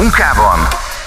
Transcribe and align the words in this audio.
munkában, 0.00 0.58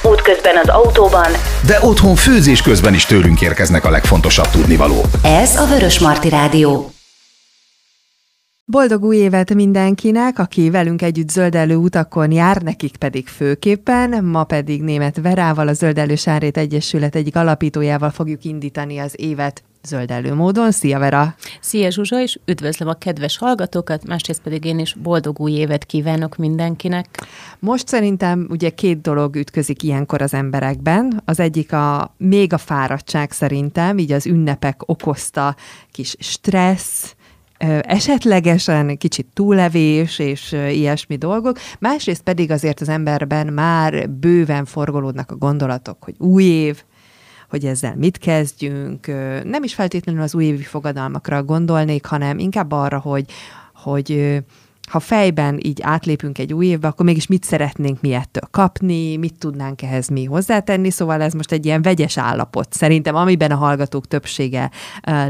útközben 0.03 0.55
az 0.63 0.69
autóban, 0.69 1.31
de 1.65 1.77
otthon 1.81 2.15
főzés 2.15 2.61
közben 2.61 2.93
is 2.93 3.05
tőlünk 3.05 3.41
érkeznek 3.41 3.85
a 3.85 3.89
legfontosabb 3.89 4.47
tudnivalók. 4.47 5.05
Ez 5.23 5.55
a 5.55 5.65
Vörös 5.65 5.99
Marti 5.99 6.29
Rádió. 6.29 6.91
Boldog 8.65 9.03
új 9.03 9.15
évet 9.15 9.53
mindenkinek, 9.53 10.39
aki 10.39 10.69
velünk 10.69 11.01
együtt 11.01 11.29
zöldelő 11.29 11.75
utakon 11.75 12.31
jár, 12.31 12.61
nekik 12.61 12.97
pedig 12.97 13.27
főképpen. 13.27 14.23
Ma 14.23 14.43
pedig 14.43 14.81
német 14.81 15.19
Verával, 15.21 15.67
a 15.67 15.73
Zöldelő 15.73 16.15
Sárét 16.15 16.57
Egyesület 16.57 17.15
egyik 17.15 17.35
alapítójával 17.35 18.09
fogjuk 18.09 18.43
indítani 18.43 18.97
az 18.99 19.13
évet 19.15 19.63
zöldelő 19.87 20.33
módon. 20.33 20.71
Szia 20.71 20.99
Vera! 20.99 21.35
Szia 21.61 21.91
Zsuzsa, 21.91 22.21
és 22.21 22.39
üdvözlöm 22.45 22.87
a 22.87 22.93
kedves 22.93 23.37
hallgatókat, 23.37 24.07
másrészt 24.07 24.41
pedig 24.41 24.65
én 24.65 24.79
is 24.79 24.93
boldog 24.93 25.39
új 25.39 25.51
évet 25.51 25.85
kívánok 25.85 26.35
mindenkinek. 26.35 27.07
Most 27.59 27.87
szerintem 27.87 28.47
ugye 28.49 28.69
két 28.69 29.01
dolog 29.01 29.35
ütközik 29.35 29.83
ilyenkor 29.83 30.21
az 30.21 30.33
emberekben. 30.33 31.21
Az 31.25 31.39
egyik 31.39 31.73
a 31.73 32.13
még 32.17 32.53
a 32.53 32.57
fáradtság 32.57 33.31
szerintem, 33.31 33.97
így 33.97 34.11
az 34.11 34.25
ünnepek 34.25 34.81
okozta 34.85 35.55
kis 35.91 36.15
stressz, 36.19 37.15
esetlegesen 37.81 38.97
kicsit 38.97 39.27
túllevés 39.33 40.19
és 40.19 40.51
ilyesmi 40.51 41.15
dolgok, 41.15 41.59
másrészt 41.79 42.21
pedig 42.21 42.51
azért 42.51 42.81
az 42.81 42.89
emberben 42.89 43.47
már 43.47 44.09
bőven 44.09 44.65
forgolódnak 44.65 45.31
a 45.31 45.35
gondolatok, 45.35 46.03
hogy 46.03 46.15
új 46.17 46.43
év, 46.43 46.83
hogy 47.53 47.65
ezzel 47.65 47.95
mit 47.95 48.17
kezdjünk. 48.17 49.07
Nem 49.43 49.63
is 49.63 49.73
feltétlenül 49.73 50.21
az 50.21 50.35
újévi 50.35 50.63
fogadalmakra 50.63 51.43
gondolnék, 51.43 52.05
hanem 52.05 52.39
inkább 52.39 52.71
arra, 52.71 52.99
hogy, 52.99 53.25
hogy 53.73 54.39
ha 54.89 54.99
fejben 54.99 55.59
így 55.63 55.81
átlépünk 55.81 56.37
egy 56.37 56.53
új 56.53 56.65
évbe, 56.65 56.87
akkor 56.87 57.05
mégis 57.05 57.27
mit 57.27 57.43
szeretnénk 57.43 58.01
mi 58.01 58.13
ettől 58.13 58.47
kapni, 58.51 59.17
mit 59.17 59.37
tudnánk 59.39 59.81
ehhez 59.81 60.07
mi 60.07 60.23
hozzátenni, 60.23 60.89
szóval 60.89 61.21
ez 61.21 61.33
most 61.33 61.51
egy 61.51 61.65
ilyen 61.65 61.81
vegyes 61.81 62.17
állapot 62.17 62.73
szerintem, 62.73 63.15
amiben 63.15 63.51
a 63.51 63.55
hallgatók 63.55 64.07
többsége 64.07 64.71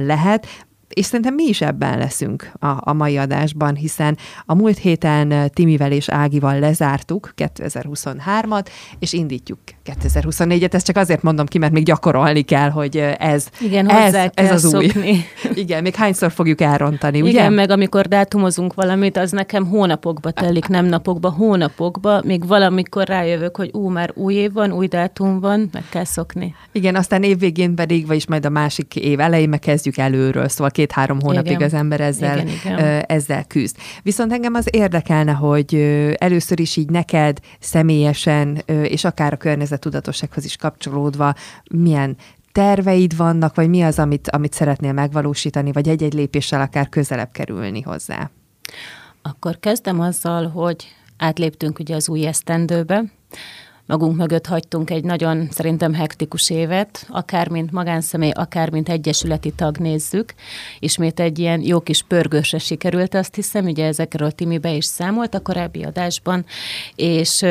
lehet, 0.06 0.48
és 0.94 1.06
szerintem 1.06 1.34
mi 1.34 1.44
is 1.44 1.62
ebben 1.62 1.98
leszünk 1.98 2.52
a, 2.60 2.68
a 2.80 2.94
mai 2.94 3.18
adásban, 3.18 3.76
hiszen 3.76 4.18
a 4.46 4.56
múlt 4.56 4.78
héten 4.78 5.52
Timivel 5.54 5.92
és 5.92 6.10
Ágival 6.10 6.60
lezártuk 6.60 7.34
2023-at, 7.38 8.66
és 9.00 9.14
indítjuk 9.14 9.60
2024-et. 9.86 10.74
Ezt 10.74 10.86
csak 10.86 10.98
azért 10.98 11.22
mondom 11.22 11.46
ki, 11.46 11.58
mert 11.58 11.74
még 11.74 11.84
gyakorolni 11.84 12.42
kell, 12.42 12.70
hogy 12.70 12.98
ez, 13.18 13.48
Igen, 13.62 13.90
ez, 13.90 14.14
ez 14.34 14.52
az 14.52 14.70
szokni. 14.70 15.10
új. 15.10 15.24
Igen, 15.64 15.82
még 15.82 15.96
hányszor 15.96 16.32
fogjuk 16.32 16.62
elrontani, 16.62 17.22
ugye? 17.22 17.30
Igen, 17.30 17.54
meg 17.54 17.70
amikor 17.70 18.08
dátumozunk 18.08 18.74
valamit, 18.74 19.18
az 19.18 19.32
nekem 19.32 19.66
hónapokba 19.68 20.32
telik, 20.32 20.68
nem 20.68 20.86
napokba, 20.86 21.30
hónapokba, 21.30 22.22
még 22.26 22.48
valamikor 22.48 23.08
rájövök, 23.08 23.58
hogy 23.58 23.70
ú, 23.74 23.90
már 23.90 24.12
új 24.14 24.34
év 24.34 24.54
van, 24.54 24.72
új 24.72 24.88
dátum 24.88 25.40
van, 25.40 25.70
meg 25.72 25.84
kell 25.90 26.04
szokni. 26.04 26.56
Igen, 26.72 26.96
aztán 26.96 27.24
évvégén 27.24 27.76
pedig, 27.76 28.08
vagyis 28.08 28.28
majd 28.28 28.46
a 28.46 28.50
másik 28.50 28.96
év 28.96 29.20
elején 29.20 29.50
meg 29.50 29.60
kezdjük 29.60 29.98
előről, 29.98 30.48
szóval 30.48 30.72
két-három 30.84 31.22
hónapig 31.22 31.52
igen. 31.52 31.64
az 31.64 31.74
ember 31.74 32.02
ezzel, 32.02 32.38
igen, 32.38 32.48
igen. 32.48 33.04
ezzel 33.08 33.44
küzd. 33.44 33.76
Viszont 34.02 34.32
engem 34.34 34.54
az 34.54 34.68
érdekelne, 34.72 35.32
hogy 35.32 35.76
először 36.18 36.60
is 36.60 36.76
így 36.76 36.90
neked 36.90 37.40
személyesen, 37.60 38.64
és 38.66 39.04
akár 39.04 39.34
a 39.34 39.38
környezetudatossághoz 39.38 40.46
is 40.46 40.56
kapcsolódva, 40.56 41.34
milyen 41.72 42.16
terveid 42.52 43.16
vannak, 43.16 43.56
vagy 43.56 43.70
mi 43.70 43.82
az, 43.82 44.00
amit, 44.00 44.30
amit 44.30 44.54
szeretnél 44.54 44.94
megvalósítani, 44.94 45.72
vagy 45.72 45.88
egy-egy 45.88 46.14
lépéssel 46.14 46.62
akár 46.62 46.90
közelebb 46.90 47.32
kerülni 47.32 47.82
hozzá? 47.82 48.30
Akkor 49.22 49.60
kezdem 49.60 50.00
azzal, 50.00 50.48
hogy 50.48 50.88
átléptünk 51.18 51.80
ugye 51.80 51.96
az 51.96 52.10
új 52.10 52.26
esztendőbe, 52.26 53.04
magunk 53.86 54.18
mögött 54.18 54.46
hagytunk 54.46 54.90
egy 54.90 55.04
nagyon 55.04 55.48
szerintem 55.52 55.94
hektikus 55.94 56.50
évet, 56.50 57.06
akár 57.10 57.50
mint 57.50 57.72
magánszemély, 57.72 58.32
akár 58.32 58.70
mint 58.70 58.90
egyesületi 58.90 59.52
tag 59.52 59.78
nézzük. 59.78 60.34
Ismét 60.80 61.20
egy 61.20 61.40
ilyen 61.40 61.62
jó 61.62 61.80
kis 61.80 62.04
pörgősre 62.04 62.58
sikerült, 62.58 63.14
azt 63.14 63.36
hiszem, 63.36 63.66
ugye 63.66 63.86
ezekről 63.86 64.32
Timi 64.32 64.58
be 64.58 64.72
is 64.74 64.86
számolt 64.86 65.34
a 65.34 65.42
korábbi 65.42 65.84
adásban, 65.84 66.46
és 66.96 67.46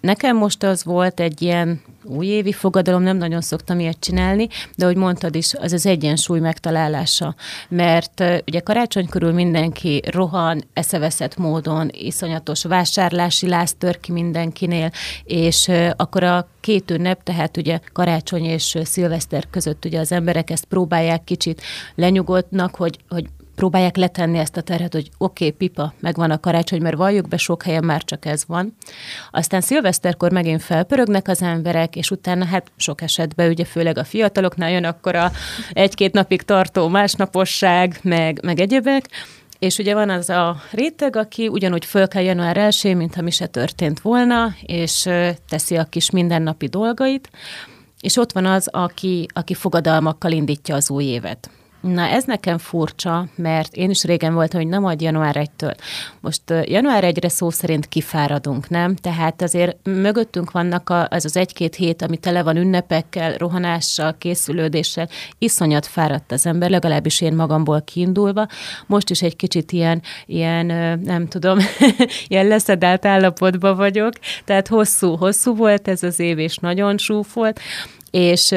Nekem 0.00 0.36
most 0.36 0.62
az 0.62 0.84
volt 0.84 1.20
egy 1.20 1.42
ilyen 1.42 1.80
újévi 2.04 2.52
fogadalom, 2.52 3.02
nem 3.02 3.16
nagyon 3.16 3.40
szoktam 3.40 3.78
ilyet 3.78 4.00
csinálni, 4.00 4.48
de 4.76 4.84
hogy 4.86 4.96
mondtad 4.96 5.34
is, 5.34 5.54
az 5.54 5.72
az 5.72 5.86
egyensúly 5.86 6.40
megtalálása. 6.40 7.34
Mert 7.68 8.24
ugye 8.46 8.60
karácsony 8.60 9.08
körül 9.08 9.32
mindenki 9.32 10.02
rohan, 10.10 10.64
eszeveszett 10.72 11.36
módon, 11.36 11.88
iszonyatos 11.92 12.64
vásárlási 12.64 13.48
láz 13.48 13.74
tör 13.78 14.00
ki 14.00 14.12
mindenkinél, 14.12 14.90
és 15.24 15.70
akkor 15.96 16.22
a 16.22 16.48
két 16.60 16.90
ünnep, 16.90 17.22
tehát 17.22 17.56
ugye 17.56 17.78
karácsony 17.92 18.44
és 18.44 18.78
szilveszter 18.82 19.44
között 19.50 19.84
ugye 19.84 19.98
az 19.98 20.12
emberek 20.12 20.50
ezt 20.50 20.64
próbálják 20.64 21.24
kicsit 21.24 21.62
lenyugodnak, 21.94 22.74
hogy, 22.74 22.98
hogy 23.08 23.26
próbálják 23.60 23.96
letenni 23.96 24.38
ezt 24.38 24.56
a 24.56 24.60
terhet, 24.60 24.92
hogy 24.92 25.10
oké, 25.18 25.44
okay, 25.44 25.56
pipa, 25.56 25.92
megvan 25.98 26.30
a 26.30 26.40
karácsony, 26.40 26.82
mert 26.82 26.96
valljuk 26.96 27.28
be, 27.28 27.36
sok 27.36 27.62
helyen 27.62 27.84
már 27.84 28.04
csak 28.04 28.24
ez 28.24 28.44
van. 28.46 28.76
Aztán 29.30 29.60
szilveszterkor 29.60 30.32
megint 30.32 30.62
felpörögnek 30.62 31.28
az 31.28 31.42
emberek, 31.42 31.96
és 31.96 32.10
utána 32.10 32.44
hát 32.44 32.72
sok 32.76 33.02
esetben, 33.02 33.50
ugye 33.50 33.64
főleg 33.64 33.98
a 33.98 34.04
fiataloknál 34.04 34.70
jön 34.70 34.84
akkor 34.84 35.14
a 35.14 35.30
egy-két 35.72 36.12
napig 36.12 36.42
tartó 36.42 36.88
másnaposság, 36.88 37.98
meg, 38.02 38.40
meg 38.42 38.60
egyebek, 38.60 39.08
és 39.58 39.78
ugye 39.78 39.94
van 39.94 40.10
az 40.10 40.28
a 40.30 40.56
réteg, 40.70 41.16
aki 41.16 41.48
ugyanúgy 41.48 41.84
föl 41.84 42.08
kell 42.08 42.22
január 42.22 42.56
1 42.56 42.96
mintha 42.96 43.22
mi 43.22 43.30
se 43.30 43.46
történt 43.46 44.00
volna, 44.00 44.54
és 44.62 45.08
teszi 45.48 45.76
a 45.76 45.84
kis 45.84 46.10
mindennapi 46.10 46.66
dolgait, 46.66 47.30
és 48.00 48.16
ott 48.16 48.32
van 48.32 48.46
az, 48.46 48.68
aki, 48.70 49.26
aki 49.32 49.54
fogadalmakkal 49.54 50.32
indítja 50.32 50.74
az 50.74 50.90
új 50.90 51.04
évet. 51.04 51.50
Na 51.80 52.02
ez 52.02 52.24
nekem 52.24 52.58
furcsa, 52.58 53.26
mert 53.34 53.74
én 53.74 53.90
is 53.90 54.04
régen 54.04 54.34
voltam, 54.34 54.60
hogy 54.60 54.68
nem 54.68 54.84
ad 54.84 55.00
január 55.00 55.36
1-től. 55.38 55.74
Most 56.20 56.42
január 56.64 57.04
1-re 57.06 57.28
szó 57.28 57.50
szerint 57.50 57.88
kifáradunk, 57.88 58.68
nem? 58.68 58.94
Tehát 58.94 59.42
azért 59.42 59.76
mögöttünk 59.82 60.50
vannak 60.50 60.90
a, 60.90 61.06
az 61.10 61.24
az 61.24 61.36
egy-két 61.36 61.74
hét, 61.74 62.02
ami 62.02 62.16
tele 62.16 62.42
van 62.42 62.56
ünnepekkel, 62.56 63.34
rohanással, 63.34 64.14
készülődéssel. 64.18 65.08
Iszonyat 65.38 65.86
fáradt 65.86 66.32
az 66.32 66.46
ember, 66.46 66.70
legalábbis 66.70 67.20
én 67.20 67.34
magamból 67.34 67.82
kiindulva. 67.82 68.46
Most 68.86 69.10
is 69.10 69.22
egy 69.22 69.36
kicsit 69.36 69.72
ilyen, 69.72 70.02
ilyen 70.26 70.66
nem 70.98 71.28
tudom, 71.28 71.58
ilyen 72.28 72.46
leszedált 72.46 73.04
állapotban 73.04 73.76
vagyok. 73.76 74.12
Tehát 74.44 74.68
hosszú, 74.68 75.16
hosszú 75.16 75.54
volt 75.56 75.88
ez 75.88 76.02
az 76.02 76.18
év, 76.18 76.38
és 76.38 76.56
nagyon 76.56 76.98
súfolt. 76.98 77.60
És 78.10 78.54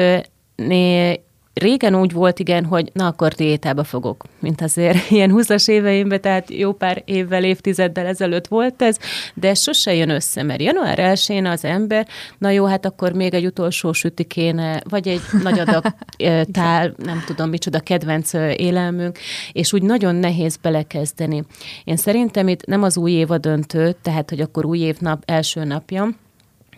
né, 0.56 1.20
régen 1.54 1.94
úgy 1.94 2.12
volt, 2.12 2.38
igen, 2.38 2.64
hogy 2.64 2.90
na 2.92 3.06
akkor 3.06 3.32
diétába 3.32 3.84
fogok, 3.84 4.24
mint 4.38 4.60
azért 4.60 5.10
ilyen 5.10 5.30
20-as 5.34 5.68
éveimben, 5.70 6.20
tehát 6.20 6.50
jó 6.50 6.72
pár 6.72 7.02
évvel, 7.04 7.44
évtizeddel 7.44 8.06
ezelőtt 8.06 8.46
volt 8.46 8.82
ez, 8.82 8.98
de 9.34 9.54
sose 9.54 9.94
jön 9.94 10.10
össze, 10.10 10.42
mert 10.42 10.62
január 10.62 10.98
1 10.98 11.44
az 11.44 11.64
ember, 11.64 12.06
na 12.38 12.50
jó, 12.50 12.64
hát 12.64 12.86
akkor 12.86 13.12
még 13.12 13.34
egy 13.34 13.46
utolsó 13.46 13.92
süti 13.92 14.24
kéne, 14.24 14.80
vagy 14.88 15.08
egy 15.08 15.20
nagy 15.42 15.58
adag 15.58 15.84
tál, 16.52 16.94
nem 16.96 17.22
tudom 17.26 17.48
micsoda 17.48 17.80
kedvenc 17.80 18.32
élelmünk, 18.56 19.18
és 19.52 19.72
úgy 19.72 19.82
nagyon 19.82 20.14
nehéz 20.14 20.56
belekezdeni. 20.56 21.44
Én 21.84 21.96
szerintem 21.96 22.48
itt 22.48 22.66
nem 22.66 22.82
az 22.82 22.96
új 22.96 23.12
év 23.12 23.30
a 23.30 23.38
döntő, 23.38 23.96
tehát 24.02 24.30
hogy 24.30 24.40
akkor 24.40 24.64
új 24.64 24.78
évnap 24.78 25.22
első 25.26 25.64
napja, 25.64 26.08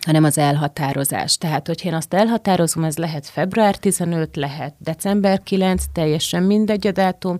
hanem 0.07 0.25
az 0.25 0.39
elhatározás. 0.39 1.39
Tehát, 1.39 1.67
hogyha 1.67 1.89
én 1.89 1.95
azt 1.95 2.15
elhatározom, 2.15 2.85
ez 2.85 2.97
lehet 2.97 3.27
február 3.27 3.77
15, 3.77 4.37
lehet 4.37 4.75
december 4.79 5.43
9, 5.43 5.85
teljesen 5.93 6.43
mindegy 6.43 6.87
a 6.87 6.93
dátum, 6.93 7.37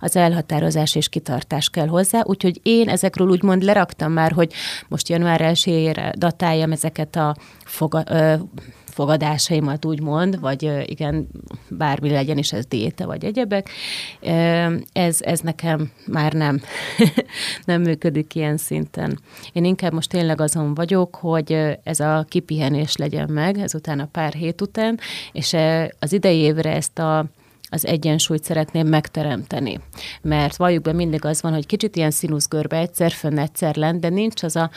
az 0.00 0.16
elhatározás 0.16 0.94
és 0.94 1.08
kitartás 1.08 1.70
kell 1.70 1.86
hozzá, 1.86 2.20
úgyhogy 2.24 2.60
én 2.62 2.88
ezekről 2.88 3.28
úgymond 3.28 3.62
leraktam 3.62 4.12
már, 4.12 4.32
hogy 4.32 4.52
most 4.88 5.08
január 5.08 5.40
1-ére 5.42 6.12
datáljam 6.18 6.72
ezeket 6.72 7.16
a 7.16 7.36
foga, 7.64 8.02
ö, 8.06 8.34
fogadásaimat 9.00 9.84
úgymond, 9.84 10.40
vagy 10.40 10.70
igen, 10.84 11.28
bármi 11.68 12.10
legyen 12.10 12.38
is 12.38 12.52
ez 12.52 12.66
diéta, 12.66 13.06
vagy 13.06 13.24
egyebek, 13.24 13.70
ez, 14.92 15.20
ez 15.20 15.40
nekem 15.40 15.90
már 16.06 16.32
nem, 16.32 16.60
nem 17.64 17.82
működik 17.82 18.34
ilyen 18.34 18.56
szinten. 18.56 19.18
Én 19.52 19.64
inkább 19.64 19.92
most 19.92 20.08
tényleg 20.08 20.40
azon 20.40 20.74
vagyok, 20.74 21.14
hogy 21.14 21.78
ez 21.82 22.00
a 22.00 22.24
kipihenés 22.28 22.96
legyen 22.96 23.30
meg, 23.30 23.58
ezután 23.58 24.00
a 24.00 24.08
pár 24.12 24.32
hét 24.32 24.60
után, 24.60 24.98
és 25.32 25.56
az 25.98 26.12
idei 26.12 26.38
évre 26.38 26.74
ezt 26.74 26.98
a 26.98 27.24
az 27.72 27.86
egyensúlyt 27.86 28.44
szeretném 28.44 28.86
megteremteni. 28.86 29.80
Mert 30.22 30.56
valljuk 30.56 30.82
be 30.82 30.92
mindig 30.92 31.24
az 31.24 31.42
van, 31.42 31.52
hogy 31.52 31.66
kicsit 31.66 31.96
ilyen 31.96 32.10
színuszgörbe 32.10 32.76
egyszer 32.76 33.10
fönn, 33.10 33.38
egyszer 33.38 33.76
lent, 33.76 34.00
de 34.00 34.08
nincs 34.08 34.42
az 34.42 34.56
a 34.56 34.70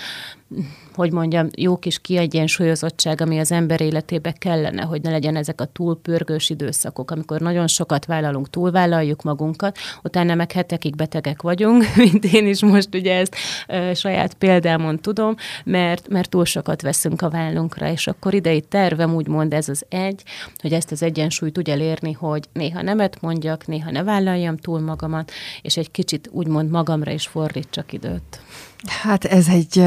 hogy 0.95 1.11
mondjam, 1.11 1.47
jó 1.55 1.77
kis 1.77 1.99
kiegyensúlyozottság, 1.99 3.21
ami 3.21 3.39
az 3.39 3.51
ember 3.51 3.81
életébe 3.81 4.31
kellene, 4.31 4.81
hogy 4.81 5.01
ne 5.01 5.11
legyen 5.11 5.35
ezek 5.35 5.61
a 5.61 5.65
túlpörgős 5.65 6.49
időszakok, 6.49 7.11
amikor 7.11 7.39
nagyon 7.39 7.67
sokat 7.67 8.05
vállalunk, 8.05 8.49
túlvállaljuk 8.49 9.21
magunkat, 9.21 9.77
utána 10.03 10.35
meg 10.35 10.51
hetekig 10.51 10.95
betegek 10.95 11.41
vagyunk, 11.41 11.83
mint 12.03 12.25
én 12.25 12.47
is 12.47 12.61
most 12.61 12.95
ugye 12.95 13.15
ezt 13.15 13.35
e, 13.67 13.93
saját 13.93 14.33
példámon 14.33 14.99
tudom, 14.99 15.35
mert, 15.65 16.07
mert 16.09 16.29
túl 16.29 16.45
sokat 16.45 16.81
veszünk 16.81 17.21
a 17.21 17.29
vállunkra, 17.29 17.91
és 17.91 18.07
akkor 18.07 18.33
idei 18.33 18.61
tervem 18.61 19.15
úgymond 19.15 19.53
ez 19.53 19.69
az 19.69 19.85
egy, 19.89 20.23
hogy 20.61 20.73
ezt 20.73 20.91
az 20.91 21.03
egyensúlyt 21.03 21.57
úgy 21.57 21.69
elérni, 21.69 22.11
hogy 22.11 22.47
néha 22.53 22.81
nemet 22.81 23.21
mondjak, 23.21 23.67
néha 23.67 23.91
ne 23.91 24.03
vállaljam 24.03 24.57
túl 24.57 24.79
magamat, 24.79 25.31
és 25.61 25.77
egy 25.77 25.91
kicsit 25.91 26.29
úgymond 26.31 26.69
magamra 26.69 27.11
is 27.11 27.27
fordítsak 27.27 27.93
időt. 27.93 28.41
Hát 28.87 29.25
ez 29.25 29.47
egy 29.47 29.83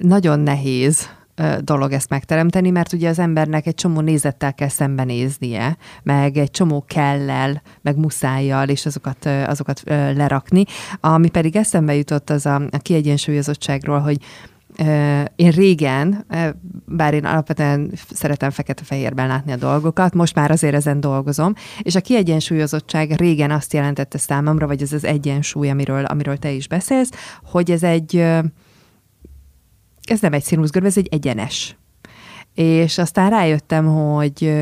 nagyon 0.00 0.40
nehéz 0.40 1.08
dolog 1.60 1.92
ezt 1.92 2.08
megteremteni, 2.08 2.70
mert 2.70 2.92
ugye 2.92 3.08
az 3.08 3.18
embernek 3.18 3.66
egy 3.66 3.74
csomó 3.74 4.00
nézettel 4.00 4.54
kell 4.54 4.68
szembenéznie, 4.68 5.76
meg 6.02 6.36
egy 6.36 6.50
csomó 6.50 6.84
kellel, 6.86 7.62
meg 7.82 7.96
muszájjal, 7.96 8.68
és 8.68 8.86
azokat, 8.86 9.26
azokat 9.26 9.82
lerakni. 9.86 10.64
Ami 11.00 11.28
pedig 11.28 11.56
eszembe 11.56 11.94
jutott 11.94 12.30
az 12.30 12.46
a, 12.46 12.54
a 12.54 12.78
kiegyensúlyozottságról, 12.78 13.98
hogy 13.98 14.18
én 15.36 15.50
régen, 15.50 16.26
bár 16.86 17.14
én 17.14 17.24
alapvetően 17.24 17.92
szeretem 18.10 18.50
fekete-fehérben 18.50 19.26
látni 19.26 19.52
a 19.52 19.56
dolgokat, 19.56 20.14
most 20.14 20.34
már 20.34 20.50
azért 20.50 20.74
ezen 20.74 21.00
dolgozom, 21.00 21.54
és 21.82 21.94
a 21.94 22.00
kiegyensúlyozottság 22.00 23.10
régen 23.10 23.50
azt 23.50 23.72
jelentette 23.72 24.18
számomra, 24.18 24.66
vagy 24.66 24.82
ez 24.82 24.92
az 24.92 25.04
egyensúly, 25.04 25.70
amiről, 25.70 26.04
amiről 26.04 26.36
te 26.36 26.50
is 26.50 26.68
beszélsz, 26.68 27.10
hogy 27.42 27.70
ez 27.70 27.82
egy, 27.82 28.16
ez 30.04 30.20
nem 30.20 30.32
egy 30.32 30.42
színuszgörv, 30.42 30.84
ez 30.84 30.96
egy 30.96 31.08
egyenes. 31.10 31.76
És 32.54 32.98
aztán 32.98 33.30
rájöttem, 33.30 33.86
hogy 33.86 34.54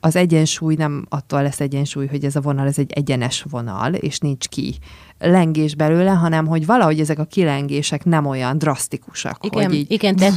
az 0.00 0.16
egyensúly 0.16 0.74
nem 0.74 1.06
attól 1.08 1.42
lesz 1.42 1.60
egyensúly, 1.60 2.06
hogy 2.06 2.24
ez 2.24 2.36
a 2.36 2.40
vonal, 2.40 2.66
ez 2.66 2.78
egy 2.78 2.92
egyenes 2.92 3.44
vonal, 3.50 3.94
és 3.94 4.18
nincs 4.18 4.48
ki 4.48 4.78
lengés 5.18 5.74
belőle, 5.74 6.10
hanem 6.10 6.46
hogy 6.46 6.66
valahogy 6.66 7.00
ezek 7.00 7.18
a 7.18 7.24
kilengések 7.24 8.04
nem 8.04 8.26
olyan 8.26 8.58
drasztikusak. 8.58 9.38
Igen, 9.44 9.64
hogy 9.64 9.74
így... 9.74 9.90
igen 9.90 10.16
de 10.16 10.30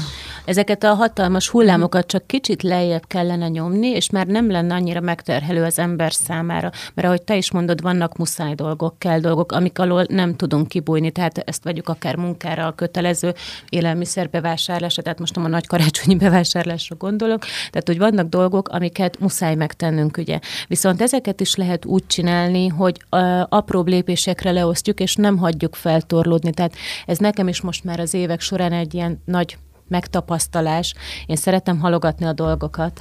ezeket 0.45 0.83
a 0.83 0.93
hatalmas 0.93 1.49
hullámokat 1.49 2.07
csak 2.07 2.27
kicsit 2.27 2.63
lejjebb 2.63 3.03
kellene 3.07 3.47
nyomni, 3.47 3.87
és 3.87 4.09
már 4.09 4.27
nem 4.27 4.51
lenne 4.51 4.73
annyira 4.73 4.99
megterhelő 4.99 5.63
az 5.63 5.79
ember 5.79 6.13
számára. 6.13 6.71
Mert 6.93 7.07
ahogy 7.07 7.21
te 7.21 7.35
is 7.37 7.51
mondod, 7.51 7.81
vannak 7.81 8.17
muszáj 8.17 8.53
dolgok, 8.53 8.99
kell 8.99 9.19
dolgok, 9.19 9.51
amik 9.51 9.79
alól 9.79 10.05
nem 10.09 10.35
tudunk 10.35 10.67
kibújni. 10.67 11.11
Tehát 11.11 11.37
ezt 11.37 11.63
vegyük 11.63 11.89
akár 11.89 12.15
munkára, 12.15 12.65
a 12.65 12.71
kötelező 12.71 13.33
élelmiszerbevásárlásra, 13.69 15.01
tehát 15.03 15.19
most 15.19 15.35
nem 15.35 15.45
a 15.45 15.47
nagy 15.47 15.67
karácsonyi 15.67 16.15
bevásárlásra 16.15 16.95
gondolok. 16.95 17.39
Tehát, 17.69 17.87
hogy 17.87 17.97
vannak 17.97 18.29
dolgok, 18.29 18.69
amiket 18.69 19.19
muszáj 19.19 19.55
megtennünk, 19.55 20.17
ugye. 20.17 20.39
Viszont 20.67 21.01
ezeket 21.01 21.41
is 21.41 21.55
lehet 21.55 21.85
úgy 21.85 22.07
csinálni, 22.07 22.67
hogy 22.67 23.01
apró 23.49 23.81
lépésekre 23.81 24.51
le 24.51 24.65
megosztjuk, 24.71 24.99
és 24.99 25.15
nem 25.15 25.37
hagyjuk 25.37 25.75
feltorlódni. 25.75 26.51
Tehát 26.51 26.75
ez 27.05 27.17
nekem 27.17 27.47
is 27.47 27.61
most 27.61 27.83
már 27.83 27.99
az 27.99 28.13
évek 28.13 28.41
során 28.41 28.71
egy 28.71 28.93
ilyen 28.93 29.21
nagy 29.25 29.57
megtapasztalás. 29.91 30.93
Én 31.25 31.35
szeretem 31.35 31.79
halogatni 31.79 32.25
a 32.25 32.33
dolgokat. 32.33 32.99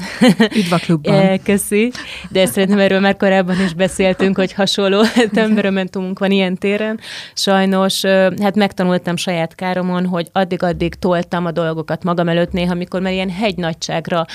Üdv 0.56 0.72
a 0.72 0.78
klubban. 0.78 1.38
Köszi. 1.44 1.92
De 2.30 2.46
szerintem 2.46 2.78
erről 2.78 3.00
már 3.00 3.16
korábban 3.16 3.60
is 3.64 3.74
beszéltünk, 3.74 4.36
hogy 4.36 4.52
hasonló 4.52 5.02
temperamentumunk 5.32 6.18
van 6.18 6.30
ilyen 6.30 6.56
téren. 6.56 7.00
Sajnos, 7.34 8.04
hát 8.40 8.54
megtanultam 8.54 9.16
saját 9.16 9.54
káromon, 9.54 10.06
hogy 10.06 10.28
addig-addig 10.32 10.94
toltam 10.94 11.46
a 11.46 11.50
dolgokat 11.50 12.04
magam 12.04 12.28
előtt 12.28 12.52
néha, 12.52 12.72
amikor 12.72 13.00
már 13.00 13.12
ilyen 13.12 13.30
hegynagyságra 13.30 14.26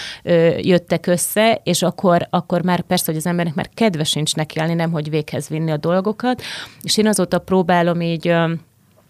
jöttek 0.57 1.07
össze, 1.07 1.61
és 1.63 1.81
akkor, 1.81 2.27
akkor 2.29 2.61
már 2.61 2.81
persze, 2.81 3.03
hogy 3.05 3.15
az 3.15 3.25
embernek 3.25 3.53
már 3.53 3.69
kedve 3.73 4.03
sincs 4.03 4.35
nekiállni, 4.35 4.73
nem 4.73 4.91
hogy 4.91 5.09
véghez 5.09 5.47
vinni 5.47 5.71
a 5.71 5.77
dolgokat. 5.77 6.41
És 6.81 6.97
én 6.97 7.07
azóta 7.07 7.39
próbálom 7.39 8.01
így 8.01 8.33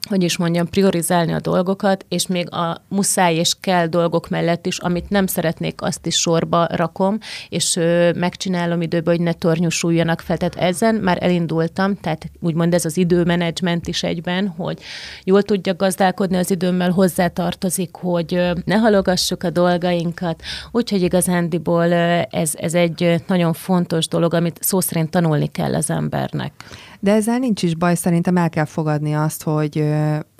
hogy 0.07 0.24
is 0.24 0.38
mondjam, 0.38 0.69
priorizálni 0.69 1.34
a 1.34 1.40
dolgokat, 1.40 2.06
és 2.10 2.28
még 2.28 2.54
a 2.54 2.84
muszáj 2.88 3.36
és 3.36 3.54
kell 3.60 3.88
dolgok 3.88 4.30
mellett 4.30 4.66
is, 4.66 4.78
amit 4.78 5.10
nem 5.10 5.28
szeretnék, 5.28 5.81
azt 5.81 6.06
is 6.06 6.16
sorba 6.16 6.68
rakom, 6.72 7.18
és 7.50 7.75
ö, 7.75 8.12
megcsinálom 8.16 8.81
időben, 8.81 9.16
hogy 9.16 9.24
ne 9.24 9.34
tornyosuljanak 9.34 10.19
fel. 10.22 10.38
Tehát 10.38 10.56
ezen 10.56 10.96
már 10.96 11.18
elindultam, 11.22 11.96
tehát 11.96 12.31
úgymond 12.40 12.74
ez 12.74 12.86
az 12.86 12.98
időmenedzsment 12.98 13.88
is 13.88 14.04
egyben, 14.04 14.48
hogy 14.48 14.80
jól 15.24 15.44
tudja 15.44 15.75
gazdálkodni 15.75 16.38
az 16.38 16.51
időmmel, 16.51 16.92
hozzátartozik, 16.92 17.96
hogy 17.96 18.36
ö, 18.36 18.51
ne 18.66 18.75
halogassuk 18.75 19.44
a 19.44 19.50
dolgainkat, 19.50 20.42
úgyhogy 20.72 21.01
igazándiból 21.01 21.92
ö, 21.92 22.22
ez, 22.30 22.51
ez 22.56 22.74
egy 22.74 23.24
nagyon 23.28 23.54
fontos 23.54 24.08
dolog, 24.08 24.34
amit 24.34 24.58
szó 24.62 24.80
szerint 24.80 25.10
tanulni 25.10 25.48
kell 25.48 25.75
az 25.75 25.90
embernek. 25.90 26.54
De 27.06 27.12
ezzel 27.12 27.38
nincs 27.38 27.63
is 27.63 27.75
baj, 27.75 27.96
szerintem 27.96 28.38
el 28.38 28.50
kell 28.50 28.66
fogadni 28.66 29.16
azt, 29.16 29.44
hogy 29.44 29.94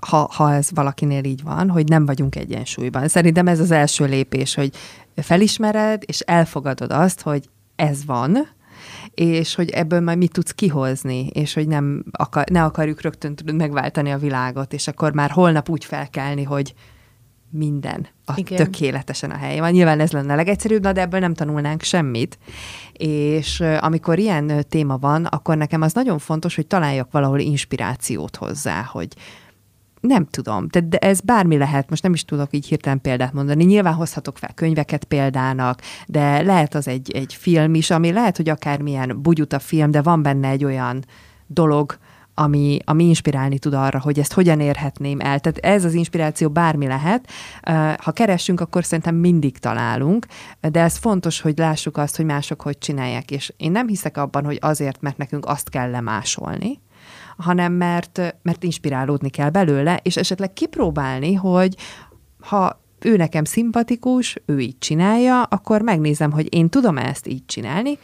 ha, 0.08 0.30
ha 0.34 0.54
ez 0.54 0.70
valakinél 0.74 1.24
így 1.24 1.44
van, 1.44 1.70
hogy 1.70 1.88
nem 1.88 2.06
vagyunk 2.06 2.36
egyensúlyban. 2.36 3.08
Szerintem 3.08 3.48
ez 3.48 3.60
az 3.60 3.72
első 3.72 4.06
lépés, 4.06 4.56
hogy 4.56 4.72
felismered, 5.16 6.04
és 6.06 6.20
elfogadod 6.20 6.92
azt, 6.92 7.22
hogy 7.22 7.50
ez 7.76 8.06
van, 8.06 8.48
és 9.14 9.56
hogy 9.56 9.70
ebből 9.70 10.00
majd 10.00 10.18
mit 10.18 10.32
tudsz 10.32 10.52
kihozni, 10.52 11.28
és 11.28 11.54
hogy 11.54 11.68
nem 11.68 12.04
akar, 12.12 12.46
ne 12.50 12.64
akarjuk 12.64 13.02
rögtön 13.02 13.36
megváltani 13.54 14.12
a 14.12 14.18
világot, 14.18 14.74
és 14.74 14.88
akkor 14.88 15.14
már 15.14 15.30
holnap 15.30 15.70
úgy 15.70 15.86
felkelni, 15.86 16.44
hogy 16.44 16.74
minden 17.56 18.07
a 18.25 18.34
Igen. 18.36 18.57
tökéletesen 18.57 19.31
a 19.31 19.36
helyén 19.36 19.62
van. 19.62 19.72
Nyilván 19.72 20.00
ez 20.00 20.12
lenne 20.12 20.34
a 20.34 20.36
legegyszerűbb, 20.36 20.88
de 20.88 21.02
ebből 21.02 21.19
nem 21.19 21.34
tanulnánk 21.34 21.81
semmit. 21.81 22.38
És 22.94 23.63
amikor 23.80 24.19
ilyen 24.19 24.66
téma 24.69 24.98
van, 24.98 25.25
akkor 25.25 25.57
nekem 25.57 25.81
az 25.81 25.94
nagyon 25.94 26.19
fontos, 26.19 26.56
hogy 26.56 26.68
találjak 26.68 27.12
valahol 27.12 27.40
inspirációt 27.40 28.36
hozzá, 28.36 28.90
hogy 28.92 29.07
nem 30.07 30.25
tudom, 30.25 30.68
de, 30.72 30.80
de 30.80 30.98
ez 30.98 31.22
bármi 31.22 31.57
lehet, 31.57 31.90
most 31.90 32.04
nem 32.04 32.13
is 32.13 32.25
tudok 32.25 32.54
így 32.54 32.68
hirtelen 32.68 33.02
példát 33.02 33.34
mondani. 33.34 33.63
Nyilván 33.63 33.94
hozhatok 33.94 34.38
fel 34.38 34.54
könyveket 34.54 35.04
példának, 35.04 35.81
de 36.08 36.42
lehet 36.42 36.75
az 36.75 36.88
egy, 36.88 37.12
egy 37.12 37.34
film 37.34 37.74
is, 37.74 37.90
ami 37.90 38.12
lehet, 38.12 38.38
hogy 38.38 38.50
akármilyen 38.50 39.22
bugyuta 39.22 39.60
film, 39.60 39.92
de 39.92 40.01
van 40.01 40.22
benne 40.22 40.48
egy 40.48 40.63
olyan 40.63 41.06
dolog, 41.48 41.98
ami, 42.38 42.80
ami 42.86 43.04
inspirálni 43.04 43.60
tud 43.60 43.74
arra, 43.74 44.00
hogy 44.00 44.20
ezt 44.20 44.34
hogyan 44.34 44.60
érhetném 44.60 45.20
el. 45.20 45.40
Tehát 45.40 45.58
ez 45.58 45.84
az 45.84 45.94
inspiráció 45.94 46.50
bármi 46.50 46.88
lehet. 46.88 47.30
Ha 48.02 48.12
keresünk, 48.12 48.60
akkor 48.60 48.86
szerintem 48.86 49.16
mindig 49.16 49.58
találunk, 49.58 50.26
de 50.60 50.80
ez 50.80 50.98
fontos, 50.98 51.42
hogy 51.42 51.58
lássuk 51.58 51.98
azt, 51.98 52.16
hogy 52.16 52.26
mások 52.26 52.62
hogy 52.62 52.78
csinálják. 52.78 53.32
És 53.32 53.54
én 53.58 53.72
nem 53.72 53.88
hiszek 53.88 54.18
abban, 54.18 54.46
hogy 54.46 54.58
azért, 54.62 55.02
mert 55.02 55.18
nekünk 55.18 55.46
azt 55.46 55.70
kell 55.70 55.90
lemásolni, 55.90 56.82
hanem 57.38 57.74
mert, 57.74 58.36
mert 58.42 58.64
inspirálódni 58.64 59.30
kell 59.30 59.50
belőle, 59.50 60.00
és 60.04 60.18
esetleg 60.18 60.54
kipróbálni, 60.54 61.34
hogy 61.34 61.76
ha 62.40 62.84
ő 63.00 63.16
nekem 63.16 63.44
szimpatikus, 63.44 64.38
ő 64.46 64.60
így 64.60 64.78
csinálja, 64.78 65.44
akkor 65.44 65.82
megnézem, 65.82 66.32
hogy 66.32 66.54
én 66.54 66.70
tudom 66.70 66.98
ezt 66.98 67.27
így 67.27 67.46
csinálni, 67.46 67.98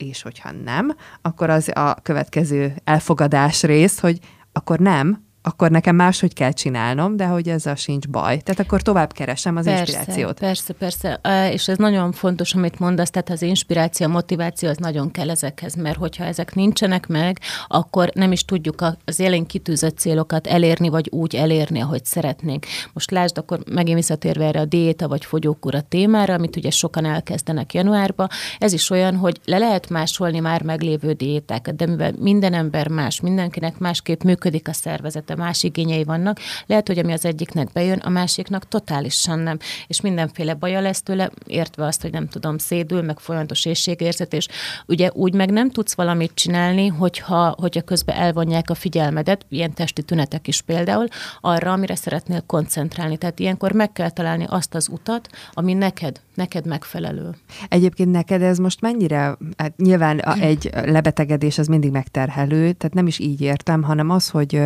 és 0.00 0.22
hogyha 0.22 0.52
nem, 0.52 0.96
akkor 1.22 1.50
az 1.50 1.70
a 1.74 1.94
következő 1.94 2.74
elfogadás 2.84 3.62
rész, 3.62 4.00
hogy 4.00 4.18
akkor 4.52 4.78
nem, 4.78 5.24
akkor 5.42 5.70
nekem 5.70 5.96
máshogy 5.96 6.34
kell 6.34 6.52
csinálnom, 6.52 7.16
de 7.16 7.26
hogy 7.26 7.48
ezzel 7.48 7.74
sincs 7.74 8.08
baj. 8.08 8.38
Tehát 8.38 8.60
akkor 8.60 8.82
tovább 8.82 9.12
keresem 9.12 9.56
az 9.56 9.64
persze, 9.64 9.80
inspirációt. 9.80 10.38
Persze, 10.38 10.72
persze. 10.72 11.20
És 11.52 11.68
ez 11.68 11.76
nagyon 11.76 12.12
fontos, 12.12 12.54
amit 12.54 12.78
mondasz, 12.78 13.10
tehát 13.10 13.30
az 13.30 13.42
inspiráció, 13.42 14.06
a 14.06 14.08
motiváció 14.08 14.68
az 14.68 14.76
nagyon 14.76 15.10
kell 15.10 15.30
ezekhez, 15.30 15.74
mert 15.74 15.96
hogyha 15.96 16.24
ezek 16.24 16.54
nincsenek 16.54 17.06
meg, 17.06 17.38
akkor 17.68 18.10
nem 18.14 18.32
is 18.32 18.44
tudjuk 18.44 18.84
az 19.04 19.18
élén 19.18 19.46
kitűzött 19.46 19.98
célokat 19.98 20.46
elérni, 20.46 20.88
vagy 20.88 21.08
úgy 21.10 21.36
elérni, 21.36 21.80
ahogy 21.80 22.04
szeretnénk. 22.04 22.66
Most 22.92 23.10
lásd, 23.10 23.38
akkor 23.38 23.58
megint 23.70 23.96
visszatérve 23.96 24.44
erre 24.44 24.60
a 24.60 24.64
diéta 24.64 25.08
vagy 25.08 25.24
fogyókúra 25.24 25.80
témára, 25.80 26.34
amit 26.34 26.56
ugye 26.56 26.70
sokan 26.70 27.04
elkezdenek 27.04 27.74
januárba, 27.74 28.28
ez 28.58 28.72
is 28.72 28.90
olyan, 28.90 29.16
hogy 29.16 29.40
le 29.44 29.58
lehet 29.58 29.88
másolni 29.88 30.38
már 30.38 30.62
meglévő 30.62 31.12
diétákat, 31.12 31.76
de 31.76 31.86
mivel 31.86 32.12
minden 32.18 32.54
ember 32.54 32.88
más, 32.88 33.20
mindenkinek 33.20 33.78
másképp 33.78 34.22
működik 34.22 34.68
a 34.68 34.72
szervezet, 34.72 35.29
de 35.30 35.36
más 35.36 35.62
igényei 35.62 36.04
vannak. 36.04 36.38
Lehet, 36.66 36.86
hogy 36.86 36.98
ami 36.98 37.12
az 37.12 37.24
egyiknek 37.24 37.72
bejön, 37.72 37.98
a 37.98 38.08
másiknak 38.08 38.68
totálisan 38.68 39.38
nem. 39.38 39.58
És 39.86 40.00
mindenféle 40.00 40.54
baja 40.54 40.80
lesz 40.80 41.02
tőle, 41.02 41.30
értve 41.46 41.86
azt, 41.86 42.02
hogy 42.02 42.12
nem 42.12 42.28
tudom, 42.28 42.58
szédül, 42.58 43.02
meg 43.02 43.18
folyamatos 43.18 43.64
éjségérzet, 43.64 44.32
és 44.32 44.48
ugye 44.86 45.10
úgy 45.12 45.34
meg 45.34 45.50
nem 45.50 45.70
tudsz 45.70 45.94
valamit 45.94 46.34
csinálni, 46.34 46.86
hogyha, 46.86 47.54
hogyha 47.58 47.82
közben 47.82 48.16
elvonják 48.16 48.70
a 48.70 48.74
figyelmedet, 48.74 49.46
ilyen 49.48 49.74
testi 49.74 50.02
tünetek 50.02 50.48
is 50.48 50.60
például, 50.60 51.06
arra, 51.40 51.72
amire 51.72 51.94
szeretnél 51.94 52.42
koncentrálni. 52.46 53.16
Tehát 53.16 53.38
ilyenkor 53.38 53.72
meg 53.72 53.92
kell 53.92 54.10
találni 54.10 54.46
azt 54.48 54.74
az 54.74 54.88
utat, 54.88 55.28
ami 55.52 55.74
neked, 55.74 56.20
neked 56.40 56.66
megfelelő. 56.66 57.34
Egyébként 57.68 58.10
neked 58.10 58.42
ez 58.42 58.58
most 58.58 58.80
mennyire, 58.80 59.36
hát 59.56 59.76
nyilván 59.76 60.20
egy 60.20 60.70
lebetegedés 60.84 61.58
az 61.58 61.66
mindig 61.66 61.90
megterhelő, 61.90 62.72
tehát 62.72 62.94
nem 62.94 63.06
is 63.06 63.18
így 63.18 63.40
értem, 63.40 63.82
hanem 63.82 64.10
az, 64.10 64.28
hogy 64.28 64.62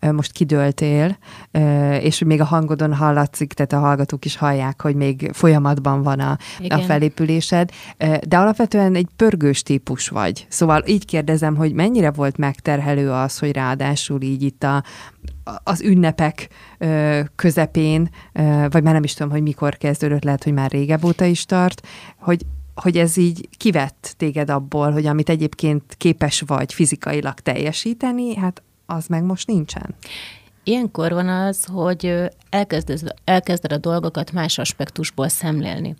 most 0.00 0.32
kidőltél, 0.32 1.18
és 2.00 2.18
még 2.18 2.40
a 2.40 2.44
hangodon 2.44 2.94
hallatszik, 2.94 3.52
tehát 3.52 3.72
a 3.72 3.78
hallgatók 3.78 4.24
is 4.24 4.36
hallják, 4.36 4.82
hogy 4.82 4.94
még 4.94 5.30
folyamatban 5.32 6.02
van 6.02 6.20
a, 6.20 6.38
a 6.68 6.78
felépülésed, 6.78 7.70
de 8.28 8.38
alapvetően 8.38 8.94
egy 8.94 9.08
pörgős 9.16 9.62
típus 9.62 10.08
vagy. 10.08 10.46
Szóval 10.48 10.82
így 10.86 11.04
kérdezem, 11.04 11.56
hogy 11.56 11.72
mennyire 11.72 12.10
volt 12.10 12.36
megterhelő 12.36 13.10
az, 13.10 13.38
hogy 13.38 13.52
ráadásul 13.52 14.22
így 14.22 14.42
itt 14.42 14.62
a, 14.64 14.82
az 15.62 15.80
ünnepek 15.80 16.48
közepén, 17.36 18.10
vagy 18.68 18.82
már 18.82 18.94
nem 18.94 19.04
is 19.04 19.14
tudom, 19.14 19.32
hogy 19.32 19.42
mikor 19.42 19.76
kezdődött, 19.76 20.24
lehet, 20.24 20.44
hogy 20.44 20.52
már 20.52 20.70
régebb 20.70 21.04
óta 21.04 21.24
is 21.24 21.44
tart, 21.44 21.86
hogy 22.18 22.42
hogy 22.74 22.96
ez 22.96 23.16
így 23.16 23.48
kivett 23.56 24.14
téged 24.16 24.50
abból, 24.50 24.90
hogy 24.90 25.06
amit 25.06 25.28
egyébként 25.28 25.94
képes 25.96 26.40
vagy 26.40 26.74
fizikailag 26.74 27.34
teljesíteni, 27.40 28.36
hát 28.36 28.62
az 28.86 29.06
meg 29.06 29.22
most 29.22 29.46
nincsen. 29.46 29.94
Ilyenkor 30.64 31.12
van 31.12 31.28
az, 31.28 31.64
hogy 31.64 32.14
elkezded, 32.50 33.00
elkezded 33.24 33.72
a 33.72 33.78
dolgokat 33.78 34.32
más 34.32 34.58
aspektusból 34.58 35.28
szemlélni. 35.28 35.94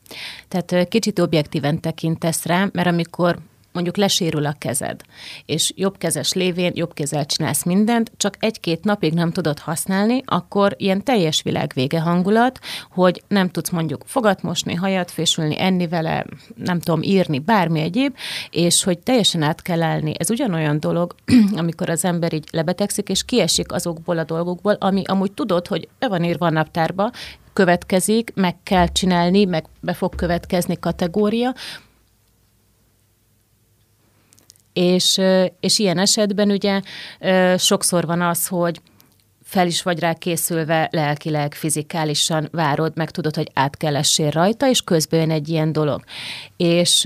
Tehát 0.48 0.88
kicsit 0.88 1.18
objektíven 1.18 1.80
tekintesz 1.80 2.44
rá, 2.44 2.68
mert 2.72 2.88
amikor 2.88 3.38
mondjuk 3.78 3.96
lesérül 3.96 4.46
a 4.46 4.54
kezed, 4.58 5.00
és 5.46 5.72
jobbkezes 5.76 6.32
lévén 6.32 6.72
jobb 6.74 6.94
kezel 6.94 7.26
csinálsz 7.26 7.64
mindent, 7.64 8.12
csak 8.16 8.36
egy-két 8.38 8.84
napig 8.84 9.12
nem 9.12 9.32
tudod 9.32 9.58
használni, 9.58 10.22
akkor 10.24 10.74
ilyen 10.76 11.04
teljes 11.04 11.42
világvége 11.42 12.00
hangulat, 12.00 12.58
hogy 12.90 13.22
nem 13.28 13.50
tudsz 13.50 13.70
mondjuk 13.70 14.02
fogat 14.06 14.42
mosni, 14.42 14.74
hajat 14.74 15.10
fésülni, 15.10 15.60
enni 15.60 15.88
vele, 15.88 16.24
nem 16.54 16.80
tudom, 16.80 17.02
írni, 17.02 17.38
bármi 17.38 17.80
egyéb, 17.80 18.16
és 18.50 18.84
hogy 18.84 18.98
teljesen 18.98 19.42
át 19.42 19.62
kell 19.62 19.82
állni. 19.82 20.12
Ez 20.18 20.30
ugyanolyan 20.30 20.80
dolog, 20.80 21.14
amikor 21.62 21.90
az 21.90 22.04
ember 22.04 22.32
így 22.32 22.48
lebetegszik, 22.50 23.08
és 23.08 23.24
kiesik 23.24 23.72
azokból 23.72 24.18
a 24.18 24.24
dolgokból, 24.24 24.76
ami 24.80 25.02
amúgy 25.06 25.32
tudod, 25.32 25.66
hogy 25.66 25.88
be 25.98 26.08
van 26.08 26.24
írva 26.24 26.46
a 26.46 26.50
naptárba, 26.50 27.10
következik, 27.52 28.32
meg 28.34 28.56
kell 28.62 28.86
csinálni, 28.86 29.44
meg 29.44 29.64
be 29.80 29.92
fog 29.92 30.14
következni 30.14 30.78
kategória, 30.78 31.54
és, 34.78 35.20
és 35.60 35.78
ilyen 35.78 35.98
esetben 35.98 36.50
ugye 36.50 36.80
sokszor 37.56 38.06
van 38.06 38.20
az, 38.20 38.46
hogy 38.46 38.80
fel 39.42 39.66
is 39.66 39.82
vagy 39.82 39.98
rá 39.98 40.12
készülve 40.12 40.88
lelkileg, 40.92 41.54
fizikálisan 41.54 42.48
várod, 42.52 42.92
meg 42.94 43.10
tudod, 43.10 43.34
hogy 43.34 43.50
át 43.54 43.76
kell 43.76 43.96
essél 43.96 44.30
rajta, 44.30 44.68
és 44.68 44.80
közben 44.80 45.20
jön 45.20 45.30
egy 45.30 45.48
ilyen 45.48 45.72
dolog. 45.72 46.04
És 46.56 47.04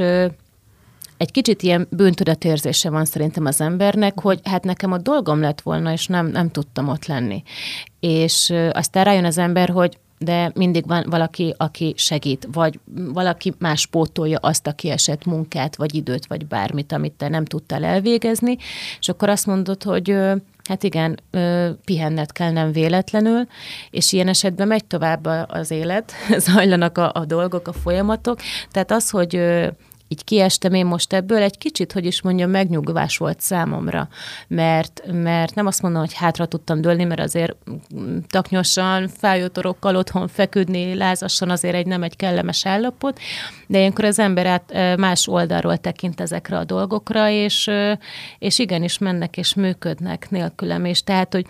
egy 1.16 1.30
kicsit 1.30 1.62
ilyen 1.62 1.86
bűntudatérzése 1.90 2.90
van 2.90 3.04
szerintem 3.04 3.46
az 3.46 3.60
embernek, 3.60 4.20
hogy 4.20 4.40
hát 4.44 4.64
nekem 4.64 4.92
a 4.92 4.98
dolgom 4.98 5.40
lett 5.40 5.60
volna, 5.60 5.92
és 5.92 6.06
nem, 6.06 6.26
nem 6.26 6.50
tudtam 6.50 6.88
ott 6.88 7.06
lenni. 7.06 7.42
És 8.00 8.52
aztán 8.72 9.04
rájön 9.04 9.24
az 9.24 9.38
ember, 9.38 9.68
hogy 9.68 9.98
de 10.24 10.50
mindig 10.54 10.86
van 10.86 11.04
valaki, 11.10 11.54
aki 11.56 11.94
segít, 11.96 12.48
vagy 12.52 12.80
valaki 12.94 13.54
más 13.58 13.86
pótolja 13.86 14.38
azt 14.38 14.66
a 14.66 14.72
kiesett 14.72 15.24
munkát, 15.24 15.76
vagy 15.76 15.94
időt, 15.94 16.26
vagy 16.26 16.46
bármit, 16.46 16.92
amit 16.92 17.12
te 17.12 17.28
nem 17.28 17.44
tudtál 17.44 17.84
elvégezni, 17.84 18.56
és 19.00 19.08
akkor 19.08 19.28
azt 19.28 19.46
mondod, 19.46 19.82
hogy 19.82 20.16
hát 20.64 20.82
igen, 20.82 21.20
pihennet 21.84 22.32
kell 22.32 22.52
nem 22.52 22.72
véletlenül, 22.72 23.46
és 23.90 24.12
ilyen 24.12 24.28
esetben 24.28 24.66
megy 24.66 24.84
tovább 24.84 25.24
az 25.48 25.70
élet, 25.70 26.12
zajlanak 26.46 26.98
a, 26.98 27.10
a 27.14 27.24
dolgok, 27.24 27.68
a 27.68 27.72
folyamatok, 27.72 28.40
tehát 28.70 28.90
az, 28.90 29.10
hogy 29.10 29.40
így 30.12 30.24
kiestem 30.24 30.74
én 30.74 30.86
most 30.86 31.12
ebből, 31.12 31.42
egy 31.42 31.58
kicsit, 31.58 31.92
hogy 31.92 32.04
is 32.04 32.22
mondjam, 32.22 32.50
megnyugvás 32.50 33.16
volt 33.16 33.40
számomra, 33.40 34.08
mert, 34.48 35.02
mert 35.12 35.54
nem 35.54 35.66
azt 35.66 35.82
mondom, 35.82 36.00
hogy 36.00 36.12
hátra 36.12 36.46
tudtam 36.46 36.80
dőlni, 36.80 37.04
mert 37.04 37.20
azért 37.20 37.56
taknyosan, 38.28 39.08
fájótorokkal 39.08 39.96
otthon 39.96 40.28
feküdni, 40.28 40.94
lázassan 40.94 41.50
azért 41.50 41.74
egy 41.74 41.86
nem 41.86 42.02
egy 42.02 42.16
kellemes 42.16 42.66
állapot, 42.66 43.18
de 43.66 43.78
ilyenkor 43.78 44.04
az 44.04 44.18
ember 44.18 44.46
át 44.46 44.96
más 44.96 45.28
oldalról 45.28 45.76
tekint 45.76 46.20
ezekre 46.20 46.58
a 46.58 46.64
dolgokra, 46.64 47.28
és, 47.28 47.70
és 48.38 48.58
igenis 48.58 48.98
mennek 48.98 49.36
és 49.36 49.54
működnek 49.54 50.30
nélkülem, 50.30 50.84
és 50.84 51.02
tehát, 51.02 51.32
hogy 51.32 51.46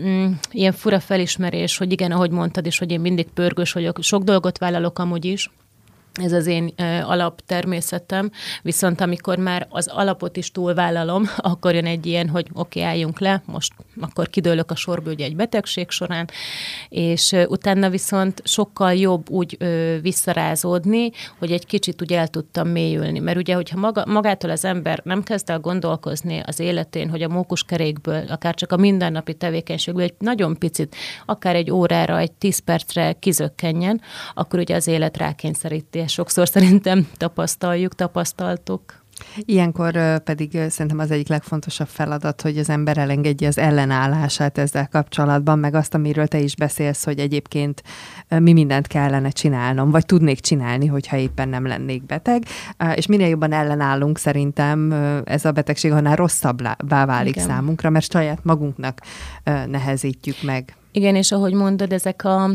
mm, 0.00 0.32
ilyen 0.50 0.72
fura 0.72 1.00
felismerés, 1.00 1.76
hogy 1.76 1.92
igen, 1.92 2.12
ahogy 2.12 2.30
mondtad 2.30 2.66
is, 2.66 2.78
hogy 2.78 2.90
én 2.90 3.00
mindig 3.00 3.26
pörgős 3.34 3.72
vagyok, 3.72 4.02
sok 4.02 4.22
dolgot 4.22 4.58
vállalok 4.58 4.98
amúgy 4.98 5.24
is, 5.24 5.50
ez 6.12 6.32
az 6.32 6.46
én 6.46 6.74
alaptermészetem, 7.02 8.30
viszont 8.62 9.00
amikor 9.00 9.38
már 9.38 9.66
az 9.70 9.86
alapot 9.86 10.36
is 10.36 10.50
túlvállalom, 10.50 11.24
akkor 11.36 11.74
jön 11.74 11.86
egy 11.86 12.06
ilyen, 12.06 12.28
hogy 12.28 12.46
oké, 12.52 12.80
okay, 12.80 12.92
álljunk 12.92 13.18
le, 13.18 13.42
most 13.44 13.72
akkor 14.00 14.28
kidőlök 14.28 14.70
a 14.70 14.74
sorba 14.74 15.10
ugye 15.10 15.24
egy 15.24 15.36
betegség 15.36 15.90
során, 15.90 16.28
és 16.88 17.36
utána 17.46 17.90
viszont 17.90 18.42
sokkal 18.44 18.94
jobb 18.94 19.30
úgy 19.30 19.56
ö, 19.58 19.96
visszarázódni, 20.02 21.10
hogy 21.38 21.52
egy 21.52 21.66
kicsit 21.66 22.02
úgy 22.02 22.12
el 22.12 22.28
tudtam 22.28 22.68
mélyülni, 22.68 23.18
mert 23.18 23.38
ugye, 23.38 23.54
hogyha 23.54 23.78
maga, 23.78 24.04
magától 24.06 24.50
az 24.50 24.64
ember 24.64 25.00
nem 25.04 25.22
kezd 25.22 25.50
el 25.50 25.58
gondolkozni 25.58 26.42
az 26.46 26.60
életén, 26.60 27.10
hogy 27.10 27.22
a 27.22 27.28
mókuskerékből, 27.28 28.24
akár 28.28 28.54
csak 28.54 28.72
a 28.72 28.76
mindennapi 28.76 29.34
tevékenységből 29.34 30.02
egy 30.02 30.14
nagyon 30.18 30.58
picit, 30.58 30.96
akár 31.26 31.54
egy 31.54 31.70
órára, 31.70 32.18
egy 32.18 32.32
tíz 32.32 32.58
percre 32.58 33.12
kizökkenjen, 33.12 34.00
akkor 34.34 34.58
ugye 34.58 34.74
az 34.74 34.86
élet 34.86 35.16
rákényszeríti 35.16 35.99
ezt 36.00 36.12
sokszor 36.12 36.48
szerintem 36.48 37.08
tapasztaljuk, 37.16 37.94
tapasztaltuk. 37.94 38.98
Ilyenkor 39.44 40.18
pedig 40.18 40.58
szerintem 40.68 40.98
az 40.98 41.10
egyik 41.10 41.28
legfontosabb 41.28 41.86
feladat, 41.86 42.42
hogy 42.42 42.58
az 42.58 42.68
ember 42.68 42.98
elengedje 42.98 43.48
az 43.48 43.58
ellenállását 43.58 44.58
ezzel 44.58 44.88
kapcsolatban, 44.88 45.58
meg 45.58 45.74
azt, 45.74 45.94
amiről 45.94 46.26
te 46.26 46.38
is 46.38 46.56
beszélsz, 46.56 47.04
hogy 47.04 47.18
egyébként 47.18 47.82
mi 48.28 48.52
mindent 48.52 48.86
kellene 48.86 49.30
csinálnom, 49.30 49.90
vagy 49.90 50.06
tudnék 50.06 50.40
csinálni, 50.40 50.86
hogyha 50.86 51.16
éppen 51.16 51.48
nem 51.48 51.66
lennék 51.66 52.06
beteg. 52.06 52.44
És 52.94 53.06
minél 53.06 53.28
jobban 53.28 53.52
ellenállunk, 53.52 54.18
szerintem 54.18 54.92
ez 55.24 55.44
a 55.44 55.52
betegség 55.52 55.92
annál 55.92 56.16
rosszabbá 56.16 56.76
válik 57.06 57.36
Igen. 57.36 57.48
számunkra, 57.48 57.90
mert 57.90 58.10
saját 58.10 58.44
magunknak 58.44 59.00
nehezítjük 59.66 60.42
meg. 60.42 60.76
Igen, 60.92 61.16
és 61.16 61.32
ahogy 61.32 61.52
mondod, 61.52 61.92
ezek 61.92 62.24
a 62.24 62.50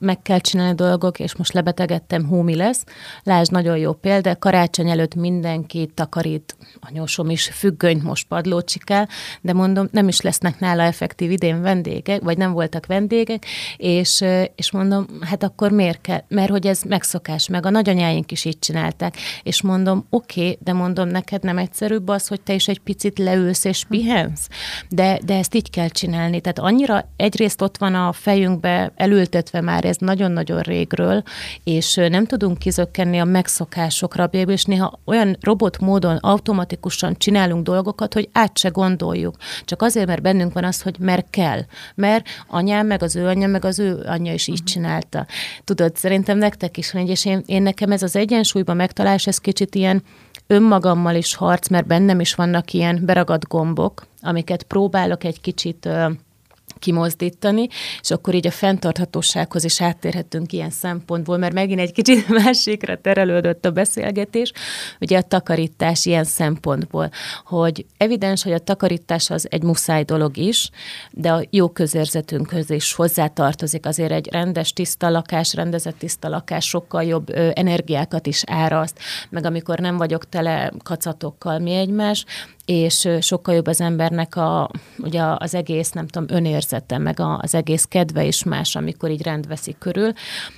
meg 0.00 0.22
kell 0.22 0.38
csinálni 0.38 0.74
dolgok, 0.74 1.18
és 1.18 1.36
most 1.36 1.52
lebetegedtem, 1.52 2.24
hómi 2.24 2.54
lesz. 2.54 2.84
Lásd, 3.22 3.52
nagyon 3.52 3.76
jó 3.76 3.92
példa, 3.92 4.36
karácsony 4.36 4.90
előtt 4.90 5.14
mindenki 5.14 5.90
takarít, 5.94 6.56
anyósom 6.80 7.30
is 7.30 7.48
függönyt 7.48 8.02
most 8.02 8.26
padlócsikál, 8.26 9.08
de 9.40 9.52
mondom, 9.52 9.88
nem 9.92 10.08
is 10.08 10.20
lesznek 10.20 10.58
nála 10.58 10.82
effektív 10.82 11.30
idén 11.30 11.62
vendégek, 11.62 12.22
vagy 12.22 12.38
nem 12.38 12.52
voltak 12.52 12.86
vendégek, 12.86 13.44
és, 13.76 14.24
és 14.54 14.70
mondom, 14.70 15.06
hát 15.20 15.42
akkor 15.42 15.70
miért 15.70 16.00
kell? 16.00 16.22
Mert 16.28 16.50
hogy 16.50 16.66
ez 16.66 16.82
megszokás, 16.82 17.48
meg 17.48 17.66
a 17.66 17.70
nagyanyáink 17.70 18.32
is 18.32 18.44
így 18.44 18.58
csinálták, 18.58 19.16
és 19.42 19.62
mondom, 19.62 20.06
oké, 20.10 20.40
okay, 20.40 20.58
de 20.62 20.72
mondom, 20.72 21.08
neked 21.08 21.42
nem 21.42 21.58
egyszerűbb 21.58 22.08
az, 22.08 22.28
hogy 22.28 22.40
te 22.40 22.54
is 22.54 22.68
egy 22.68 22.78
picit 22.78 23.18
leülsz 23.18 23.64
és 23.64 23.84
pihensz, 23.88 24.48
de, 24.88 25.18
de 25.24 25.36
ezt 25.36 25.54
így 25.54 25.70
kell 25.70 25.88
csinálni. 25.88 26.40
Tehát 26.40 26.58
annyira 26.58 27.08
egyrészt 27.16 27.62
ott 27.62 27.78
van 27.78 27.94
a 27.94 28.12
fejünkbe 28.12 28.92
elültetve 28.96 29.60
már 29.60 29.84
ez 29.90 29.96
nagyon-nagyon 29.96 30.60
régről, 30.60 31.22
és 31.64 31.94
nem 31.94 32.24
tudunk 32.24 32.58
kizökkenni 32.58 33.18
a 33.18 33.24
megszokásokra, 33.24 34.24
és 34.24 34.64
néha 34.64 34.98
olyan 35.04 35.36
robot 35.40 35.78
módon 35.78 36.16
automatikusan 36.16 37.14
csinálunk 37.18 37.64
dolgokat, 37.64 38.14
hogy 38.14 38.28
át 38.32 38.58
se 38.58 38.68
gondoljuk. 38.68 39.36
Csak 39.64 39.82
azért, 39.82 40.06
mert 40.06 40.22
bennünk 40.22 40.52
van 40.52 40.64
az, 40.64 40.82
hogy 40.82 40.96
mert 40.98 41.30
kell. 41.30 41.60
Mert 41.94 42.26
anyám, 42.48 42.86
meg 42.86 43.02
az 43.02 43.16
ő 43.16 43.26
anyja, 43.26 43.48
meg 43.48 43.64
az 43.64 43.78
ő 43.78 44.02
anyja 44.06 44.32
is 44.32 44.46
így 44.46 44.62
mhm. 44.62 44.64
csinálta. 44.64 45.26
Tudod, 45.64 45.96
szerintem 45.96 46.38
nektek 46.38 46.76
is 46.76 46.92
van 46.92 47.02
egy, 47.02 47.08
és 47.08 47.24
én, 47.24 47.42
én 47.46 47.62
nekem 47.62 47.92
ez 47.92 48.02
az 48.02 48.16
egyensúlyban 48.16 48.76
megtalálás, 48.76 49.26
ez 49.26 49.38
kicsit 49.38 49.74
ilyen 49.74 50.02
önmagammal 50.46 51.14
is 51.14 51.34
harc, 51.34 51.68
mert 51.68 51.86
bennem 51.86 52.20
is 52.20 52.34
vannak 52.34 52.72
ilyen 52.72 53.00
beragadt 53.04 53.48
gombok, 53.48 54.06
amiket 54.22 54.62
próbálok 54.62 55.24
egy 55.24 55.40
kicsit 55.40 55.88
kimozdítani, 56.80 57.68
és 58.00 58.10
akkor 58.10 58.34
így 58.34 58.46
a 58.46 58.50
fenntarthatósághoz 58.50 59.64
is 59.64 59.82
áttérhetünk 59.82 60.52
ilyen 60.52 60.70
szempontból, 60.70 61.36
mert 61.36 61.52
megint 61.52 61.80
egy 61.80 61.92
kicsit 61.92 62.28
másikra 62.44 63.00
terelődött 63.00 63.64
a 63.64 63.70
beszélgetés, 63.70 64.52
ugye 65.00 65.18
a 65.18 65.22
takarítás 65.22 66.06
ilyen 66.06 66.24
szempontból, 66.24 67.10
hogy 67.44 67.86
evidens, 67.96 68.42
hogy 68.42 68.52
a 68.52 68.58
takarítás 68.58 69.30
az 69.30 69.46
egy 69.50 69.62
muszáj 69.62 70.02
dolog 70.02 70.36
is, 70.36 70.70
de 71.10 71.32
a 71.32 71.42
jó 71.50 71.68
közérzetünkhöz 71.68 72.70
is 72.70 72.92
hozzátartozik 72.92 73.86
azért 73.86 74.12
egy 74.12 74.28
rendes, 74.30 74.72
tiszta 74.72 75.10
lakás, 75.10 75.54
rendezett 75.54 75.98
tiszta 75.98 76.28
lakás 76.28 76.64
sokkal 76.64 77.04
jobb 77.04 77.30
ö, 77.30 77.50
energiákat 77.54 78.26
is 78.26 78.42
áraszt, 78.46 78.98
meg 79.30 79.44
amikor 79.44 79.78
nem 79.78 79.96
vagyok 79.96 80.28
tele 80.28 80.72
kacatokkal 80.82 81.58
mi 81.58 81.74
egymás, 81.74 82.24
és 82.70 83.08
sokkal 83.20 83.54
jobb 83.54 83.66
az 83.66 83.80
embernek 83.80 84.36
a, 84.36 84.70
ugye 84.98 85.22
az 85.36 85.54
egész, 85.54 85.90
nem 85.90 86.06
tudom, 86.06 86.36
önérzete, 86.36 86.98
meg 86.98 87.20
az 87.20 87.54
egész 87.54 87.84
kedve 87.84 88.24
is 88.24 88.44
más, 88.44 88.76
amikor 88.76 89.10
így 89.10 89.22
rend 89.22 89.46
veszik 89.46 89.78
körül. 89.78 90.12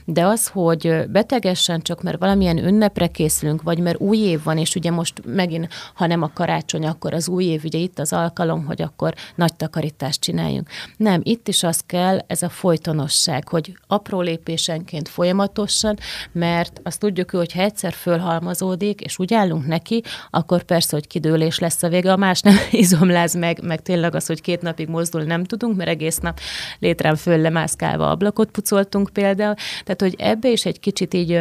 De 0.05 0.27
az, 0.27 0.49
hogy 0.49 1.09
betegesen 1.09 1.81
csak 1.81 2.03
mert 2.03 2.19
valamilyen 2.19 2.59
ünnepre 2.59 3.07
készülünk, 3.07 3.63
vagy 3.63 3.79
mert 3.79 4.01
új 4.01 4.19
év 4.19 4.43
van, 4.43 4.59
és 4.59 4.75
ugye 4.75 4.91
most 4.91 5.23
megint, 5.27 5.69
ha 5.95 6.07
nem 6.07 6.23
a 6.23 6.31
karácsony, 6.35 6.87
akkor 6.87 7.15
az 7.15 7.29
új 7.29 7.45
év, 7.45 7.65
ugye 7.65 7.79
itt 7.79 7.99
az 7.99 8.13
alkalom, 8.13 8.65
hogy 8.65 8.83
akkor 8.83 9.15
nagy 9.35 9.55
takarítást 9.55 10.21
csináljunk. 10.21 10.69
Nem, 10.97 11.21
itt 11.25 11.49
is 11.49 11.63
az 11.63 11.81
kell, 11.87 12.19
ez 12.27 12.43
a 12.43 12.49
folytonosság, 12.49 13.49
hogy 13.49 13.77
apró 13.87 14.21
lépésenként 14.21 15.09
folyamatosan, 15.09 15.99
mert 16.33 16.81
azt 16.83 17.01
tudjuk, 17.01 17.31
hogy 17.31 17.53
ha 17.53 17.61
egyszer 17.61 17.93
fölhalmazódik, 17.93 19.01
és 19.01 19.19
úgy 19.19 19.35
állunk 19.35 19.67
neki, 19.67 20.03
akkor 20.31 20.63
persze, 20.63 20.97
hogy 20.97 21.07
kidőlés 21.07 21.59
lesz 21.59 21.83
a 21.83 21.89
vége, 22.03 22.13
a 22.13 22.17
más 22.17 22.41
nem 22.41 22.57
izomláz 22.71 23.35
meg, 23.35 23.63
meg 23.63 23.83
tényleg 23.83 24.15
az, 24.15 24.27
hogy 24.27 24.41
két 24.41 24.63
napig 24.63 24.89
mozdulni 24.89 25.27
nem 25.27 25.45
tudunk, 25.45 25.77
mert 25.77 25.91
egész 25.91 26.19
nap 26.19 26.41
létrán 26.79 27.17
föl 27.17 27.39
lemászkálva 27.39 28.11
ablakot 28.11 28.51
pucoltunk 28.51 29.11
például. 29.13 29.55
Tehát, 29.85 30.01
hogy 30.01 30.15
ebbe 30.19 30.49
is 30.49 30.65
egy 30.65 30.81
kicsit 30.81 31.15
így 31.15 31.41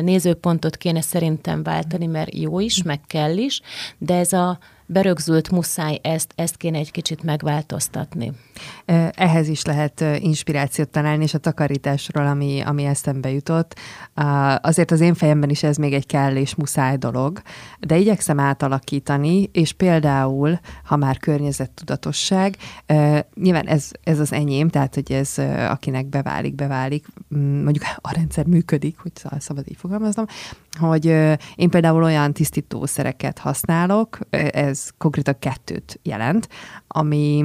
nézőpontot 0.00 0.76
kéne 0.76 1.00
szerintem 1.00 1.62
váltani, 1.62 2.06
mert 2.06 2.34
jó 2.34 2.60
is, 2.60 2.82
meg 2.82 3.00
kell 3.06 3.36
is, 3.36 3.60
de 3.98 4.14
ez 4.14 4.32
a 4.32 4.58
berögzült 4.86 5.50
muszáj 5.50 5.98
ezt, 6.02 6.32
ezt 6.36 6.56
kéne 6.56 6.78
egy 6.78 6.90
kicsit 6.90 7.22
megváltoztatni. 7.22 8.32
Ehhez 9.10 9.48
is 9.48 9.64
lehet 9.64 10.04
inspirációt 10.18 10.88
találni, 10.88 11.22
és 11.22 11.34
a 11.34 11.38
takarításról, 11.38 12.26
ami, 12.26 12.60
ami 12.60 12.84
eszembe 12.84 13.30
jutott. 13.30 13.76
Azért 14.60 14.90
az 14.90 15.00
én 15.00 15.14
fejemben 15.14 15.50
is 15.50 15.62
ez 15.62 15.76
még 15.76 15.92
egy 15.92 16.06
kell 16.06 16.36
és 16.36 16.54
muszáj 16.54 16.96
dolog, 16.96 17.42
de 17.80 17.96
igyekszem 17.96 18.40
átalakítani, 18.40 19.48
és 19.52 19.72
például, 19.72 20.60
ha 20.84 20.96
már 20.96 21.18
környezettudatosság, 21.18 22.56
nyilván 23.34 23.66
ez, 23.66 23.90
ez 24.02 24.20
az 24.20 24.32
enyém, 24.32 24.68
tehát 24.68 24.94
hogy 24.94 25.12
ez 25.12 25.38
akinek 25.68 26.06
beválik, 26.06 26.54
beválik, 26.54 27.06
mondjuk 27.62 27.84
a 27.96 28.14
rendszer 28.14 28.46
működik, 28.46 28.98
hogy 28.98 29.12
szabad 29.38 29.64
így 29.68 29.76
fogalmaznom, 29.76 30.26
hogy 30.78 31.04
én 31.54 31.70
például 31.70 32.02
olyan 32.02 32.32
tisztítószereket 32.32 33.38
használok, 33.38 34.18
ez 34.30 34.88
konkrétan 34.98 35.38
kettőt 35.38 36.00
jelent, 36.02 36.48
ami 36.88 37.44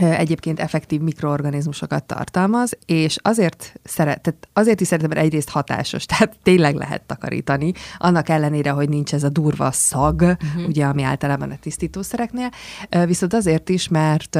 egyébként 0.00 0.60
effektív 0.60 1.00
mikroorganizmusokat 1.00 2.04
tartalmaz, 2.04 2.78
és 2.86 3.16
azért, 3.22 3.72
szeret, 3.84 4.20
tehát 4.20 4.48
azért 4.52 4.80
is 4.80 4.86
szeretem, 4.86 5.10
mert 5.10 5.20
egyrészt 5.20 5.48
hatásos, 5.48 6.06
tehát 6.16 6.36
tényleg 6.42 6.74
lehet 6.74 7.02
takarítani, 7.02 7.72
annak 7.98 8.28
ellenére, 8.28 8.70
hogy 8.70 8.88
nincs 8.88 9.14
ez 9.14 9.24
a 9.24 9.28
durva 9.28 9.72
szag, 9.72 10.20
uh-huh. 10.20 10.66
ugye, 10.66 10.84
ami 10.84 11.02
általában 11.02 11.50
a 11.50 11.58
tisztítószereknél, 11.60 12.50
viszont 13.06 13.34
azért 13.34 13.68
is, 13.68 13.88
mert 13.88 14.38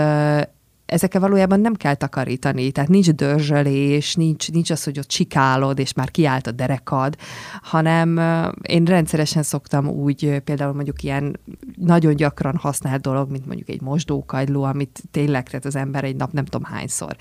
ezekkel 0.88 1.20
valójában 1.20 1.60
nem 1.60 1.74
kell 1.74 1.94
takarítani, 1.94 2.70
tehát 2.70 2.90
nincs 2.90 3.10
dörzsölés, 3.10 4.14
nincs, 4.14 4.50
nincs 4.50 4.70
az, 4.70 4.84
hogy 4.84 4.98
ott 4.98 5.08
csikálod, 5.08 5.78
és 5.78 5.92
már 5.92 6.10
kiállt 6.10 6.46
a 6.46 6.50
derekad, 6.50 7.16
hanem 7.62 8.20
én 8.62 8.84
rendszeresen 8.84 9.42
szoktam 9.42 9.88
úgy 9.88 10.40
például 10.44 10.72
mondjuk 10.72 11.02
ilyen 11.02 11.40
nagyon 11.76 12.16
gyakran 12.16 12.56
használt 12.56 13.00
dolog, 13.00 13.30
mint 13.30 13.46
mondjuk 13.46 13.68
egy 13.68 13.80
mosdókagyló, 13.80 14.62
amit 14.62 15.02
tényleg, 15.10 15.48
tehát 15.48 15.64
az 15.64 15.76
ember 15.76 16.04
egy 16.04 16.16
nap 16.16 16.32
nem 16.32 16.44
tudom 16.44 16.72
hányszor 16.72 17.16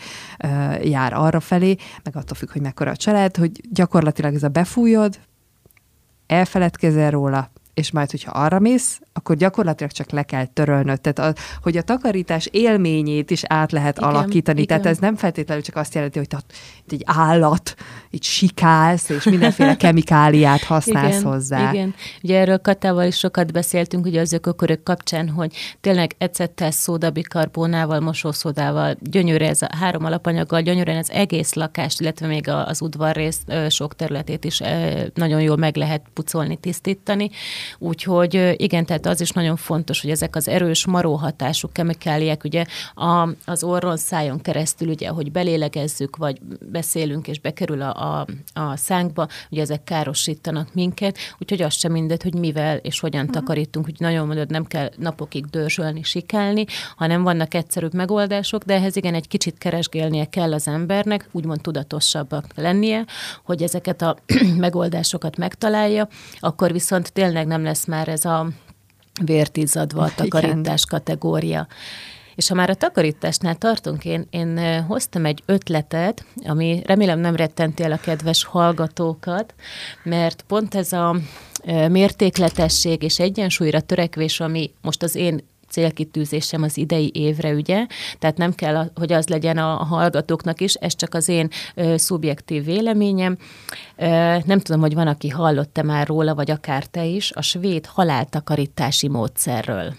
jár 0.83 1.13
arra 1.13 1.39
felé, 1.39 1.75
meg 2.03 2.15
attól 2.15 2.37
függ, 2.37 2.51
hogy 2.51 2.61
mekkora 2.61 2.91
a 2.91 2.95
család, 2.95 3.37
hogy 3.37 3.61
gyakorlatilag 3.71 4.33
ez 4.33 4.43
a 4.43 4.47
befújod, 4.47 5.19
elfeledkezel 6.27 7.11
róla, 7.11 7.51
és 7.73 7.91
majd, 7.91 8.11
hogyha 8.11 8.31
arra 8.31 8.59
mész, 8.59 8.99
akkor 9.17 9.35
gyakorlatilag 9.35 9.91
csak 9.91 10.11
le 10.11 10.23
kell 10.23 10.45
törölnöd. 10.45 11.01
Tehát, 11.01 11.37
a, 11.37 11.41
hogy 11.61 11.77
a 11.77 11.81
takarítás 11.81 12.47
élményét 12.51 13.31
is 13.31 13.41
át 13.47 13.71
lehet 13.71 13.97
igen, 13.97 14.09
alakítani. 14.09 14.61
Igen. 14.61 14.77
Tehát 14.77 14.95
ez 14.95 15.01
nem 15.01 15.15
feltétlenül 15.15 15.63
csak 15.63 15.75
azt 15.75 15.93
jelenti, 15.93 16.17
hogy 16.17 16.27
te 16.27 16.37
egy 16.89 17.03
állat, 17.05 17.75
így 18.09 18.23
sikálsz, 18.23 19.09
és 19.09 19.23
mindenféle 19.23 19.75
kemikáliát 19.85 20.63
használsz 20.63 21.17
igen, 21.17 21.31
hozzá. 21.31 21.71
Igen, 21.71 21.95
ugye 22.23 22.39
erről 22.39 22.57
Katával 22.57 23.05
is 23.05 23.17
sokat 23.17 23.51
beszéltünk, 23.51 24.05
ugye 24.05 24.21
az 24.21 24.33
ökokörök 24.33 24.83
kapcsán, 24.83 25.29
hogy 25.29 25.53
tényleg 25.81 26.15
ecettel, 26.17 26.71
szódabikarbónával, 26.71 27.99
mosószódával, 27.99 28.95
gyönyörű 28.99 29.45
ez 29.45 29.61
a 29.61 29.67
három 29.79 30.05
alapanyaggal, 30.05 30.61
gyönyörűen 30.61 30.97
az 30.97 31.11
egész 31.11 31.53
lakást, 31.53 32.01
illetve 32.01 32.27
még 32.27 32.49
az 32.49 32.81
udvarrész 32.81 33.39
sok 33.69 33.95
területét 33.95 34.45
is 34.45 34.61
nagyon 35.13 35.41
jól 35.41 35.57
meg 35.57 35.75
lehet 35.75 36.01
pucolni, 36.13 36.55
tisztítani. 36.55 37.29
Úgyhogy 37.79 38.53
igen, 38.57 38.85
tehát 38.85 39.05
az 39.07 39.21
is 39.21 39.29
nagyon 39.29 39.55
fontos, 39.55 40.01
hogy 40.01 40.09
ezek 40.09 40.35
az 40.35 40.47
erős 40.47 40.85
maró 40.85 41.15
hatású 41.15 41.69
kemikáliák, 41.71 42.43
ugye 42.43 42.65
a, 42.95 43.29
az 43.45 43.63
orron 43.63 43.97
szájon 43.97 44.41
keresztül, 44.41 44.87
ugye, 44.87 45.09
hogy 45.09 45.31
belélegezzük, 45.31 46.15
vagy 46.15 46.39
beszélünk, 46.71 47.27
és 47.27 47.39
bekerül 47.39 47.81
a, 47.81 48.19
a, 48.19 48.27
a 48.53 48.75
szánkba, 48.75 49.27
ugye 49.49 49.61
ezek 49.61 49.83
károsítanak 49.83 50.73
minket, 50.73 51.17
úgyhogy 51.37 51.61
az 51.61 51.73
sem 51.73 51.91
mindegy, 51.91 52.23
hogy 52.23 52.33
mivel 52.33 52.77
és 52.77 52.99
hogyan 52.99 53.21
uh-huh. 53.21 53.35
takarítunk, 53.35 53.85
hogy 53.85 53.95
nagyon 53.97 54.27
mondod, 54.27 54.49
nem 54.49 54.65
kell 54.65 54.89
napokig 54.97 55.45
dörzsölni, 55.45 56.03
sikálni, 56.03 56.65
hanem 56.95 57.23
vannak 57.23 57.53
egyszerűbb 57.53 57.93
megoldások, 57.93 58.63
de 58.63 58.73
ehhez 58.73 58.95
igen, 58.95 59.13
egy 59.13 59.27
kicsit 59.27 59.57
keresgélnie 59.57 60.25
kell 60.25 60.53
az 60.53 60.67
embernek, 60.67 61.29
úgymond 61.31 61.61
tudatosabbak 61.61 62.45
lennie, 62.55 63.05
hogy 63.43 63.63
ezeket 63.63 64.01
a 64.01 64.17
megoldásokat 64.57 65.37
megtalálja, 65.37 66.07
akkor 66.39 66.71
viszont 66.71 67.13
tényleg 67.13 67.47
nem 67.47 67.63
lesz 67.63 67.85
már 67.85 68.07
ez 68.07 68.25
a 68.25 68.47
vértizadva 69.25 70.03
a 70.03 70.11
takarítás 70.15 70.83
Igen. 70.83 70.99
kategória. 70.99 71.67
És 72.35 72.47
ha 72.47 72.55
már 72.55 72.69
a 72.69 72.75
takarításnál 72.75 73.55
tartunk, 73.55 74.05
én, 74.05 74.27
én 74.29 74.81
hoztam 74.83 75.25
egy 75.25 75.43
ötletet, 75.45 76.25
ami 76.45 76.81
remélem 76.85 77.19
nem 77.19 77.35
rettenti 77.35 77.83
el 77.83 77.91
a 77.91 77.97
kedves 77.97 78.43
hallgatókat, 78.43 79.53
mert 80.03 80.43
pont 80.47 80.75
ez 80.75 80.93
a 80.93 81.15
mértékletesség 81.89 83.03
és 83.03 83.19
egyensúlyra 83.19 83.81
törekvés, 83.81 84.39
ami 84.39 84.71
most 84.81 85.03
az 85.03 85.15
én 85.15 85.43
célkitűzésem 85.69 86.63
az 86.63 86.77
idei 86.77 87.11
évre, 87.13 87.53
ugye? 87.53 87.85
Tehát 88.19 88.37
nem 88.37 88.53
kell, 88.53 88.91
hogy 88.95 89.13
az 89.13 89.27
legyen 89.27 89.57
a 89.57 89.83
hallgatóknak 89.83 90.61
is, 90.61 90.73
ez 90.73 90.95
csak 90.95 91.13
az 91.13 91.29
én 91.29 91.49
ö, 91.75 91.97
szubjektív 91.97 92.65
véleményem. 92.65 93.37
Ö, 93.95 94.05
nem 94.45 94.59
tudom, 94.59 94.81
hogy 94.81 94.93
van, 94.93 95.07
aki 95.07 95.29
hallott-e 95.29 95.83
már 95.83 96.07
róla, 96.07 96.35
vagy 96.35 96.51
akár 96.51 96.85
te 96.85 97.05
is, 97.05 97.31
a 97.31 97.41
svéd 97.41 97.85
haláltakarítási 97.85 99.07
módszerről. 99.07 99.93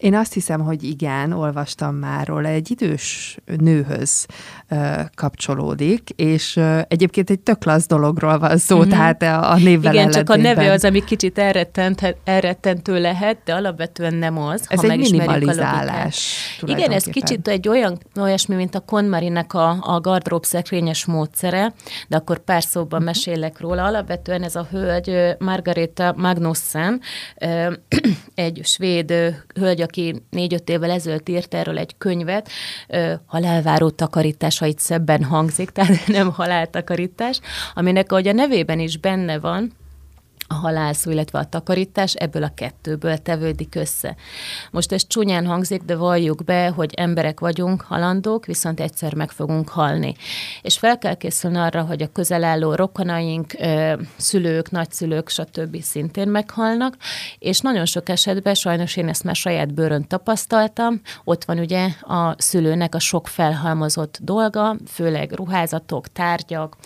Én 0.00 0.14
azt 0.14 0.32
hiszem, 0.32 0.60
hogy 0.60 0.82
igen, 0.82 1.32
olvastam 1.32 1.94
már 1.94 2.26
róla, 2.26 2.48
egy 2.48 2.70
idős 2.70 3.36
nőhöz 3.58 4.26
ö, 4.68 4.76
kapcsolódik, 5.14 6.10
és 6.16 6.56
ö, 6.56 6.80
egyébként 6.88 7.30
egy 7.30 7.40
tök 7.40 7.58
klassz 7.58 7.86
dologról 7.86 8.38
van 8.38 8.58
szó, 8.58 8.78
mm-hmm. 8.78 8.88
tehát 8.88 9.22
a, 9.22 9.50
a 9.50 9.56
névvel 9.56 9.92
Igen, 9.92 10.10
csak 10.10 10.30
a 10.30 10.36
neve 10.36 10.72
az, 10.72 10.84
ami 10.84 11.04
kicsit 11.04 11.38
elrettent, 11.38 12.16
elrettentő 12.24 13.00
lehet, 13.00 13.38
de 13.44 13.54
alapvetően 13.54 14.14
nem 14.14 14.38
az, 14.38 14.64
ez 14.68 14.80
ha 14.80 14.88
egy 14.88 14.98
minimalizálás. 14.98 16.36
Igen, 16.62 16.90
ez 16.90 17.04
kicsit 17.04 17.48
egy 17.48 17.68
olyan, 17.68 17.98
olyasmi, 18.20 18.54
mint 18.54 18.74
a 18.74 18.80
Konmarinek 18.80 19.54
a, 19.54 19.76
a 19.80 20.00
gardrób 20.00 20.44
szekrényes 20.44 21.04
módszere, 21.04 21.72
de 22.08 22.16
akkor 22.16 22.38
pár 22.38 22.62
szóban 22.62 22.98
mm-hmm. 22.98 23.08
mesélek 23.08 23.60
róla. 23.60 23.84
Alapvetően 23.84 24.42
ez 24.42 24.56
a 24.56 24.66
hölgy, 24.70 25.36
Margareta 25.38 26.14
Magnussen, 26.16 27.00
egy 28.34 28.60
svéd 28.64 29.12
hölgy, 29.54 29.88
aki 29.90 30.22
négy-öt 30.30 30.68
évvel 30.68 30.90
ezelőtt 30.90 31.28
írt 31.28 31.54
erről 31.54 31.78
egy 31.78 31.94
könyvet, 31.98 32.48
halálváró 33.26 33.90
takarítás, 33.90 34.58
ha 34.58 34.66
itt 34.66 34.78
szebben 34.78 35.24
hangzik, 35.24 35.70
tehát 35.76 36.06
nem 36.06 36.32
haláltakarítás, 36.32 37.40
aminek 37.74 38.12
ahogy 38.12 38.28
a 38.28 38.32
nevében 38.32 38.78
is 38.78 38.96
benne 38.96 39.38
van, 39.38 39.72
a 40.50 40.54
halászó, 40.54 41.10
illetve 41.10 41.38
a 41.38 41.44
takarítás 41.44 42.14
ebből 42.14 42.42
a 42.42 42.52
kettőből 42.54 43.18
tevődik 43.18 43.74
össze. 43.74 44.16
Most 44.70 44.92
ez 44.92 45.06
csúnyán 45.06 45.46
hangzik, 45.46 45.82
de 45.82 45.96
valljuk 45.96 46.44
be, 46.44 46.68
hogy 46.68 46.94
emberek 46.94 47.40
vagyunk, 47.40 47.80
halandók, 47.80 48.46
viszont 48.46 48.80
egyszer 48.80 49.14
meg 49.14 49.30
fogunk 49.30 49.68
halni. 49.68 50.14
És 50.62 50.78
fel 50.78 50.98
kell 50.98 51.14
készülni 51.14 51.56
arra, 51.56 51.82
hogy 51.82 52.02
a 52.02 52.12
közelálló 52.12 52.74
rokonaink, 52.74 53.54
szülők, 54.16 54.70
nagyszülők, 54.70 55.28
stb. 55.28 55.82
szintén 55.82 56.28
meghalnak, 56.28 56.96
és 57.38 57.60
nagyon 57.60 57.84
sok 57.84 58.08
esetben, 58.08 58.54
sajnos 58.54 58.96
én 58.96 59.08
ezt 59.08 59.24
már 59.24 59.36
saját 59.36 59.74
bőrön 59.74 60.06
tapasztaltam, 60.06 61.00
ott 61.24 61.44
van 61.44 61.58
ugye 61.58 61.88
a 62.00 62.34
szülőnek 62.38 62.94
a 62.94 62.98
sok 62.98 63.28
felhalmozott 63.28 64.18
dolga, 64.22 64.76
főleg 64.86 65.32
ruházatok, 65.32 66.12
tárgyak, 66.12 66.76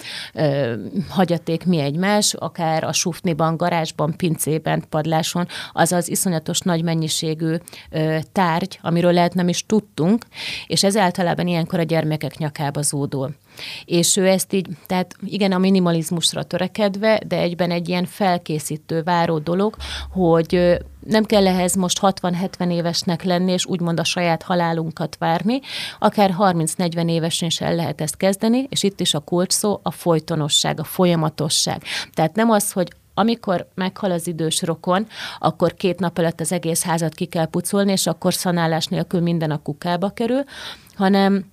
hagyaték, 1.09 1.65
mi 1.67 1.79
egymás, 1.79 2.35
akár 2.35 2.85
a 2.85 2.93
sufniban 2.93 3.54
garázsban, 3.57 4.17
pincében, 4.17 4.85
padláson, 4.89 5.47
az 5.73 5.93
az 5.93 6.11
iszonyatos 6.11 6.61
nagy 6.61 6.83
mennyiségű 6.83 7.55
ö, 7.91 8.19
tárgy, 8.33 8.79
amiről 8.83 9.13
lehet 9.13 9.35
nem 9.35 9.49
is 9.49 9.67
tudtunk, 9.67 10.25
és 10.67 10.85
ez 10.85 10.97
általában 10.97 11.47
ilyenkor 11.47 11.79
a 11.79 11.83
gyermekek 11.83 12.39
nyakába 12.39 12.83
zúdul. 12.83 13.35
És 13.85 14.17
ő 14.17 14.29
ezt 14.29 14.53
így, 14.53 14.69
tehát 14.87 15.17
igen, 15.25 15.53
a 15.53 15.59
minimalizmusra 15.59 16.43
törekedve, 16.43 17.21
de 17.27 17.37
egyben 17.37 17.71
egy 17.71 17.89
ilyen 17.89 18.05
felkészítő, 18.05 19.03
váró 19.03 19.39
dolog, 19.39 19.77
hogy 20.13 20.79
nem 21.07 21.25
kell 21.25 21.47
ehhez 21.47 21.75
most 21.75 21.99
60-70 22.03 22.73
évesnek 22.73 23.23
lenni, 23.23 23.53
és 23.53 23.67
úgymond 23.67 24.01
a 24.01 24.05
saját 24.05 24.43
halálunkat 24.43 25.17
várni, 25.19 25.61
akár 25.99 26.35
30-40 26.39 27.11
évesen 27.11 27.49
is 27.49 27.61
el 27.61 27.75
lehet 27.75 28.01
ezt 28.01 28.17
kezdeni, 28.17 28.67
és 28.69 28.83
itt 28.83 29.01
is 29.01 29.15
a 29.15 29.19
kulcs 29.19 29.53
szó 29.53 29.81
a 29.83 29.91
folytonosság, 29.91 30.81
a 30.81 30.85
folyamatosság. 30.85 31.83
Tehát 32.13 32.35
nem 32.35 32.51
az, 32.51 32.73
hogy 32.73 32.89
amikor 33.15 33.69
meghal 33.75 34.11
az 34.11 34.27
idős 34.27 34.63
rokon, 34.63 35.07
akkor 35.39 35.75
két 35.75 35.99
nap 35.99 36.19
alatt 36.19 36.41
az 36.41 36.53
egész 36.53 36.83
házat 36.83 37.15
ki 37.15 37.25
kell 37.25 37.47
pucolni, 37.47 37.93
és 37.93 38.07
akkor 38.07 38.35
szanálás 38.35 38.87
nélkül 38.87 39.21
minden 39.21 39.51
a 39.51 39.63
kukába 39.63 40.11
kerül, 40.11 40.43
hanem 40.95 41.53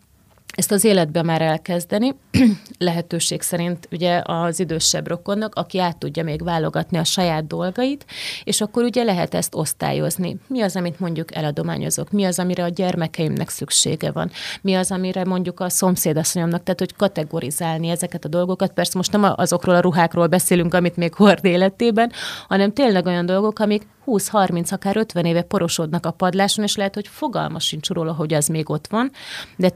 ezt 0.51 0.71
az 0.71 0.83
életbe 0.83 1.23
már 1.23 1.41
elkezdeni, 1.41 2.15
lehetőség 2.77 3.41
szerint 3.41 3.87
ugye 3.91 4.21
az 4.23 4.59
idősebb 4.59 5.07
rokonnak, 5.07 5.55
aki 5.55 5.79
át 5.79 5.97
tudja 5.97 6.23
még 6.23 6.43
válogatni 6.43 6.97
a 6.97 7.03
saját 7.03 7.47
dolgait, 7.47 8.05
és 8.43 8.61
akkor 8.61 8.83
ugye 8.83 9.03
lehet 9.03 9.33
ezt 9.33 9.55
osztályozni. 9.55 10.37
Mi 10.47 10.61
az, 10.61 10.75
amit 10.75 10.99
mondjuk 10.99 11.35
eladományozok? 11.35 12.11
Mi 12.11 12.23
az, 12.23 12.39
amire 12.39 12.63
a 12.63 12.67
gyermekeimnek 12.67 13.49
szüksége 13.49 14.11
van? 14.11 14.31
Mi 14.61 14.73
az, 14.73 14.91
amire 14.91 15.25
mondjuk 15.25 15.59
a 15.59 15.69
szomszédasszonyomnak, 15.69 16.63
tehát 16.63 16.79
hogy 16.79 16.95
kategorizálni 16.95 17.89
ezeket 17.89 18.25
a 18.25 18.29
dolgokat. 18.29 18.73
Persze 18.73 18.97
most 18.97 19.11
nem 19.11 19.33
azokról 19.35 19.75
a 19.75 19.81
ruhákról 19.81 20.27
beszélünk, 20.27 20.73
amit 20.73 20.95
még 20.95 21.13
hord 21.13 21.45
életében, 21.45 22.11
hanem 22.47 22.73
tényleg 22.73 23.05
olyan 23.05 23.25
dolgok, 23.25 23.59
amik 23.59 23.87
20-30, 24.05 24.71
akár 24.71 24.97
50 24.97 25.25
éve 25.25 25.41
porosodnak 25.41 26.05
a 26.05 26.11
padláson, 26.11 26.65
és 26.65 26.75
lehet, 26.75 26.93
hogy 26.93 27.07
fogalma 27.07 27.59
sincs 27.59 27.89
róla, 27.89 28.13
hogy 28.13 28.33
az 28.33 28.47
még 28.47 28.69
ott 28.69 28.87
van, 28.87 29.11
de 29.55 29.69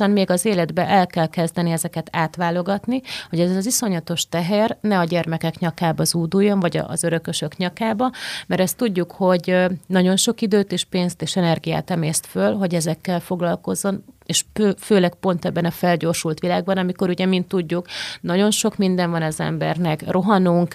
tematikusan 0.00 0.10
még 0.10 0.30
az 0.30 0.44
életbe 0.44 0.86
el 0.88 1.06
kell 1.06 1.26
kezdeni 1.26 1.70
ezeket 1.70 2.08
átválogatni, 2.12 3.02
hogy 3.30 3.40
ez 3.40 3.56
az 3.56 3.66
iszonyatos 3.66 4.28
teher 4.28 4.76
ne 4.80 4.98
a 4.98 5.04
gyermekek 5.04 5.58
nyakába 5.58 6.04
zúduljon, 6.04 6.60
vagy 6.60 6.76
az 6.76 7.02
örökösök 7.02 7.56
nyakába, 7.56 8.10
mert 8.46 8.60
ezt 8.60 8.76
tudjuk, 8.76 9.10
hogy 9.10 9.56
nagyon 9.86 10.16
sok 10.16 10.40
időt 10.40 10.72
és 10.72 10.84
pénzt 10.84 11.22
és 11.22 11.36
energiát 11.36 11.90
emészt 11.90 12.26
föl, 12.26 12.54
hogy 12.54 12.74
ezekkel 12.74 13.20
foglalkozzon, 13.20 14.04
és 14.26 14.44
főleg 14.78 15.14
pont 15.14 15.44
ebben 15.44 15.64
a 15.64 15.70
felgyorsult 15.70 16.40
világban, 16.40 16.76
amikor 16.76 17.08
ugye, 17.08 17.26
mint 17.26 17.48
tudjuk, 17.48 17.86
nagyon 18.20 18.50
sok 18.50 18.76
minden 18.76 19.10
van 19.10 19.22
az 19.22 19.40
embernek, 19.40 20.10
rohanunk, 20.10 20.74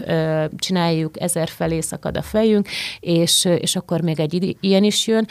csináljuk, 0.55 1.21
ezer 1.21 1.47
felé 1.47 1.81
szakad 1.81 2.17
a 2.17 2.21
fejünk, 2.21 2.67
és, 2.99 3.45
és 3.45 3.75
akkor 3.75 4.01
még 4.01 4.19
egy 4.19 4.57
ilyen 4.59 4.83
is 4.83 5.07
jön, 5.07 5.27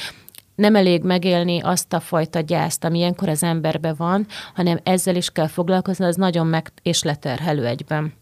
nem 0.55 0.77
elég 0.77 1.03
megélni 1.03 1.61
azt 1.61 1.93
a 1.93 2.01
fajta 2.01 2.41
gyászt, 2.41 2.85
ami 2.85 2.99
ilyenkor 2.99 3.29
az 3.29 3.43
emberbe 3.43 3.93
van, 3.93 4.27
hanem 4.55 4.81
ezzel 4.83 5.17
is 5.17 5.31
kell 5.31 5.47
foglalkozni, 5.47 6.05
az 6.05 6.17
nagyon 6.17 6.47
meg 6.47 6.73
és 6.83 7.03
leterhelő 7.03 7.67
egyben. 7.67 8.13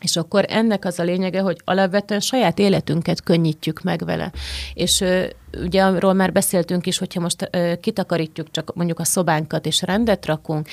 És 0.00 0.16
akkor 0.16 0.44
ennek 0.48 0.84
az 0.84 0.98
a 0.98 1.02
lényege, 1.02 1.40
hogy 1.40 1.56
alapvetően 1.64 2.20
saját 2.20 2.58
életünket 2.58 3.22
könnyítjük 3.22 3.82
meg 3.82 4.04
vele. 4.04 4.32
És 4.74 5.04
ugye 5.62 5.82
arról 5.82 6.12
már 6.12 6.32
beszéltünk 6.32 6.86
is, 6.86 6.98
hogyha 6.98 7.20
most 7.20 7.50
kitakarítjuk 7.80 8.50
csak 8.50 8.74
mondjuk 8.74 9.00
a 9.00 9.04
szobánkat 9.04 9.66
és 9.66 9.82
rendet 9.82 10.26
rakunk, 10.26 10.68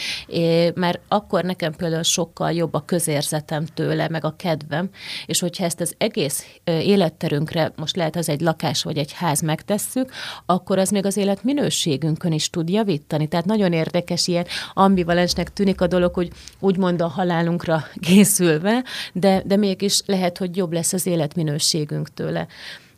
mert 0.73 0.99
akkor 1.07 1.43
nekem 1.43 1.73
például 1.73 2.03
sokkal 2.03 2.51
jobb 2.51 2.73
a 2.73 2.85
közérzetem 2.85 3.65
tőle, 3.65 4.09
meg 4.09 4.25
a 4.25 4.35
kedvem, 4.37 4.89
és 5.25 5.39
hogyha 5.39 5.65
ezt 5.65 5.81
az 5.81 5.95
egész 5.97 6.45
életterünkre, 6.63 7.71
most 7.75 7.95
lehet 7.95 8.15
az 8.15 8.29
egy 8.29 8.41
lakás 8.41 8.83
vagy 8.83 8.97
egy 8.97 9.13
ház 9.13 9.41
megtesszük, 9.41 10.11
akkor 10.45 10.77
az 10.77 10.89
még 10.89 11.05
az 11.05 11.17
élet 11.17 11.43
minőségünkön 11.43 12.31
is 12.31 12.49
tud 12.49 12.69
javítani. 12.69 13.27
Tehát 13.27 13.45
nagyon 13.45 13.73
érdekes, 13.73 14.27
ilyen 14.27 14.45
ambivalensnek 14.73 15.53
tűnik 15.53 15.81
a 15.81 15.87
dolog, 15.87 16.13
hogy 16.13 16.31
úgymond 16.59 17.01
a 17.01 17.07
halálunkra 17.07 17.83
készülve, 18.07 18.83
de, 19.13 19.41
de 19.45 19.55
mégis 19.55 20.01
lehet, 20.05 20.37
hogy 20.37 20.57
jobb 20.57 20.73
lesz 20.73 20.93
az 20.93 21.05
életminőségünk 21.05 22.13
tőle. 22.13 22.47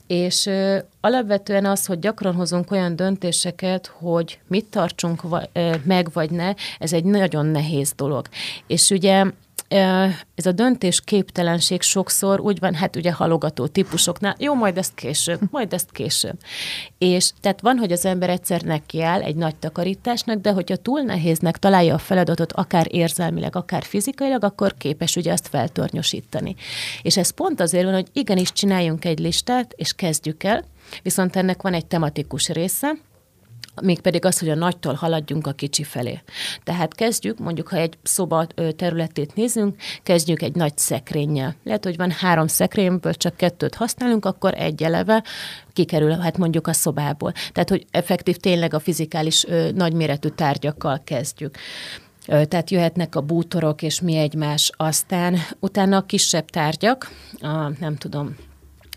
És 0.07 0.45
ö, 0.45 0.77
alapvetően 1.01 1.65
az, 1.65 1.85
hogy 1.85 1.99
gyakran 1.99 2.35
hozunk 2.35 2.71
olyan 2.71 2.95
döntéseket, 2.95 3.87
hogy 3.87 4.39
mit 4.47 4.65
tartsunk 4.65 5.21
va- 5.21 5.49
ö, 5.53 5.75
meg, 5.83 6.09
vagy 6.13 6.31
ne, 6.31 6.53
ez 6.79 6.93
egy 6.93 7.03
nagyon 7.03 7.45
nehéz 7.45 7.93
dolog. 7.95 8.27
És 8.67 8.89
ugye 8.89 9.25
ez 10.35 10.45
a 10.45 10.51
döntés 10.51 11.01
képtelenség 11.01 11.81
sokszor 11.81 12.39
úgy 12.39 12.59
van, 12.59 12.73
hát 12.73 12.95
ugye 12.95 13.11
halogató 13.11 13.67
típusoknál, 13.67 14.35
jó, 14.39 14.53
majd 14.53 14.77
ezt 14.77 14.95
később, 14.95 15.39
majd 15.51 15.73
ezt 15.73 15.91
később. 15.91 16.37
És 16.97 17.31
tehát 17.41 17.61
van, 17.61 17.77
hogy 17.77 17.91
az 17.91 18.05
ember 18.05 18.29
egyszer 18.29 18.61
nekiáll 18.61 19.21
egy 19.21 19.35
nagy 19.35 19.55
takarításnak, 19.55 20.39
de 20.41 20.51
hogyha 20.51 20.75
túl 20.75 21.01
nehéznek 21.01 21.57
találja 21.57 21.93
a 21.93 21.97
feladatot, 21.97 22.53
akár 22.53 22.87
érzelmileg, 22.89 23.55
akár 23.55 23.83
fizikailag, 23.83 24.43
akkor 24.43 24.73
képes 24.77 25.15
ugye 25.15 25.31
azt 25.31 25.47
feltornyosítani. 25.47 26.55
És 27.01 27.17
ez 27.17 27.29
pont 27.29 27.59
azért 27.59 27.85
van, 27.85 27.93
hogy 27.93 28.07
igenis 28.13 28.51
csináljunk 28.51 29.05
egy 29.05 29.19
listát, 29.19 29.73
és 29.75 29.93
kezdjük 29.93 30.43
el, 30.43 30.63
viszont 31.03 31.35
ennek 31.35 31.61
van 31.61 31.73
egy 31.73 31.85
tematikus 31.85 32.49
része, 32.49 32.91
mégpedig 33.81 34.25
az, 34.25 34.39
hogy 34.39 34.49
a 34.49 34.55
nagytól 34.55 34.93
haladjunk 34.93 35.47
a 35.47 35.51
kicsi 35.51 35.83
felé. 35.83 36.21
Tehát 36.63 36.95
kezdjük, 36.95 37.39
mondjuk 37.39 37.67
ha 37.67 37.77
egy 37.77 37.97
szoba 38.03 38.47
területét 38.75 39.35
nézünk, 39.35 39.75
kezdjük 40.03 40.41
egy 40.41 40.55
nagy 40.55 40.77
szekrényel. 40.77 41.55
Lehet, 41.63 41.83
hogy 41.83 41.97
van 41.97 42.11
három 42.11 42.47
szekrényből 42.47 43.13
csak 43.13 43.35
kettőt 43.35 43.75
használunk, 43.75 44.25
akkor 44.25 44.53
egy 44.53 44.83
eleve 44.83 45.23
kikerülhet 45.73 46.37
mondjuk 46.37 46.67
a 46.67 46.73
szobából. 46.73 47.31
Tehát, 47.51 47.69
hogy 47.69 47.85
effektív 47.91 48.37
tényleg 48.37 48.73
a 48.73 48.79
fizikális 48.79 49.45
nagyméretű 49.75 50.27
tárgyakkal 50.29 51.01
kezdjük. 51.03 51.57
Tehát 52.25 52.69
jöhetnek 52.69 53.15
a 53.15 53.21
bútorok 53.21 53.81
és 53.81 54.01
mi 54.01 54.15
egymás, 54.15 54.71
aztán 54.77 55.37
utána 55.59 55.97
a 55.97 56.01
kisebb 56.01 56.49
tárgyak, 56.49 57.11
a, 57.41 57.69
nem 57.79 57.95
tudom, 57.95 58.35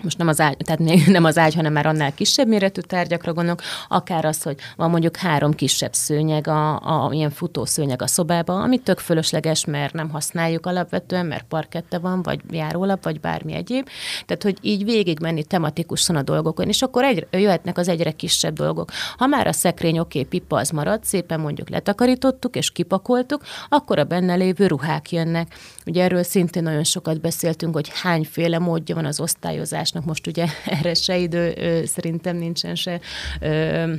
most 0.02 0.18
nem 0.18 0.28
az 0.28 0.40
ágy, 0.40 0.56
tehát 0.56 0.80
nem 1.06 1.24
az 1.24 1.38
ágy, 1.38 1.54
hanem 1.54 1.72
már 1.72 1.86
annál 1.86 2.14
kisebb 2.14 2.48
méretű 2.48 2.80
tárgyakra 2.80 3.32
gondolok, 3.32 3.62
akár 3.88 4.24
az, 4.24 4.42
hogy 4.42 4.56
van 4.76 4.90
mondjuk 4.90 5.16
három 5.16 5.52
kisebb 5.52 5.94
szőnyeg, 5.94 6.48
a, 6.48 6.74
a 6.74 7.12
ilyen 7.12 7.32
szőnyeg 7.64 8.02
a 8.02 8.06
szobában, 8.06 8.62
amit 8.62 8.82
tök 8.82 8.98
fölösleges, 8.98 9.64
mert 9.64 9.92
nem 9.92 10.10
használjuk 10.10 10.66
alapvetően, 10.66 11.26
mert 11.26 11.44
parkette 11.48 11.98
van, 11.98 12.22
vagy 12.22 12.40
járólap, 12.50 13.04
vagy 13.04 13.20
bármi 13.20 13.52
egyéb. 13.52 13.88
Tehát, 14.26 14.42
hogy 14.42 14.58
így 14.60 14.84
végig 14.84 15.20
menni 15.20 15.44
tematikusan 15.44 16.16
a 16.16 16.22
dolgokon, 16.22 16.68
és 16.68 16.82
akkor 16.82 17.04
egyre, 17.04 17.26
jöhetnek 17.30 17.78
az 17.78 17.88
egyre 17.88 18.10
kisebb 18.10 18.54
dolgok. 18.54 18.90
Ha 19.16 19.26
már 19.26 19.46
a 19.46 19.52
szekrény 19.52 19.98
oké, 19.98 20.18
okay, 20.18 20.30
pipa 20.30 20.58
az 20.58 20.70
marad, 20.70 21.04
szépen 21.04 21.40
mondjuk 21.40 21.68
letakarítottuk 21.68 22.56
és 22.56 22.70
kipakoltuk, 22.70 23.42
akkor 23.68 23.98
a 23.98 24.04
benne 24.04 24.34
lévő 24.34 24.66
ruhák 24.66 25.12
jönnek. 25.12 25.54
Ugye 25.86 26.02
erről 26.02 26.22
szintén 26.22 26.62
nagyon 26.62 26.84
sokat 26.84 27.20
beszéltünk, 27.20 27.74
hogy 27.74 27.90
hányféle 28.02 28.58
módja 28.58 28.94
van 28.94 29.04
az 29.04 29.20
osztályozás 29.20 29.85
kutatásnak 29.86 30.04
most 30.04 30.26
ugye 30.26 30.46
erre 30.78 30.94
se 30.94 31.16
idő, 31.16 31.54
szerintem 31.84 32.36
nincsen 32.36 32.74
se 32.74 33.00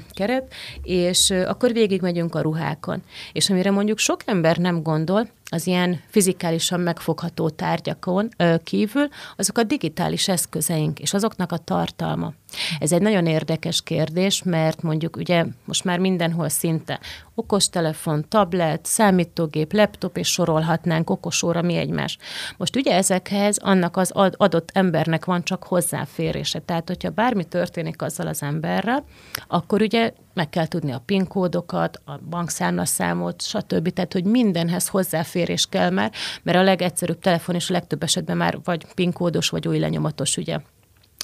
keret, 0.09 0.53
és 0.83 1.29
akkor 1.29 1.71
végigmegyünk 1.73 2.35
a 2.35 2.41
ruhákon. 2.41 3.03
És 3.31 3.49
amire 3.49 3.71
mondjuk 3.71 3.97
sok 3.97 4.21
ember 4.25 4.57
nem 4.57 4.81
gondol, 4.81 5.27
az 5.49 5.67
ilyen 5.67 6.01
fizikálisan 6.07 6.79
megfogható 6.79 7.49
tárgyakon 7.49 8.29
kívül, 8.63 9.07
azok 9.35 9.57
a 9.57 9.63
digitális 9.63 10.27
eszközeink, 10.27 10.99
és 10.99 11.13
azoknak 11.13 11.51
a 11.51 11.57
tartalma. 11.57 12.33
Ez 12.79 12.91
egy 12.91 13.01
nagyon 13.01 13.25
érdekes 13.25 13.81
kérdés, 13.83 14.43
mert 14.43 14.81
mondjuk 14.81 15.15
ugye 15.15 15.45
most 15.65 15.83
már 15.83 15.99
mindenhol 15.99 16.49
szinte 16.49 16.99
okostelefon, 17.35 18.25
tablet, 18.29 18.85
számítógép, 18.85 19.73
laptop, 19.73 20.17
és 20.17 20.27
sorolhatnánk 20.27 21.09
okosóra 21.09 21.61
mi 21.61 21.75
egymás. 21.75 22.17
Most 22.57 22.75
ugye 22.75 22.93
ezekhez 22.93 23.57
annak 23.57 23.97
az 23.97 24.11
adott 24.37 24.69
embernek 24.73 25.25
van 25.25 25.43
csak 25.43 25.63
hozzáférése. 25.63 26.59
Tehát, 26.59 26.87
hogyha 26.87 27.09
bármi 27.09 27.43
történik 27.43 28.01
azzal 28.01 28.27
az 28.27 28.43
emberrel, 28.43 29.05
akkor 29.47 29.81
ugye 29.81 30.13
meg 30.37 30.49
kell 30.49 30.67
tudni 30.67 30.91
a 30.91 31.01
PIN 31.05 31.27
kódokat, 31.27 32.01
a 32.05 32.17
bankszámlaszámot, 32.29 33.41
stb. 33.41 33.89
Tehát, 33.89 34.13
hogy 34.13 34.23
mindenhez 34.23 34.87
hozzáférés 34.87 35.65
kell 35.69 35.89
már, 35.89 36.11
mert 36.43 36.57
a 36.57 36.63
legegyszerűbb 36.63 37.19
telefon 37.19 37.55
is 37.55 37.69
a 37.69 37.73
legtöbb 37.73 38.03
esetben 38.03 38.37
már 38.37 38.59
vagy 38.63 38.85
PIN 38.93 39.11
kódos, 39.11 39.49
vagy 39.49 39.67
új 39.67 39.79
lenyomatos, 39.79 40.37
ugye. 40.37 40.59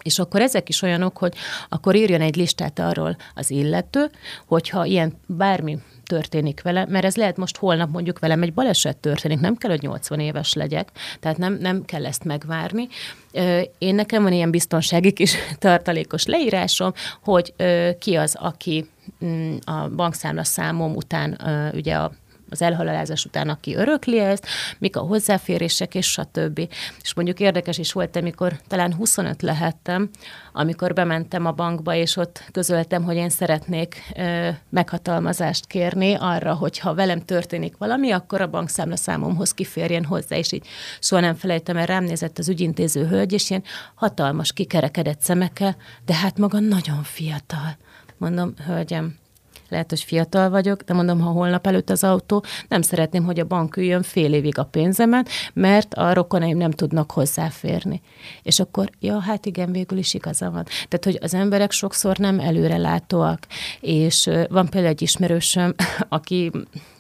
És 0.04 0.20
akkor 0.20 0.42
ezek 0.42 0.70
is 0.70 0.82
olyanok, 0.82 1.18
hogy 1.18 1.34
akkor 1.70 1.96
írjon 1.96 2.22
egy 2.22 2.36
listát 2.36 2.80
arról 2.80 3.18
az 3.36 3.50
illető, 3.50 4.10
hogyha 4.48 4.86
ilyen 4.86 5.14
bármi 5.26 5.80
történik 6.14 6.62
vele, 6.62 6.86
mert 6.90 7.06
ez 7.06 7.16
lehet 7.16 7.38
most 7.38 7.58
holnap 7.58 7.92
mondjuk 7.92 8.20
velem 8.20 8.42
egy 8.42 8.54
baleset 8.54 8.98
történik, 8.98 9.40
nem 9.40 9.56
kell, 9.56 9.70
hogy 9.70 9.82
80 9.82 10.20
éves 10.20 10.54
legyek, 10.54 10.90
tehát 11.20 11.38
nem, 11.38 11.58
nem 11.60 11.86
kell 11.86 12.06
ezt 12.06 12.24
megvárni. 12.24 12.88
Én 13.78 13.96
nekem 13.96 14.24
van 14.24 14.34
ilyen 14.34 14.52
biztonsági 14.52 15.12
kis 15.12 15.36
tartalékos 15.60 16.26
leírásom, 16.26 16.94
hogy 17.24 17.54
ki 18.00 18.16
az, 18.16 18.36
aki 18.40 18.90
mm, 19.26 19.56
a 19.66 19.90
bankszámla 19.90 20.44
számom 20.44 20.96
után 20.96 21.40
ugye 21.74 21.96
a 21.96 22.12
az 22.54 22.62
elhalálozás 22.62 23.26
után, 23.26 23.50
aki 23.50 23.76
örökli 23.76 24.20
ezt, 24.20 24.46
mik 24.78 24.96
a 24.96 25.00
hozzáférések, 25.00 25.96
és 25.96 26.12
stb. 26.12 26.70
És 27.02 27.14
mondjuk 27.14 27.40
érdekes 27.40 27.78
is 27.78 27.92
volt, 27.92 28.16
amikor 28.16 28.60
talán 28.68 28.94
25 28.94 29.42
lehettem, 29.42 30.10
amikor 30.54 30.94
bementem 30.94 31.46
a 31.46 31.52
bankba, 31.52 31.96
és 31.96 32.18
ott 32.18 32.44
közöltem, 32.52 33.04
hogy 33.04 33.16
én 33.16 33.30
szeretnék 33.30 34.02
ö, 34.18 34.50
meghatalmazást 34.70 35.68
kérni 35.68 36.14
arra, 36.20 36.54
hogy 36.54 36.80
ha 36.80 36.94
velem 36.94 37.20
történik 37.26 37.78
valami, 37.78 38.12
akkor 38.12 38.42
a 38.42 38.48
bankszámla 38.48 38.96
számomhoz 38.96 39.54
kiférjen 39.54 40.06
hozzá, 40.06 40.36
és 40.36 40.52
így 40.52 40.68
soha 41.00 41.22
nem 41.22 41.36
felejtem, 41.36 41.76
mert 41.76 41.88
rám 41.88 42.04
nézett 42.04 42.38
az 42.38 42.50
ügyintéző 42.50 43.08
hölgy, 43.08 43.34
és 43.34 43.50
ilyen 43.50 43.64
hatalmas, 43.96 44.54
kikerekedett 44.54 45.22
szemekkel, 45.22 45.76
de 46.06 46.14
hát 46.14 46.38
maga 46.38 46.60
nagyon 46.60 47.04
fiatal. 47.04 47.78
Mondom, 48.18 48.54
hölgyem, 48.66 49.16
lehet, 49.74 49.90
hogy 49.90 50.02
fiatal 50.02 50.50
vagyok, 50.50 50.82
de 50.82 50.94
mondom, 50.94 51.20
ha 51.20 51.30
holnap 51.30 51.68
előtt 51.68 51.90
az 51.90 52.04
autó, 52.04 52.44
nem 52.68 52.82
szeretném, 52.82 53.24
hogy 53.24 53.40
a 53.40 53.46
bank 53.46 53.78
üljön 53.78 54.04
fél 54.04 54.34
évig 54.34 54.58
a 54.58 54.64
pénzemet, 54.64 55.30
mert 55.54 55.94
a 55.94 56.14
rokonaim 56.14 56.58
nem 56.58 56.72
tudnak 56.72 57.12
hozzáférni. 57.12 58.02
És 58.44 58.60
akkor, 58.60 58.90
ja, 59.00 59.20
hát 59.20 59.46
igen, 59.46 59.72
végül 59.72 59.98
is 59.98 60.14
igaza 60.14 60.52
van. 60.52 60.64
Tehát, 60.64 61.04
hogy 61.04 61.20
az 61.22 61.34
emberek 61.34 61.72
sokszor 61.72 62.18
nem 62.18 62.40
előrelátóak, 62.40 63.40
és 63.80 64.30
van 64.50 64.70
például 64.70 64.94
egy 64.94 65.02
ismerősöm, 65.02 65.76
aki 66.10 66.52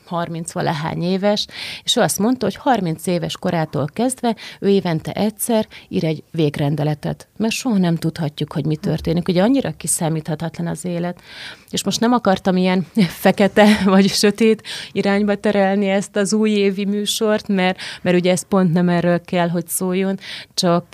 30 0.06 0.52
valahány 0.52 1.04
éves, 1.04 1.48
és 1.84 1.96
ő 1.96 2.02
azt 2.02 2.20
mondta, 2.20 2.46
hogy 2.46 2.56
30 2.56 3.08
éves 3.08 3.38
korától 3.38 3.88
kezdve 3.94 4.36
ő 4.60 4.68
évente 4.68 5.12
egyszer 5.12 5.68
ír 5.88 6.06
egy 6.06 6.24
végrendeletet, 6.32 7.28
mert 7.38 7.54
soha 7.54 7.78
nem 7.78 7.96
tudhatjuk, 7.96 8.54
hogy 8.54 8.66
mi 8.66 8.76
történik. 8.76 9.28
Ugye 9.28 9.42
annyira 9.42 9.72
kiszámíthatatlan 9.78 10.68
az 10.68 10.86
élet. 10.86 11.22
És 11.70 11.84
most 11.84 12.00
nem 12.00 12.13
akartam 12.13 12.58
ilyen 12.58 12.86
fekete 13.24 13.82
vagy 13.86 14.08
sötét 14.08 14.63
irányba 14.92 15.36
terelni 15.36 15.89
ezt 15.89 16.16
az 16.16 16.34
újévi 16.34 16.86
műsort, 16.86 17.48
mert, 17.48 17.78
mert 18.02 18.18
ugye 18.18 18.32
ez 18.32 18.48
pont 18.48 18.74
nem 18.74 18.89
erről 18.89 19.22
kell, 19.22 19.50
hogy 19.50 19.68
szóljon, 19.68 20.20
csak 20.54 20.86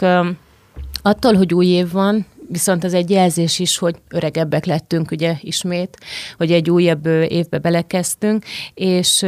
attól, 1.01 1.33
hogy 1.33 1.53
új 1.53 1.65
év 1.65 1.91
van, 1.91 2.25
viszont 2.51 2.83
ez 2.83 2.93
egy 2.93 3.09
jelzés 3.09 3.59
is, 3.59 3.77
hogy 3.77 3.95
öregebbek 4.09 4.65
lettünk 4.65 5.11
ugye 5.11 5.35
ismét, 5.41 5.97
hogy 6.37 6.51
egy 6.51 6.69
újabb 6.69 7.05
évbe 7.05 7.57
belekezdtünk, 7.57 8.43
és, 8.73 9.21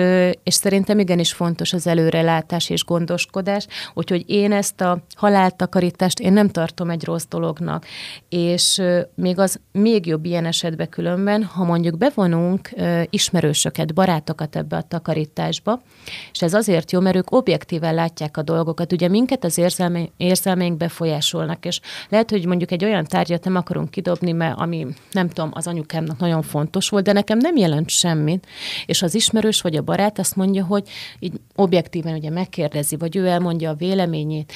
és 0.43 0.53
szerintem 0.53 0.99
igenis 0.99 1.33
fontos 1.33 1.73
az 1.73 1.87
előrelátás 1.87 2.69
és 2.69 2.85
gondoskodás, 2.85 3.67
úgyhogy 3.93 4.23
én 4.29 4.51
ezt 4.51 4.81
a 4.81 5.03
haláltakarítást 5.15 6.19
én 6.19 6.33
nem 6.33 6.49
tartom 6.49 6.89
egy 6.89 7.03
rossz 7.03 7.25
dolognak, 7.29 7.85
és 8.29 8.81
még 9.15 9.39
az 9.39 9.59
még 9.71 10.05
jobb 10.05 10.25
ilyen 10.25 10.45
esetben 10.45 10.89
különben, 10.89 11.43
ha 11.43 11.63
mondjuk 11.63 11.97
bevonunk 11.97 12.69
ismerősöket, 13.09 13.93
barátokat 13.93 14.55
ebbe 14.55 14.77
a 14.77 14.81
takarításba, 14.81 15.81
és 16.31 16.41
ez 16.41 16.53
azért 16.53 16.91
jó, 16.91 16.99
mert 16.99 17.15
ők 17.15 17.31
objektíven 17.31 17.93
látják 17.93 18.37
a 18.37 18.41
dolgokat. 18.41 18.93
Ugye 18.93 19.07
minket 19.07 19.43
az 19.43 19.57
érzelmeink 20.17 20.77
befolyásolnak, 20.77 21.65
és 21.65 21.79
lehet, 22.09 22.29
hogy 22.29 22.45
mondjuk 22.45 22.71
egy 22.71 22.85
olyan 22.85 23.05
tárgyat 23.11 23.43
nem 23.43 23.55
akarunk 23.55 23.89
kidobni, 23.89 24.31
mert 24.31 24.59
ami 24.59 24.87
nem 25.11 25.27
tudom, 25.27 25.49
az 25.53 25.67
anyukámnak 25.67 26.19
nagyon 26.19 26.41
fontos 26.41 26.89
volt, 26.89 27.03
de 27.03 27.11
nekem 27.11 27.37
nem 27.37 27.55
jelent 27.55 27.89
semmit. 27.89 28.47
És 28.85 29.01
az 29.01 29.15
ismerős 29.15 29.61
vagy 29.61 29.75
a 29.75 29.81
barát 29.81 30.19
azt 30.19 30.35
mondja, 30.35 30.65
hogy 30.65 30.89
így 31.19 31.33
objektíven 31.55 32.13
ugye 32.15 32.29
megkérdezi, 32.29 32.95
vagy 32.95 33.15
ő 33.15 33.27
elmondja 33.27 33.69
a 33.69 33.73
véleményét, 33.73 34.53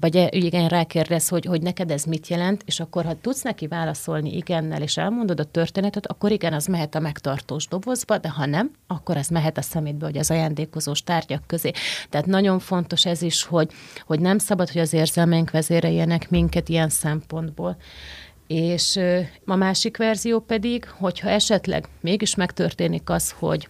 vagy 0.00 0.16
e, 0.16 0.28
igen, 0.30 0.68
rákérdez, 0.68 1.28
hogy, 1.28 1.44
hogy 1.44 1.62
neked 1.62 1.90
ez 1.90 2.04
mit 2.04 2.28
jelent, 2.28 2.62
és 2.66 2.80
akkor 2.80 3.04
ha 3.04 3.20
tudsz 3.20 3.42
neki 3.42 3.66
válaszolni 3.66 4.36
igennel, 4.36 4.82
és 4.82 4.96
elmondod 4.96 5.40
a 5.40 5.44
történetet, 5.44 6.06
akkor 6.06 6.30
igen, 6.30 6.52
az 6.52 6.66
mehet 6.66 6.94
a 6.94 7.00
megtartós 7.00 7.66
dobozba, 7.66 8.18
de 8.18 8.28
ha 8.28 8.46
nem, 8.46 8.70
akkor 8.86 9.16
az 9.16 9.28
mehet 9.28 9.58
a 9.58 9.62
szemétbe, 9.62 10.06
hogy 10.06 10.18
az 10.18 10.30
ajándékozós 10.30 11.02
tárgyak 11.02 11.42
közé. 11.46 11.70
Tehát 12.10 12.26
nagyon 12.26 12.58
fontos 12.58 13.06
ez 13.06 13.22
is, 13.22 13.42
hogy, 13.42 13.70
hogy 14.06 14.20
nem 14.20 14.38
szabad, 14.38 14.70
hogy 14.70 14.80
az 14.80 14.92
érzelmeink 14.92 15.50
vezéreljenek 15.50 16.30
minket 16.30 16.68
ilyen 16.68 16.88
szempontból. 16.88 17.76
És 18.46 18.98
a 19.46 19.54
másik 19.54 19.96
verzió 19.96 20.40
pedig, 20.40 20.88
hogyha 20.88 21.28
esetleg 21.28 21.88
mégis 22.00 22.34
megtörténik 22.34 23.10
az, 23.10 23.30
hogy 23.30 23.68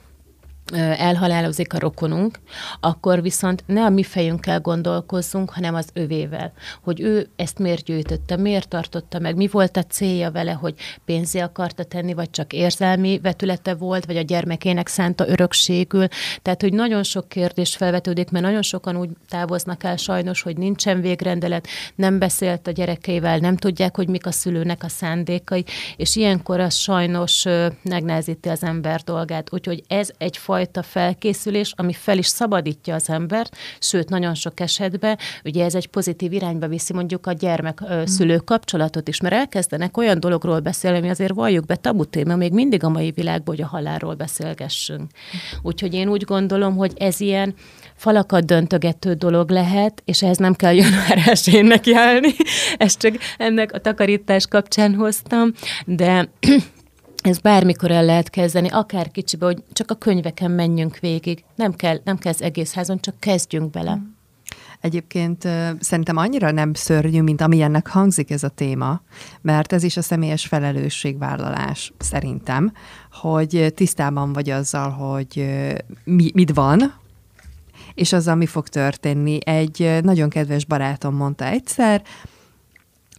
elhalálozik 0.75 1.73
a 1.73 1.79
rokonunk, 1.79 2.39
akkor 2.81 3.23
viszont 3.23 3.63
ne 3.67 3.85
a 3.85 3.89
mi 3.89 4.03
fejünkkel 4.03 4.61
gondolkozzunk, 4.61 5.51
hanem 5.51 5.75
az 5.75 5.89
övével. 5.93 6.53
Hogy 6.83 7.01
ő 7.01 7.29
ezt 7.37 7.59
miért 7.59 7.85
gyűjtötte, 7.85 8.37
miért 8.37 8.69
tartotta 8.69 9.19
meg, 9.19 9.37
mi 9.37 9.49
volt 9.49 9.77
a 9.77 9.83
célja 9.83 10.31
vele, 10.31 10.53
hogy 10.53 10.75
pénzé 11.05 11.39
akarta 11.39 11.85
tenni, 11.85 12.15
vagy 12.15 12.31
csak 12.31 12.53
érzelmi 12.53 13.19
vetülete 13.23 13.75
volt, 13.75 14.05
vagy 14.05 14.17
a 14.17 14.23
gyermekének 14.23 14.87
szánta 14.89 15.29
örökségül. 15.29 16.07
Tehát, 16.43 16.63
hogy 16.63 16.73
nagyon 16.73 17.03
sok 17.03 17.29
kérdés 17.29 17.77
felvetődik, 17.77 18.31
mert 18.31 18.45
nagyon 18.45 18.63
sokan 18.63 18.97
úgy 18.97 19.11
távoznak 19.29 19.85
el 19.85 19.97
sajnos, 19.97 20.43
hogy 20.43 20.57
nincsen 20.57 21.01
végrendelet, 21.01 21.67
nem 21.95 22.19
beszélt 22.19 22.67
a 22.67 22.71
gyerekeivel, 22.71 23.39
nem 23.39 23.57
tudják, 23.57 23.97
hogy 23.97 24.09
mik 24.09 24.27
a 24.27 24.31
szülőnek 24.31 24.85
a 24.85 24.89
szándékai, 24.89 25.65
és 25.97 26.17
ilyenkor 26.17 26.61
az 26.61 26.75
sajnos 26.75 27.45
megnehezíti 27.83 28.49
az 28.49 28.63
ember 28.63 29.01
dolgát. 29.01 29.53
Úgyhogy 29.53 29.83
ez 29.89 30.11
egyfajta 30.19 30.57
fajta 30.59 30.83
felkészülés, 30.83 31.73
ami 31.77 31.93
fel 31.93 32.19
is 32.19 32.27
szabadítja 32.27 32.95
az 32.95 33.09
embert, 33.09 33.57
sőt, 33.79 34.09
nagyon 34.09 34.35
sok 34.35 34.61
esetben 34.61 35.19
ugye 35.45 35.65
ez 35.65 35.75
egy 35.75 35.87
pozitív 35.87 36.33
irányba 36.33 36.69
viszi 36.69 36.93
mondjuk 36.93 37.27
a 37.27 37.33
gyermek-szülő 37.33 38.35
mm. 38.35 38.45
kapcsolatot 38.45 39.09
is, 39.09 39.21
mert 39.21 39.35
elkezdenek 39.35 39.97
olyan 39.97 40.21
dologról 40.21 40.61
beszélni, 40.61 40.99
ami 40.99 41.09
azért 41.09 41.35
valljuk 41.35 41.67
be 41.67 41.77
tabu 41.77 42.05
téma, 42.05 42.37
még 42.37 42.53
mindig 42.53 42.85
a 42.85 42.89
mai 42.89 43.11
világban, 43.11 43.55
hogy 43.55 43.65
a 43.65 43.69
halálról 43.69 44.15
beszélgessünk. 44.15 45.11
Úgyhogy 45.63 45.95
én 45.95 46.09
úgy 46.09 46.25
gondolom, 46.25 46.77
hogy 46.77 46.93
ez 46.97 47.21
ilyen 47.21 47.55
falakat 47.95 48.45
döntögető 48.45 49.15
dolog 49.15 49.51
lehet, 49.51 50.03
és 50.05 50.23
ehhez 50.23 50.37
nem 50.37 50.55
kell 50.55 50.75
január 50.75 51.23
1 51.27 51.63
nekiállni. 51.63 52.35
Ezt 52.77 52.99
csak 52.99 53.15
ennek 53.37 53.73
a 53.73 53.79
takarítás 53.79 54.47
kapcsán 54.47 54.95
hoztam, 54.95 55.53
de 55.85 56.29
ez 57.29 57.39
bármikor 57.39 57.91
el 57.91 58.05
lehet 58.05 58.31
kezdeni, 58.31 58.69
akár 58.69 59.11
kicsibe, 59.11 59.47
hogy 59.47 59.63
csak 59.73 59.91
a 59.91 59.95
könyveken 59.95 60.51
menjünk 60.51 60.99
végig. 60.99 61.45
Nem 61.55 61.75
kell, 61.75 62.01
nem 62.05 62.19
kell 62.19 62.33
az 62.33 62.43
egész 62.43 62.75
házon, 62.75 63.01
csak 63.01 63.21
kezdjünk 63.21 63.71
bele. 63.71 63.95
Mm. 63.95 64.17
Egyébként 64.81 65.49
szerintem 65.81 66.17
annyira 66.17 66.51
nem 66.51 66.75
szörnyű, 66.75 67.23
mint 67.23 67.41
amilyennek 67.41 67.89
hangzik 67.89 68.31
ez 68.31 68.43
a 68.43 68.49
téma, 68.49 69.01
mert 69.41 69.73
ez 69.73 69.83
is 69.83 69.97
a 69.97 70.03
személyes 70.03 70.47
felelősségvállalás 70.47 71.93
szerintem, 71.99 72.73
hogy 73.13 73.73
tisztában 73.75 74.33
vagy 74.33 74.51
azzal, 74.51 74.91
hogy 74.91 75.49
mi, 76.05 76.31
mit 76.35 76.55
van, 76.55 76.95
és 77.95 78.13
azzal 78.13 78.35
mi 78.35 78.47
fog 78.47 78.69
történni. 78.69 79.39
Egy 79.45 79.99
nagyon 80.03 80.29
kedves 80.29 80.65
barátom 80.65 81.15
mondta 81.15 81.45
egyszer, 81.45 82.03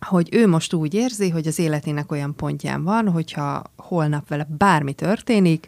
hogy 0.06 0.30
ő 0.32 0.48
most 0.48 0.74
úgy 0.74 0.94
érzi, 0.94 1.30
hogy 1.30 1.48
az 1.48 1.60
életének 1.60 2.12
olyan 2.12 2.36
pontján 2.36 2.84
van, 2.84 3.10
hogyha 3.10 3.64
holnap 3.78 4.28
vele 4.28 4.48
bármi 4.58 4.94
történik, 4.94 5.68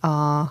a 0.00 0.42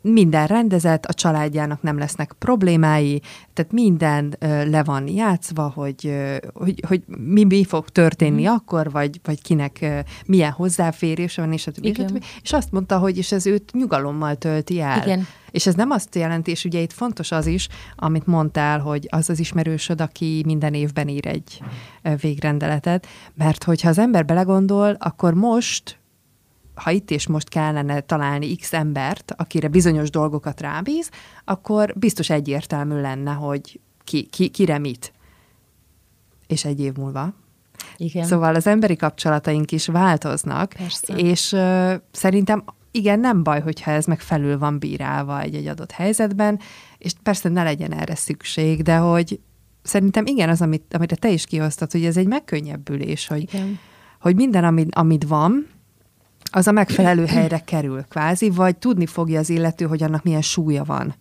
minden 0.00 0.46
rendezett, 0.46 1.06
a 1.06 1.12
családjának 1.12 1.82
nem 1.82 1.98
lesznek 1.98 2.34
problémái, 2.38 3.22
tehát 3.52 3.72
minden 3.72 4.36
ö, 4.38 4.70
le 4.70 4.82
van 4.82 5.08
játszva, 5.08 5.72
hogy, 5.74 6.06
ö, 6.06 6.36
hogy, 6.54 6.82
hogy 6.88 7.02
mi, 7.06 7.44
mi 7.44 7.64
fog 7.64 7.88
történni 7.88 8.42
mm. 8.42 8.46
akkor, 8.46 8.90
vagy, 8.90 9.20
vagy 9.24 9.42
kinek 9.42 9.78
ö, 9.80 9.98
milyen 10.26 10.50
hozzáférése 10.50 11.42
van, 11.42 11.52
és, 11.52 11.66
a 11.66 11.70
többi, 11.70 11.94
és, 12.42 12.52
azt 12.52 12.72
mondta, 12.72 12.98
hogy 12.98 13.18
és 13.18 13.32
ez 13.32 13.46
őt 13.46 13.72
nyugalommal 13.72 14.34
tölti 14.34 14.80
el. 14.80 15.02
Igen. 15.02 15.26
És 15.54 15.66
ez 15.66 15.74
nem 15.74 15.90
azt 15.90 16.14
jelenti, 16.14 16.50
és 16.50 16.64
ugye 16.64 16.80
itt 16.80 16.92
fontos 16.92 17.32
az 17.32 17.46
is, 17.46 17.68
amit 17.96 18.26
mondtál, 18.26 18.80
hogy 18.80 19.06
az 19.10 19.30
az 19.30 19.38
ismerősöd, 19.38 20.00
aki 20.00 20.42
minden 20.46 20.74
évben 20.74 21.08
ír 21.08 21.26
egy 21.26 21.62
végrendeletet, 22.20 23.06
mert 23.34 23.64
hogyha 23.64 23.88
az 23.88 23.98
ember 23.98 24.24
belegondol, 24.24 24.96
akkor 24.98 25.34
most 25.34 25.98
ha 26.74 26.90
itt 26.90 27.10
és 27.10 27.26
most 27.26 27.48
kellene 27.48 28.00
találni 28.00 28.56
x 28.56 28.72
embert, 28.72 29.34
akire 29.36 29.68
bizonyos 29.68 30.10
dolgokat 30.10 30.60
rábíz, 30.60 31.10
akkor 31.44 31.92
biztos 31.96 32.30
egyértelmű 32.30 33.00
lenne, 33.00 33.32
hogy 33.32 33.80
ki, 34.04 34.22
ki, 34.22 34.48
kire 34.48 34.78
mit. 34.78 35.12
És 36.46 36.64
egy 36.64 36.80
év 36.80 36.94
múlva. 36.94 37.34
Igen. 37.96 38.24
Szóval 38.24 38.54
az 38.54 38.66
emberi 38.66 38.96
kapcsolataink 38.96 39.72
is 39.72 39.86
változnak, 39.86 40.72
Persze. 40.78 41.14
és 41.14 41.52
uh, 41.52 41.94
szerintem 42.10 42.64
igen, 42.96 43.20
nem 43.20 43.42
baj, 43.42 43.60
hogyha 43.60 43.90
ez 43.90 44.04
meg 44.04 44.20
felül 44.20 44.58
van 44.58 44.78
bírálva 44.78 45.40
egy-egy 45.40 45.66
adott 45.66 45.90
helyzetben, 45.90 46.60
és 46.98 47.12
persze 47.22 47.48
ne 47.48 47.62
legyen 47.62 47.92
erre 47.92 48.14
szükség, 48.14 48.82
de 48.82 48.96
hogy 48.96 49.40
szerintem 49.82 50.26
igen, 50.26 50.48
az, 50.48 50.60
amit, 50.60 50.94
amit 50.94 51.18
te 51.20 51.30
is 51.30 51.44
kihoztad, 51.44 51.92
hogy 51.92 52.04
ez 52.04 52.16
egy 52.16 52.26
megkönnyebbülés, 52.26 53.26
hogy, 53.26 53.42
igen. 53.42 53.78
hogy 54.20 54.34
minden, 54.34 54.64
amit, 54.64 54.94
amit 54.94 55.24
van, 55.24 55.66
az 56.50 56.66
a 56.66 56.72
megfelelő 56.72 57.26
helyre 57.26 57.58
kerül, 57.58 58.04
kvázi, 58.08 58.50
vagy 58.50 58.76
tudni 58.76 59.06
fogja 59.06 59.38
az 59.38 59.50
illető, 59.50 59.84
hogy 59.84 60.02
annak 60.02 60.22
milyen 60.22 60.42
súlya 60.42 60.84
van 60.84 61.14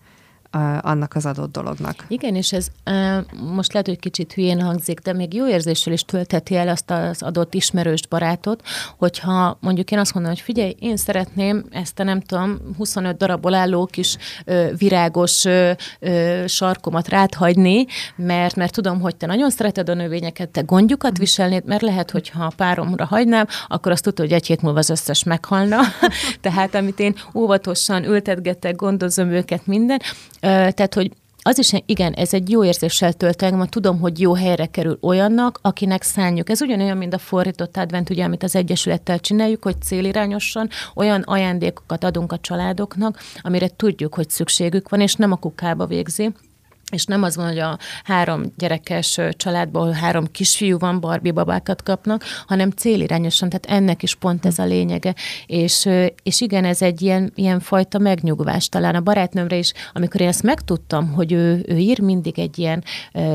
annak 0.81 1.15
az 1.15 1.25
adott 1.25 1.51
dolognak. 1.51 2.05
Igen, 2.07 2.35
és 2.35 2.51
ez 2.51 2.67
most 3.53 3.73
lehet, 3.73 3.87
hogy 3.87 3.99
kicsit 3.99 4.33
hülyén 4.33 4.61
hangzik, 4.61 4.99
de 4.99 5.13
még 5.13 5.33
jó 5.33 5.47
érzéssel 5.47 5.93
is 5.93 6.01
töltheti 6.01 6.55
el 6.55 6.67
azt 6.67 6.91
az 6.91 7.21
adott 7.21 7.53
ismerős 7.53 8.07
barátot, 8.07 8.61
hogyha 8.97 9.57
mondjuk 9.61 9.91
én 9.91 9.99
azt 9.99 10.13
mondom, 10.13 10.31
hogy 10.31 10.41
figyelj, 10.41 10.75
én 10.79 10.97
szeretném 10.97 11.65
ezt 11.71 11.99
a 11.99 12.03
nem 12.03 12.21
tudom, 12.21 12.59
25 12.77 13.17
darabból 13.17 13.53
álló 13.53 13.85
kis 13.85 14.17
virágos 14.77 15.43
sarkomat 16.45 17.07
ráthagyni, 17.07 17.85
mert, 18.15 18.55
mert 18.55 18.73
tudom, 18.73 19.01
hogy 19.01 19.15
te 19.15 19.25
nagyon 19.25 19.49
szereted 19.49 19.89
a 19.89 19.93
növényeket, 19.93 20.49
te 20.49 20.61
gondjukat 20.61 21.17
viselnéd, 21.17 21.65
mert 21.65 21.81
lehet, 21.81 22.11
hogy 22.11 22.29
ha 22.29 22.51
páromra 22.55 23.05
hagynám, 23.05 23.47
akkor 23.67 23.91
azt 23.91 24.03
tudod, 24.03 24.19
hogy 24.19 24.31
egy 24.31 24.47
hét 24.47 24.61
múlva 24.61 24.79
az 24.79 24.89
összes 24.89 25.23
meghalna. 25.23 25.79
Tehát 26.41 26.75
amit 26.75 26.99
én 26.99 27.15
óvatosan 27.33 28.03
ültetgetek, 28.03 28.75
gondozom 28.75 29.31
őket, 29.31 29.67
minden. 29.67 30.01
Tehát, 30.49 30.93
hogy 30.93 31.11
az 31.45 31.59
is, 31.59 31.71
igen, 31.85 32.13
ez 32.13 32.33
egy 32.33 32.49
jó 32.49 32.63
érzéssel 32.63 33.13
tölt 33.13 33.41
el, 33.41 33.55
ma 33.55 33.65
tudom, 33.65 33.99
hogy 33.99 34.19
jó 34.19 34.33
helyre 34.33 34.65
kerül 34.65 34.97
olyannak, 35.01 35.59
akinek 35.61 36.01
szánjuk. 36.01 36.49
Ez 36.49 36.61
ugyanolyan, 36.61 36.97
mint 36.97 37.13
a 37.13 37.17
fordított 37.17 37.77
advent, 37.77 38.09
ugye, 38.09 38.23
amit 38.23 38.43
az 38.43 38.55
Egyesülettel 38.55 39.19
csináljuk, 39.19 39.63
hogy 39.63 39.81
célirányosan 39.81 40.69
olyan 40.95 41.21
ajándékokat 41.21 42.03
adunk 42.03 42.31
a 42.31 42.39
családoknak, 42.39 43.19
amire 43.41 43.67
tudjuk, 43.67 44.15
hogy 44.15 44.29
szükségük 44.29 44.89
van, 44.89 45.01
és 45.01 45.15
nem 45.15 45.31
a 45.31 45.35
kukába 45.35 45.85
végzi, 45.85 46.31
és 46.93 47.05
nem 47.05 47.23
az 47.23 47.35
van, 47.35 47.47
hogy 47.47 47.59
a 47.59 47.77
három 48.03 48.43
gyerekes 48.57 49.19
családból 49.29 49.91
három 49.91 50.25
kisfiú 50.25 50.77
van, 50.77 50.99
Barbie 50.99 51.31
babákat 51.31 51.83
kapnak, 51.83 52.23
hanem 52.47 52.69
célirányosan, 52.69 53.49
tehát 53.49 53.81
ennek 53.81 54.03
is 54.03 54.15
pont 54.15 54.45
ez 54.45 54.59
a 54.59 54.65
lényege. 54.65 55.15
És, 55.45 55.89
és 56.23 56.41
igen, 56.41 56.65
ez 56.65 56.81
egy 56.81 57.01
ilyen, 57.01 57.31
ilyen 57.35 57.59
fajta 57.59 57.97
megnyugvás. 57.97 58.69
Talán 58.69 58.95
a 58.95 59.01
barátnőmre 59.01 59.55
is, 59.55 59.73
amikor 59.93 60.21
én 60.21 60.27
ezt 60.27 60.43
megtudtam, 60.43 61.11
hogy 61.11 61.31
ő, 61.31 61.65
ő 61.67 61.77
ír 61.77 61.99
mindig 61.99 62.39
egy 62.39 62.59
ilyen 62.59 62.83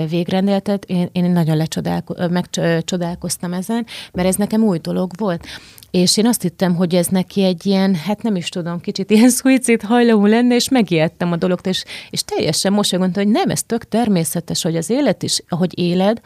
végrendeletet, 0.08 0.84
én, 0.84 1.08
én 1.12 1.30
nagyon 1.30 1.56
lecsodálko- 1.56 2.30
megcsodálkoztam 2.30 3.52
ezen, 3.52 3.86
mert 4.12 4.28
ez 4.28 4.36
nekem 4.36 4.62
új 4.62 4.78
dolog 4.78 5.10
volt. 5.16 5.46
És 5.90 6.16
én 6.16 6.27
azt 6.27 6.42
hittem, 6.42 6.74
hogy 6.74 6.94
ez 6.94 7.07
neki 7.07 7.42
egy 7.42 7.66
ilyen, 7.66 7.94
hát 7.94 8.22
nem 8.22 8.37
is 8.37 8.48
tudom, 8.48 8.81
kicsit 8.81 9.11
ilyen 9.11 9.31
szuicid 9.31 9.83
hajlamú 9.83 10.27
lenne, 10.27 10.55
és 10.55 10.68
megijedtem 10.68 11.33
a 11.33 11.37
dologtól, 11.37 11.72
és, 11.72 11.85
és 12.11 12.22
teljesen 12.24 12.72
mosolygott, 12.72 13.14
hogy 13.14 13.29
nem, 13.29 13.51
ez 13.51 13.62
tök 13.62 13.88
természetes, 13.88 14.62
hogy 14.62 14.77
az 14.77 14.90
élet 14.90 15.22
is, 15.22 15.42
ahogy 15.48 15.79
éled, 15.79 16.20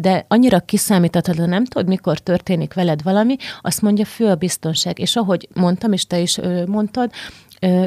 de 0.00 0.24
annyira 0.28 0.60
kiszámíthatatlan, 0.60 1.48
nem 1.48 1.64
tudod, 1.64 1.88
mikor 1.88 2.18
történik 2.18 2.74
veled 2.74 3.02
valami, 3.02 3.36
azt 3.62 3.82
mondja, 3.82 4.04
fő 4.04 4.26
a 4.26 4.34
biztonság. 4.34 4.98
És 4.98 5.16
ahogy 5.16 5.48
mondtam, 5.54 5.92
és 5.92 6.06
te 6.06 6.20
is 6.20 6.38
mondtad, 6.66 7.10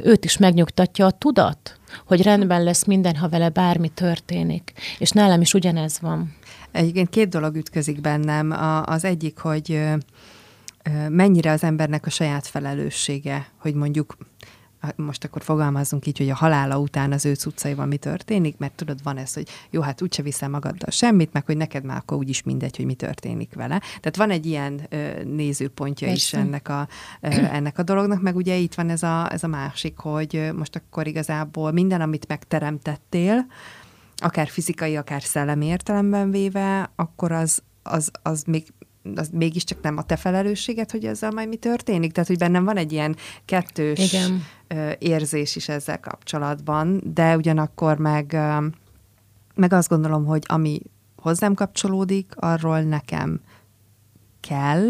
őt 0.03 0.25
is 0.25 0.37
megnyugtatja 0.37 1.05
a 1.05 1.11
tudat, 1.11 1.79
hogy 2.05 2.21
rendben 2.21 2.63
lesz 2.63 2.85
minden, 2.85 3.15
ha 3.15 3.29
vele 3.29 3.49
bármi 3.49 3.89
történik. 3.89 4.73
És 4.97 5.09
nálam 5.09 5.41
is 5.41 5.53
ugyanez 5.53 5.99
van. 6.01 6.35
Egyébként 6.71 7.09
két 7.09 7.29
dolog 7.29 7.55
ütközik 7.55 8.01
bennem. 8.01 8.51
Az 8.85 9.05
egyik, 9.05 9.37
hogy 9.37 9.79
mennyire 11.09 11.51
az 11.51 11.63
embernek 11.63 12.05
a 12.05 12.09
saját 12.09 12.47
felelőssége, 12.47 13.47
hogy 13.57 13.73
mondjuk 13.73 14.17
most 14.95 15.23
akkor 15.23 15.41
fogalmazunk 15.41 16.07
így, 16.07 16.17
hogy 16.17 16.29
a 16.29 16.35
halála 16.35 16.79
után 16.79 17.11
az 17.11 17.25
ő 17.25 17.33
cuccaival 17.33 17.85
mi 17.85 17.97
történik, 17.97 18.57
mert 18.57 18.73
tudod, 18.73 19.03
van 19.03 19.17
ez, 19.17 19.33
hogy 19.33 19.47
jó, 19.69 19.81
hát 19.81 20.01
úgyse 20.01 20.21
viszel 20.21 20.49
magaddal 20.49 20.89
semmit, 20.89 21.33
meg 21.33 21.45
hogy 21.45 21.57
neked 21.57 21.83
már 21.83 21.97
akkor 21.97 22.17
úgyis 22.17 22.43
mindegy, 22.43 22.75
hogy 22.75 22.85
mi 22.85 22.93
történik 22.93 23.53
vele. 23.53 23.79
Tehát 23.79 24.15
van 24.15 24.29
egy 24.29 24.45
ilyen 24.45 24.81
ö, 24.89 25.23
nézőpontja 25.23 26.07
Persze. 26.07 26.37
is 26.37 26.43
ennek 26.43 26.69
a, 26.69 26.87
ö, 27.21 27.27
ennek 27.27 27.77
a 27.77 27.83
dolognak, 27.83 28.21
meg 28.21 28.35
ugye 28.35 28.55
itt 28.55 28.73
van 28.73 28.89
ez 28.89 29.03
a, 29.03 29.31
ez 29.31 29.43
a 29.43 29.47
másik, 29.47 29.97
hogy 29.97 30.49
most 30.55 30.75
akkor 30.75 31.07
igazából 31.07 31.71
minden, 31.71 32.01
amit 32.01 32.27
megteremtettél, 32.27 33.45
akár 34.15 34.47
fizikai, 34.47 34.95
akár 34.95 35.21
szellemi 35.21 35.65
értelemben 35.65 36.31
véve, 36.31 36.91
akkor 36.95 37.31
az, 37.31 37.61
az, 37.83 38.11
az 38.21 38.43
még 38.43 38.73
az 39.15 39.29
mégiscsak 39.33 39.81
nem 39.81 39.97
a 39.97 40.03
te 40.03 40.15
felelősséged, 40.15 40.91
hogy 40.91 41.05
ezzel 41.05 41.31
majd 41.31 41.47
mi 41.47 41.55
történik? 41.55 42.11
Tehát, 42.11 42.29
hogy 42.29 42.37
bennem 42.37 42.63
van 42.63 42.77
egy 42.77 42.91
ilyen 42.91 43.15
kettős 43.45 44.13
Igen. 44.13 44.43
érzés 44.99 45.55
is 45.55 45.69
ezzel 45.69 45.99
kapcsolatban, 45.99 47.01
de 47.13 47.35
ugyanakkor 47.35 47.97
meg, 47.97 48.37
meg 49.55 49.73
azt 49.73 49.89
gondolom, 49.89 50.25
hogy 50.25 50.43
ami 50.47 50.81
hozzám 51.21 51.53
kapcsolódik, 51.53 52.31
arról 52.35 52.81
nekem 52.81 53.39
kell, 54.39 54.89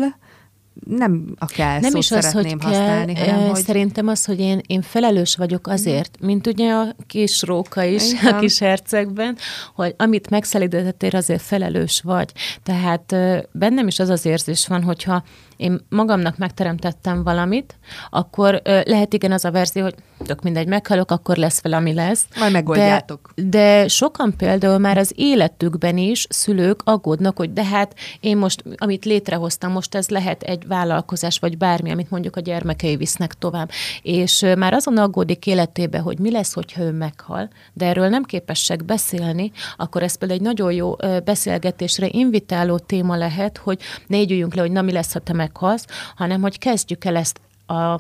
nem 0.88 1.34
a 1.40 1.46
kell 1.46 1.80
nem 1.80 1.96
is 1.96 2.12
az, 2.12 2.32
hogy 2.32 2.56
használni, 2.60 3.14
kell, 3.14 3.26
hanem 3.26 3.50
hogy... 3.50 3.64
Szerintem 3.64 4.08
az, 4.08 4.26
hogy 4.26 4.40
én, 4.40 4.62
én 4.68 4.82
felelős 4.82 5.36
vagyok 5.36 5.68
azért, 5.68 6.18
mint 6.22 6.48
ugye 6.48 6.74
a 6.74 6.96
kis 7.08 7.42
róka 7.42 7.84
is 7.84 8.12
Igen. 8.12 8.34
a 8.34 8.40
kis 8.40 8.60
hercegben, 8.60 9.38
hogy 9.76 9.96
amit 9.98 10.30
megszelidítettél, 10.30 11.16
azért 11.16 11.42
felelős 11.42 12.02
vagy. 12.02 12.32
Tehát 12.64 13.16
bennem 13.52 13.88
is 13.88 14.00
az 14.00 14.10
az 14.10 14.26
érzés 14.26 14.68
van, 14.68 14.84
hogyha 14.84 15.24
én 15.62 15.80
magamnak 15.90 16.38
megteremtettem 16.38 17.24
valamit, 17.24 17.76
akkor 18.10 18.62
ö, 18.64 18.82
lehet 18.86 19.14
igen 19.14 19.32
az 19.32 19.46
a 19.46 19.52
verzió, 19.52 19.84
hogy 19.84 19.96
tök 20.26 20.42
mindegy, 20.42 20.68
meghalok, 20.68 21.12
akkor 21.12 21.38
lesz 21.38 21.62
vele, 21.62 21.76
ami 21.76 21.94
lesz. 21.94 22.26
Majd 22.40 22.52
megoldjátok. 22.52 23.32
De, 23.36 23.44
de 23.44 23.88
sokan 23.88 24.34
például 24.38 24.78
már 24.78 24.98
az 24.98 25.14
életükben 25.16 25.98
is 25.98 26.26
szülők 26.30 26.82
aggódnak, 26.84 27.38
hogy 27.38 27.54
de 27.54 27.66
hát 27.66 27.96
én 28.20 28.38
most, 28.38 28.64
amit 28.76 29.06
létrehoztam, 29.06 29.72
most 29.72 29.96
ez 29.96 30.10
lehet 30.10 30.44
egy 30.44 30.68
vállalkozás, 30.68 31.40
vagy 31.40 31.58
bármi, 31.58 31.92
amit 31.92 32.10
mondjuk 32.10 32.36
a 32.36 32.40
gyermekei 32.40 32.96
visznek 32.96 33.34
tovább. 33.34 33.70
És 34.02 34.46
már 34.58 34.74
azon 34.74 34.98
aggódik 34.98 35.48
életébe, 35.48 36.00
hogy 36.00 36.20
mi 36.20 36.32
lesz, 36.32 36.54
hogyha 36.54 36.82
ő 36.82 36.92
meghal, 36.92 37.50
de 37.74 37.86
erről 37.86 38.10
nem 38.10 38.24
képesek 38.24 38.86
beszélni, 38.86 39.52
akkor 39.78 40.04
ez 40.04 40.16
például 40.16 40.40
egy 40.40 40.46
nagyon 40.46 40.72
jó 40.72 40.96
beszélgetésre 41.24 42.08
invitáló 42.12 42.78
téma 42.78 43.16
lehet, 43.16 43.58
hogy 43.58 43.80
ne 44.08 44.18
le, 44.18 44.62
hogy 44.62 44.72
na 44.72 44.82
mi 44.82 44.92
lesz, 44.92 45.14
ha 45.14 45.20
te 45.20 45.34
meg 45.34 45.51
meghalsz, 45.52 45.86
hanem 46.16 46.42
hogy 46.42 46.58
kezdjük 46.58 47.06
el 47.06 47.16
ezt 47.16 47.40
a 47.68 48.00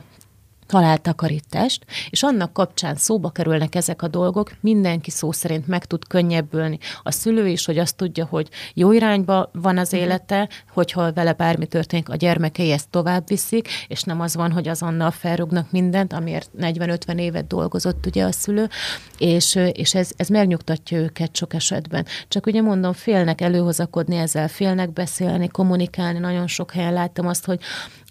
haláltakarítást, 0.71 1.86
és 2.10 2.23
annak 2.23 2.53
kapcsán 2.53 2.95
szóba 2.95 3.29
kerülnek 3.29 3.75
ezek 3.75 4.01
a 4.01 4.07
dolgok, 4.07 4.51
mindenki 4.60 5.10
szó 5.10 5.31
szerint 5.31 5.67
meg 5.67 5.86
tud 5.86 6.07
könnyebbülni. 6.07 6.77
A 7.03 7.12
szülő 7.12 7.47
is, 7.47 7.65
hogy 7.65 7.77
azt 7.77 7.95
tudja, 7.95 8.25
hogy 8.25 8.49
jó 8.73 8.91
irányba 8.91 9.49
van 9.53 9.77
az 9.77 9.91
mhm. 9.91 10.01
élete, 10.01 10.49
hogyha 10.73 11.13
vele 11.13 11.34
bármi 11.34 11.65
történik, 11.65 12.10
a 12.10 12.15
gyermekei 12.15 12.71
ezt 12.71 12.89
tovább 12.89 13.27
viszik, 13.27 13.67
és 13.88 14.03
nem 14.03 14.21
az 14.21 14.36
van, 14.36 14.51
hogy 14.51 14.67
azonnal 14.67 15.12
felrúgnak 15.12 15.71
mindent, 15.71 16.13
amiért 16.13 16.49
40-50 16.60 17.19
évet 17.19 17.47
dolgozott 17.47 18.05
ugye 18.05 18.23
a 18.23 18.31
szülő, 18.31 18.69
és, 19.17 19.60
és 19.71 19.95
ez, 19.95 20.10
ez 20.15 20.27
megnyugtatja 20.27 20.97
őket 20.97 21.36
sok 21.36 21.53
esetben. 21.53 22.05
Csak 22.27 22.45
ugye 22.45 22.62
mondom, 22.62 22.93
félnek 22.93 23.41
előhozakodni 23.41 24.15
ezzel, 24.15 24.47
félnek 24.47 24.93
beszélni, 24.93 25.47
kommunikálni, 25.47 26.19
nagyon 26.19 26.47
sok 26.47 26.71
helyen 26.71 26.93
láttam 26.93 27.27
azt, 27.27 27.45
hogy 27.45 27.60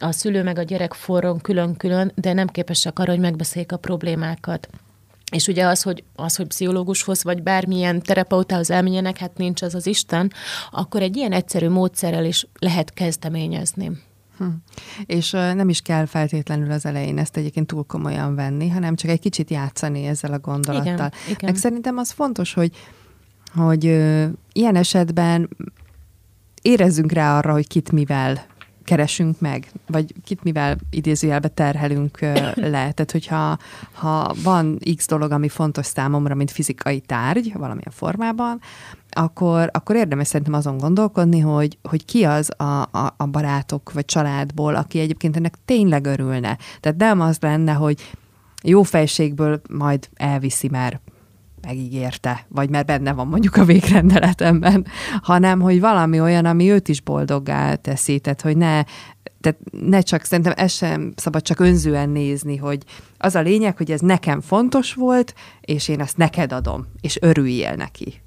a 0.00 0.12
szülő 0.12 0.42
meg 0.42 0.58
a 0.58 0.62
gyerek 0.62 0.92
forron 0.92 1.38
külön-külön, 1.38 2.12
de 2.14 2.32
nem 2.32 2.46
képesek 2.46 2.98
arra, 2.98 3.10
hogy 3.10 3.20
megbeszéljék 3.20 3.72
a 3.72 3.76
problémákat. 3.76 4.68
És 5.32 5.46
ugye 5.46 5.66
az, 5.66 5.82
hogy, 5.82 6.04
az, 6.16 6.36
hogy 6.36 6.46
pszichológushoz 6.46 7.24
vagy 7.24 7.42
bármilyen 7.42 8.02
terapeutához 8.02 8.70
elmenjenek, 8.70 9.18
hát 9.18 9.36
nincs 9.36 9.62
az 9.62 9.74
az 9.74 9.86
Isten, 9.86 10.32
akkor 10.70 11.02
egy 11.02 11.16
ilyen 11.16 11.32
egyszerű 11.32 11.68
módszerrel 11.68 12.24
is 12.24 12.46
lehet 12.58 12.92
kezdeményezni. 12.92 13.90
Hm. 14.38 14.46
És 15.06 15.32
uh, 15.32 15.54
nem 15.54 15.68
is 15.68 15.80
kell 15.80 16.06
feltétlenül 16.06 16.70
az 16.70 16.86
elején 16.86 17.18
ezt 17.18 17.36
egyébként 17.36 17.66
túl 17.66 17.84
komolyan 17.84 18.34
venni, 18.34 18.68
hanem 18.68 18.96
csak 18.96 19.10
egy 19.10 19.20
kicsit 19.20 19.50
játszani 19.50 20.04
ezzel 20.04 20.32
a 20.32 20.38
gondolattal. 20.38 20.92
Igen, 20.92 21.12
igen. 21.26 21.36
Meg 21.42 21.56
szerintem 21.56 21.98
az 21.98 22.10
fontos, 22.10 22.54
hogy, 22.54 22.70
hogy 23.54 23.86
uh, 23.86 24.24
ilyen 24.52 24.76
esetben 24.76 25.48
érezzünk 26.62 27.12
rá 27.12 27.38
arra, 27.38 27.52
hogy 27.52 27.66
kit 27.66 27.92
mivel 27.92 28.46
keresünk 28.84 29.40
meg, 29.40 29.70
vagy 29.86 30.14
kit 30.24 30.42
mivel 30.42 30.76
idézőjelbe 30.90 31.48
terhelünk 31.48 32.20
le. 32.54 32.92
Tehát, 32.92 33.10
hogyha 33.10 33.58
ha 33.92 34.34
van 34.42 34.78
x 34.96 35.06
dolog, 35.06 35.30
ami 35.30 35.48
fontos 35.48 35.86
számomra, 35.86 36.34
mint 36.34 36.50
fizikai 36.50 37.00
tárgy, 37.00 37.52
valamilyen 37.52 37.92
formában, 37.92 38.60
akkor, 39.10 39.70
akkor 39.72 39.96
érdemes 39.96 40.26
szerintem 40.26 40.54
azon 40.54 40.78
gondolkodni, 40.78 41.40
hogy, 41.40 41.78
hogy 41.82 42.04
ki 42.04 42.24
az 42.24 42.50
a, 42.56 42.82
a, 42.82 43.14
a 43.16 43.26
barátok 43.26 43.92
vagy 43.92 44.04
családból, 44.04 44.74
aki 44.74 44.98
egyébként 44.98 45.36
ennek 45.36 45.54
tényleg 45.64 46.06
örülne. 46.06 46.58
Tehát 46.80 46.98
nem 46.98 47.20
az 47.20 47.38
lenne, 47.40 47.72
hogy 47.72 48.10
jó 48.62 48.82
fejségből 48.82 49.60
majd 49.68 50.08
elviszi, 50.14 50.68
mert 50.68 51.00
megígérte, 51.62 52.46
vagy 52.48 52.70
mert 52.70 52.86
benne 52.86 53.12
van 53.12 53.26
mondjuk 53.26 53.56
a 53.56 53.64
végrendeletemben, 53.64 54.86
hanem 55.22 55.60
hogy 55.60 55.80
valami 55.80 56.20
olyan, 56.20 56.44
ami 56.44 56.70
őt 56.70 56.88
is 56.88 57.00
boldoggá 57.00 57.74
teszi, 57.74 58.18
tehát 58.18 58.40
hogy 58.40 58.56
ne, 58.56 58.82
tehát 59.40 59.58
ne 59.70 60.00
csak, 60.00 60.24
szerintem 60.24 60.52
ez 60.56 60.72
sem 60.72 61.12
szabad 61.16 61.42
csak 61.42 61.60
önzően 61.60 62.08
nézni, 62.08 62.56
hogy 62.56 62.82
az 63.18 63.34
a 63.34 63.40
lényeg, 63.40 63.76
hogy 63.76 63.90
ez 63.90 64.00
nekem 64.00 64.40
fontos 64.40 64.94
volt, 64.94 65.34
és 65.60 65.88
én 65.88 66.00
ezt 66.00 66.16
neked 66.16 66.52
adom, 66.52 66.86
és 67.00 67.18
örüljél 67.20 67.74
neki. 67.74 68.20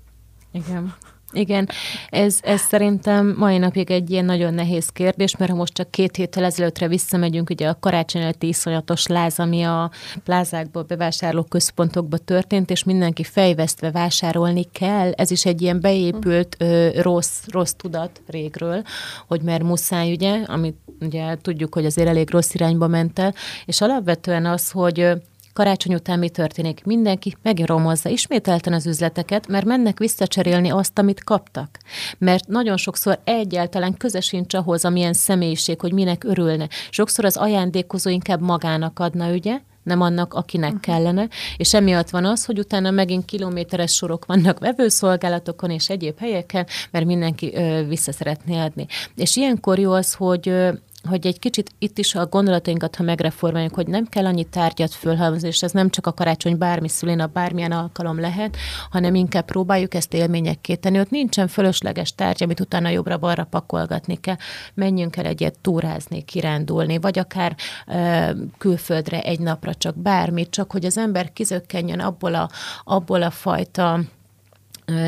Igen. 0.52 0.94
Igen, 1.34 1.70
ez, 2.10 2.40
ez 2.42 2.62
szerintem 2.62 3.36
mai 3.38 3.58
napig 3.58 3.92
egy 3.92 4.10
ilyen 4.10 4.26
nagyon 4.26 4.54
nehéz 4.54 4.90
kérdés, 4.90 5.38
mert 5.38 5.52
ha 5.52 5.58
most 5.58 5.74
csak 5.74 5.92
két 5.92 6.16
héttel 6.16 6.44
ezelőttre 6.44 6.88
visszamegyünk, 6.88 7.50
ugye 7.50 7.68
a 7.68 7.78
karácsony 7.80 8.22
előtti 8.22 8.48
iszonyatos 8.48 9.08
láz, 9.08 9.40
ami 9.40 9.64
a 9.64 9.92
plázákba, 10.24 10.84
bevásárló 10.84 11.44
központokba 11.44 12.18
történt, 12.18 12.70
és 12.70 12.84
mindenki 12.84 13.24
fejvesztve 13.24 13.92
vásárolni 13.92 14.64
kell, 14.72 15.12
ez 15.12 15.32
is 15.32 15.46
egy 15.46 15.62
ilyen 15.62 15.82
beépült 15.82 16.56
ö, 16.60 16.90
rossz, 17.02 17.44
rossz 17.48 17.74
tudat 17.74 18.22
régről, 18.28 18.84
hogy 19.28 19.42
mert 19.42 19.64
muszáj, 19.64 20.12
ugye, 20.12 20.42
amit 20.46 20.78
ugye 21.00 21.38
tudjuk, 21.42 21.74
hogy 21.74 21.86
azért 21.86 22.08
elég 22.08 22.30
rossz 22.30 22.54
irányba 22.54 22.88
ment 22.88 23.20
el, 23.20 23.34
és 23.66 23.82
alapvetően 23.82 24.46
az, 24.46 24.72
hogy 24.72 25.12
Karácsony 25.54 25.94
után 25.94 26.20
mi 26.20 26.30
történik? 26.30 26.84
Mindenki 26.84 27.36
megromozza 27.42 28.10
ismételten 28.10 28.74
az 28.74 28.88
üzleteket, 28.88 29.48
mert 29.48 29.66
mennek 29.66 30.00
visszacserélni 30.00 30.70
azt, 30.70 31.00
amit 31.00 31.24
kaptak. 31.24 31.78
Mert 32.18 32.48
nagyon 32.48 32.78
sokszor 32.78 33.20
egyáltalán 33.24 33.98
köze 33.98 34.22
sincs 34.22 34.54
ahhoz, 34.54 34.86
amilyen 34.86 35.14
személyiség, 35.14 35.80
hogy 35.80 35.94
minek 35.94 36.24
örülne. 36.24 36.68
Sokszor 36.90 37.26
az 37.26 37.38
ajándékozó 37.38 38.10
inkább 38.10 38.42
magának 38.42 39.00
adna, 39.00 39.32
ugye? 39.32 39.60
nem 39.84 40.02
annak, 40.02 40.34
akinek 40.34 40.74
uh-huh. 40.74 40.84
kellene, 40.84 41.28
és 41.58 41.74
emiatt 41.74 42.10
van 42.10 42.26
az, 42.26 42.46
hogy 42.46 42.60
utána 42.60 42.92
megint 42.92 43.26
kilométeres 43.26 43.94
sorok 43.94 44.26
vannak 44.26 44.60
vevőszolgálatokon 44.60 45.70
és 45.70 45.90
egyéb 45.90 46.20
helyeken, 46.20 46.68
mert 46.92 47.06
mindenki 47.06 47.52
ö, 47.56 47.84
vissza 47.88 48.12
szeretné 48.12 48.60
adni. 48.60 48.86
És 49.16 49.36
ilyenkor 49.36 49.80
jó 49.80 49.92
az, 49.92 50.14
hogy 50.14 50.50
ö, 50.50 50.72
hogy 51.10 51.28
egy 51.28 51.40
kicsit 51.40 51.72
itt 51.80 51.98
is 51.98 52.16
a 52.16 52.26
gondolatainkat, 52.26 52.96
ha 52.96 53.04
megreformáljuk, 53.04 53.74
hogy 53.74 53.88
nem 53.88 54.06
kell 54.06 54.26
annyi 54.26 54.44
tárgyat 54.44 54.94
fölhalmozni, 54.94 55.48
és 55.48 55.64
ez 55.64 55.72
nem 55.72 55.90
csak 55.90 56.08
a 56.08 56.14
karácsony 56.14 56.58
bármi 56.58 56.90
a 57.18 57.26
bármilyen 57.26 57.72
alkalom 57.72 58.20
lehet, 58.20 58.58
hanem 58.90 59.16
inkább 59.16 59.46
próbáljuk 59.46 59.94
ezt 59.94 60.14
élményekké 60.14 60.76
tenni. 60.76 61.00
Ott 61.00 61.10
nincsen 61.10 61.48
fölösleges 61.48 62.16
tárgy, 62.16 62.44
amit 62.44 62.60
utána 62.60 62.90
jobbra-balra 62.90 63.44
pakolgatni 63.44 64.16
kell. 64.16 64.38
Menjünk 64.74 65.16
el 65.16 65.26
egyet 65.26 65.60
túrázni, 65.62 66.22
kirándulni, 66.22 66.98
vagy 66.98 67.20
akár 67.20 67.56
ö, 67.88 68.30
külföldre 68.58 69.22
egy 69.22 69.40
napra 69.40 69.76
csak 69.76 69.98
bármit, 69.98 70.50
csak 70.50 70.72
hogy 70.72 70.86
az 70.86 70.98
ember 70.98 71.34
kizökkenjen 71.34 72.00
abból 72.00 72.36
a, 72.36 72.50
abból 72.84 73.22
a 73.22 73.30
fajta 73.30 74.00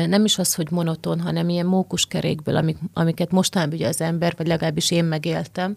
nem 0.06 0.24
is 0.24 0.38
az, 0.38 0.54
hogy 0.54 0.70
monoton, 0.70 1.20
hanem 1.20 1.48
ilyen 1.48 1.66
mókuskerékből, 1.66 2.56
amik, 2.56 2.76
amiket 2.92 3.30
mostanában 3.30 3.74
ugye 3.74 3.88
az 3.88 4.00
ember, 4.00 4.34
vagy 4.36 4.46
legalábbis 4.46 4.90
én 4.90 5.04
megéltem, 5.04 5.76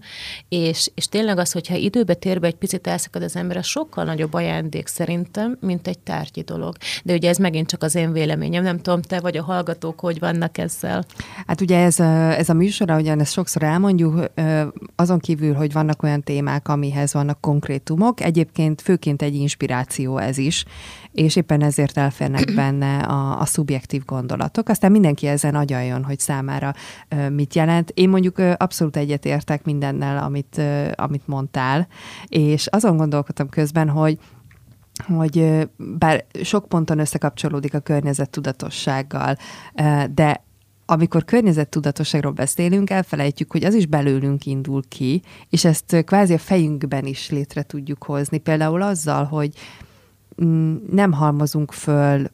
és, 0.49 0.91
és 0.95 1.07
tényleg 1.07 1.37
az, 1.37 1.51
hogyha 1.51 1.75
időbe 1.75 2.13
térbe 2.13 2.47
egy 2.47 2.55
picit 2.55 2.87
elszakad 2.87 3.23
az 3.23 3.35
ember, 3.35 3.57
az 3.57 3.65
sokkal 3.65 4.03
nagyobb 4.03 4.33
ajándék 4.33 4.87
szerintem, 4.87 5.57
mint 5.61 5.87
egy 5.87 5.99
tárgyi 5.99 6.41
dolog. 6.41 6.75
De 7.03 7.13
ugye 7.13 7.29
ez 7.29 7.37
megint 7.37 7.67
csak 7.67 7.83
az 7.83 7.95
én 7.95 8.11
véleményem, 8.11 8.63
nem 8.63 8.79
tudom, 8.79 9.01
te 9.01 9.19
vagy 9.19 9.37
a 9.37 9.43
hallgatók, 9.43 9.99
hogy 9.99 10.19
vannak 10.19 10.57
ezzel. 10.57 11.05
Hát 11.47 11.61
ugye 11.61 11.79
ez 11.79 11.99
ez 11.99 12.49
a 12.49 12.53
műsor, 12.53 12.89
ahogyan 12.89 13.19
ezt 13.19 13.31
sokszor 13.31 13.63
elmondjuk, 13.63 14.31
azon 14.95 15.19
kívül, 15.19 15.53
hogy 15.53 15.73
vannak 15.73 16.03
olyan 16.03 16.23
témák, 16.23 16.67
amihez 16.67 17.13
vannak 17.13 17.41
konkrétumok, 17.41 18.21
egyébként 18.21 18.81
főként 18.81 19.21
egy 19.21 19.35
inspiráció 19.35 20.17
ez 20.17 20.37
is, 20.37 20.65
és 21.19 21.35
éppen 21.35 21.61
ezért 21.61 21.97
elférnek 21.97 22.53
benne 22.55 22.99
a, 22.99 23.39
a 23.39 23.45
szubjektív 23.45 24.05
gondolatok. 24.05 24.69
Aztán 24.69 24.91
mindenki 24.91 25.27
ezen 25.27 25.55
agyaljon, 25.55 26.03
hogy 26.03 26.19
számára 26.19 26.73
mit 27.29 27.55
jelent. 27.55 27.91
Én 27.93 28.09
mondjuk 28.09 28.37
abszolút 28.57 28.97
egyetértek 28.97 29.63
mindennel, 29.63 30.23
amit, 30.23 30.61
amit 30.95 31.27
mondtál, 31.27 31.87
és 32.27 32.67
azon 32.67 32.97
gondolkodtam 32.97 33.49
közben, 33.49 33.89
hogy 33.89 34.17
hogy 35.07 35.67
bár 35.77 36.25
sok 36.43 36.67
ponton 36.67 36.99
összekapcsolódik 36.99 37.73
a 37.73 37.79
környezet 37.79 38.29
tudatossággal, 38.29 39.35
de 40.13 40.43
amikor 40.85 41.25
környezettudatosságról 41.25 42.31
beszélünk, 42.31 42.89
elfelejtjük, 42.89 43.51
hogy 43.51 43.63
az 43.63 43.73
is 43.73 43.85
belőlünk 43.85 44.45
indul 44.45 44.81
ki, 44.87 45.21
és 45.49 45.65
ezt 45.65 46.03
kvázi 46.05 46.33
a 46.33 46.37
fejünkben 46.37 47.05
is 47.05 47.29
létre 47.29 47.63
tudjuk 47.63 48.03
hozni. 48.03 48.37
Például 48.37 48.81
azzal, 48.81 49.23
hogy 49.23 49.53
nem 50.91 51.11
halmozunk 51.11 51.71
föl 51.71 52.27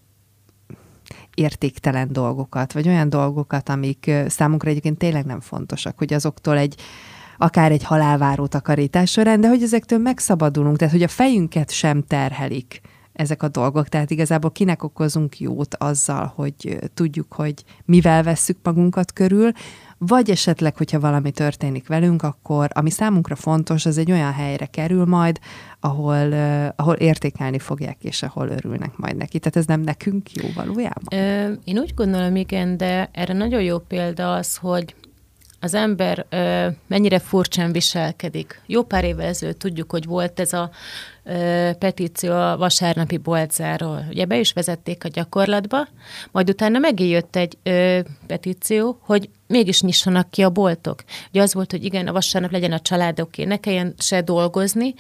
értéktelen 1.34 2.08
dolgokat, 2.12 2.74
vagy 2.74 2.88
olyan 2.88 3.10
dolgokat, 3.10 3.70
amik 3.70 4.12
számunkra 4.28 4.70
egyébként 4.70 4.98
tényleg 4.98 5.26
nem 5.26 5.40
fontosak, 5.40 5.98
hogy 5.98 6.14
azoktól 6.14 6.58
egy 6.58 6.76
akár 7.38 7.72
egy 7.72 7.84
halálváró 7.84 8.48
takarítás 8.48 9.12
során, 9.12 9.42
de 9.42 9.48
hogy 9.48 9.64
ezektől 9.64 10.00
megszabadulunk, 10.00 10.78
tehát 10.78 10.94
hogy 10.94 11.04
a 11.04 11.08
fejünket 11.08 11.72
sem 11.72 12.04
terhelik 12.04 12.82
ezek 13.14 13.44
a 13.44 13.48
dolgok. 13.48 13.88
Tehát 13.90 14.12
igazából 14.12 14.52
kinek 14.52 14.84
okozunk 14.84 15.40
jót 15.40 15.76
azzal, 15.76 16.32
hogy 16.36 16.80
tudjuk, 16.94 17.34
hogy 17.34 17.64
mivel 17.86 18.24
vesszük 18.24 18.58
magunkat 18.64 19.14
körül, 19.14 19.52
vagy 19.98 20.30
esetleg, 20.30 20.78
hogyha 20.78 21.00
valami 21.00 21.32
történik 21.32 21.88
velünk, 21.88 22.24
akkor 22.24 22.70
ami 22.74 22.90
számunkra 22.90 23.36
fontos, 23.36 23.86
az 23.86 23.98
egy 23.98 24.12
olyan 24.12 24.34
helyre 24.34 24.66
kerül 24.66 25.06
majd, 25.06 25.40
ahol, 25.80 26.28
uh, 26.28 26.68
ahol 26.76 26.96
értékelni 26.96 27.60
fogják, 27.60 27.98
és 28.04 28.24
ahol 28.24 28.50
örülnek 28.50 28.98
majd 28.98 29.16
neki. 29.16 29.40
Tehát 29.40 29.56
ez 29.56 29.66
nem 29.66 29.82
nekünk 29.82 30.32
jó 30.32 30.48
valójában? 30.56 31.20
Ö, 31.20 31.52
én 31.64 31.78
úgy 31.78 31.94
gondolom, 31.96 32.36
igen, 32.36 32.78
de 32.78 33.10
erre 33.12 33.34
nagyon 33.34 33.62
jó 33.62 33.78
példa 33.78 34.34
az, 34.34 34.56
hogy 34.56 34.96
az 35.60 35.74
ember 35.74 36.26
ö, 36.30 36.68
mennyire 36.88 37.20
furcsán 37.20 37.72
viselkedik. 37.72 38.62
Jó 38.66 38.84
pár 38.84 39.04
évvel 39.04 39.28
ezelőtt 39.28 39.60
tudjuk, 39.60 39.92
hogy 39.92 40.06
volt 40.06 40.40
ez 40.40 40.54
a 40.54 40.70
ö, 41.24 41.70
petíció 41.80 42.32
a 42.32 42.58
vasárnapi 42.58 43.18
boltzáról. 43.18 44.06
Ugye 44.10 44.26
be 44.26 44.40
is 44.40 44.54
vezették 44.54 45.04
a 45.04 45.08
gyakorlatba, 45.08 45.88
majd 46.32 46.50
utána 46.50 46.80
megijött 46.80 47.36
egy 47.36 47.58
ö, 47.64 48.00
petíció, 48.28 48.98
hogy 49.02 49.30
mégis 49.48 49.82
nyissanak 49.82 50.30
ki 50.32 50.44
a 50.44 50.50
boltok. 50.50 51.04
Ugye 51.30 51.42
az 51.42 51.54
volt, 51.54 51.72
hogy 51.72 51.84
igen, 51.84 52.08
a 52.08 52.12
vasárnap 52.12 52.52
legyen 52.52 52.72
a 52.72 52.80
családoké, 52.80 53.44
ne 53.44 53.58
kelljen 53.58 53.94
se 53.98 54.22
dolgozni, 54.22 54.94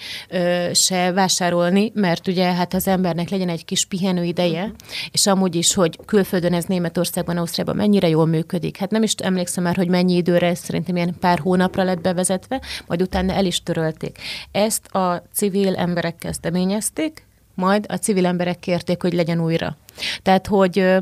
se 0.73 1.11
vásárolni, 1.11 1.91
mert 1.95 2.27
ugye 2.27 2.53
hát 2.53 2.73
az 2.73 2.87
embernek 2.87 3.29
legyen 3.29 3.49
egy 3.49 3.65
kis 3.65 3.85
pihenő 3.85 4.23
ideje, 4.23 4.61
uh-huh. 4.61 4.77
és 5.11 5.27
amúgy 5.27 5.55
is, 5.55 5.73
hogy 5.73 5.99
külföldön 6.05 6.53
ez 6.53 6.65
Németországban, 6.65 7.37
Ausztriában 7.37 7.75
mennyire 7.75 8.07
jól 8.07 8.25
működik. 8.25 8.77
Hát 8.77 8.91
nem 8.91 9.03
is 9.03 9.13
emlékszem 9.13 9.63
már, 9.63 9.75
hogy 9.75 9.87
mennyi 9.87 10.15
időre, 10.15 10.47
ez 10.47 10.59
szerintem 10.59 10.95
ilyen 10.95 11.15
pár 11.19 11.39
hónapra 11.39 11.83
lett 11.83 12.01
bevezetve, 12.01 12.61
majd 12.87 13.01
utána 13.01 13.33
el 13.33 13.45
is 13.45 13.63
törölték. 13.63 14.17
Ezt 14.51 14.87
a 14.87 15.23
civil 15.33 15.75
emberek 15.75 16.15
kezdeményezték, 16.15 17.27
majd 17.55 17.85
a 17.89 17.95
civil 17.95 18.25
emberek 18.25 18.59
kérték, 18.59 19.01
hogy 19.01 19.13
legyen 19.13 19.41
újra. 19.41 19.77
Tehát, 20.21 20.47
hogy 20.47 20.93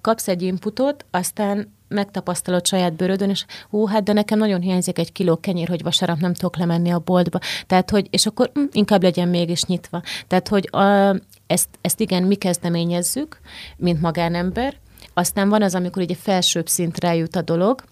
kapsz 0.00 0.28
egy 0.28 0.42
inputot, 0.42 1.04
aztán 1.10 1.74
megtapasztalod 1.88 2.66
saját 2.66 2.92
bőrödön, 2.92 3.30
és 3.30 3.44
hú, 3.70 3.86
hát 3.86 4.02
de 4.02 4.12
nekem 4.12 4.38
nagyon 4.38 4.60
hiányzik 4.60 4.98
egy 4.98 5.12
kiló 5.12 5.36
kenyér, 5.36 5.68
hogy 5.68 5.82
vasárnap 5.82 6.18
nem 6.18 6.34
tudok 6.34 6.56
lemenni 6.56 6.90
a 6.90 6.98
boltba. 6.98 7.38
Tehát, 7.66 7.90
hogy, 7.90 8.06
és 8.10 8.26
akkor 8.26 8.50
hm, 8.54 8.60
inkább 8.72 9.02
legyen 9.02 9.28
mégis 9.28 9.64
nyitva. 9.64 10.02
Tehát, 10.26 10.48
hogy 10.48 10.68
a, 10.72 11.16
ezt, 11.46 11.68
ezt 11.80 12.00
igen, 12.00 12.22
mi 12.22 12.34
kezdeményezzük, 12.34 13.40
mint 13.76 14.00
magánember, 14.00 14.76
aztán 15.14 15.48
van 15.48 15.62
az, 15.62 15.74
amikor 15.74 16.02
ugye 16.02 16.14
felsőbb 16.14 16.68
szintre 16.68 17.14
jut 17.14 17.36
a 17.36 17.42
dolog, 17.42 17.82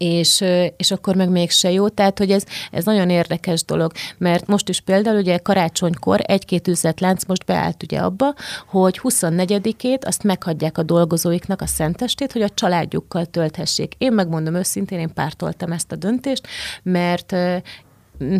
és, 0.00 0.44
és 0.76 0.90
akkor 0.90 1.14
meg 1.14 1.28
mégse 1.28 1.70
jó. 1.70 1.88
Tehát, 1.88 2.18
hogy 2.18 2.30
ez, 2.30 2.44
ez 2.70 2.84
nagyon 2.84 3.10
érdekes 3.10 3.64
dolog, 3.64 3.92
mert 4.18 4.46
most 4.46 4.68
is 4.68 4.80
például 4.80 5.18
ugye 5.18 5.38
karácsonykor 5.38 6.20
egy-két 6.22 6.68
üzletlánc 6.68 7.24
most 7.24 7.44
beállt 7.44 7.82
ugye 7.82 7.98
abba, 7.98 8.34
hogy 8.68 9.00
24-ét 9.02 10.04
azt 10.04 10.22
meghagyják 10.22 10.78
a 10.78 10.82
dolgozóiknak 10.82 11.60
a 11.60 11.66
szentestét, 11.66 12.32
hogy 12.32 12.42
a 12.42 12.48
családjukkal 12.48 13.26
tölthessék. 13.26 13.94
Én 13.98 14.12
megmondom 14.12 14.54
őszintén, 14.54 14.98
én 14.98 15.12
pártoltam 15.14 15.72
ezt 15.72 15.92
a 15.92 15.96
döntést, 15.96 16.46
mert 16.82 17.36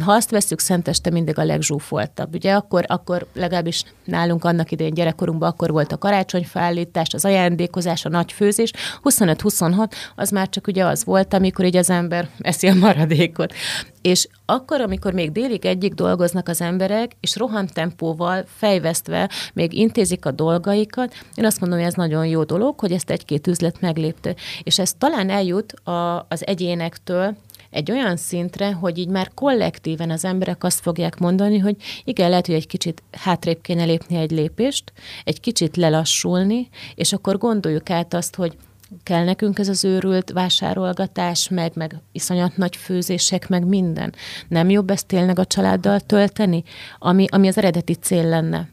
ha 0.01 0.13
azt 0.13 0.31
veszük, 0.31 0.59
Szenteste 0.59 1.11
mindig 1.11 1.39
a 1.39 1.45
legzsúfoltabb. 1.45 2.35
Ugye 2.35 2.53
akkor, 2.53 2.85
akkor 2.87 3.27
legalábbis 3.33 3.85
nálunk 4.05 4.45
annak 4.45 4.71
idején 4.71 4.95
gyerekkorunkban 4.95 5.49
akkor 5.49 5.71
volt 5.71 5.93
a 5.93 5.99
karácsonyfállítás, 5.99 7.15
az 7.15 7.25
ajándékozás, 7.25 8.05
a 8.05 8.09
nagy 8.09 8.33
főzés. 8.33 8.73
25-26 9.03 9.91
az 10.17 10.31
már 10.31 10.49
csak 10.49 10.67
ugye 10.67 10.85
az 10.85 11.05
volt, 11.05 11.35
amikor 11.35 11.65
így 11.65 11.77
az 11.77 11.91
ember 11.91 12.29
eszi 12.39 12.67
a 12.67 12.75
maradékot. 12.75 13.55
És 14.03 14.29
akkor, 14.47 14.81
amikor 14.81 15.13
még 15.13 15.33
délig 15.33 15.65
egyik 15.65 15.95
dolgoznak 15.95 16.49
az 16.49 16.61
emberek, 16.61 17.17
és 17.21 17.37
rohantempóval, 17.37 18.45
fejvesztve 18.47 19.31
még 19.53 19.73
intézik 19.73 20.27
a 20.27 20.31
dolgaikat, 20.31 21.15
én 21.35 21.45
azt 21.45 21.61
mondom, 21.61 21.79
hogy 21.79 21.89
ez 21.89 21.95
nagyon 21.95 22.27
jó 22.27 22.43
dolog, 22.43 22.81
hogy 22.81 22.93
ezt 22.93 23.11
egy-két 23.11 23.47
üzlet 23.47 23.81
meglépte. 23.81 24.35
És 24.63 24.79
ez 24.79 24.93
talán 24.99 25.31
eljut 25.31 25.73
a, 25.73 26.27
az 26.29 26.47
egyénektől, 26.47 27.37
egy 27.71 27.91
olyan 27.91 28.17
szintre, 28.17 28.73
hogy 28.73 28.99
így 28.99 29.09
már 29.09 29.31
kollektíven 29.35 30.11
az 30.11 30.25
emberek 30.25 30.65
azt 30.65 30.81
fogják 30.81 31.19
mondani, 31.19 31.59
hogy 31.59 31.77
igen, 32.05 32.29
lehet, 32.29 32.47
hogy 32.47 32.55
egy 32.55 32.67
kicsit 32.67 33.03
hátrébb 33.13 33.61
kéne 33.61 33.85
lépni 33.85 34.17
egy 34.17 34.31
lépést, 34.31 34.93
egy 35.25 35.41
kicsit 35.41 35.77
lelassulni, 35.77 36.69
és 36.95 37.13
akkor 37.13 37.39
gondoljuk 37.39 37.91
át 37.91 38.15
azt, 38.15 38.35
hogy 38.35 38.57
kell 39.03 39.25
nekünk 39.25 39.59
ez 39.59 39.69
az 39.69 39.85
őrült 39.85 40.31
vásárolgatás, 40.31 41.49
meg, 41.49 41.73
meg 41.75 41.97
iszonyat 42.13 42.57
nagy 42.57 42.77
főzések, 42.77 43.49
meg 43.49 43.67
minden. 43.67 44.15
Nem 44.49 44.71
jobb 44.71 44.91
ezt 44.91 45.07
tényleg 45.07 45.39
a 45.39 45.45
családdal 45.45 46.01
tölteni, 46.01 46.63
ami, 46.99 47.27
ami 47.31 47.49
az 47.49 47.59
eredeti 47.59 47.95
cél 47.95 48.29
lenne. 48.29 48.69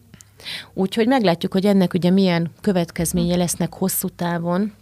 Úgyhogy 0.73 1.07
meglátjuk, 1.07 1.53
hogy 1.53 1.65
ennek 1.65 1.93
ugye 1.93 2.09
milyen 2.09 2.51
következménye 2.61 3.35
lesznek 3.35 3.73
hosszú 3.73 4.07
távon, 4.07 4.73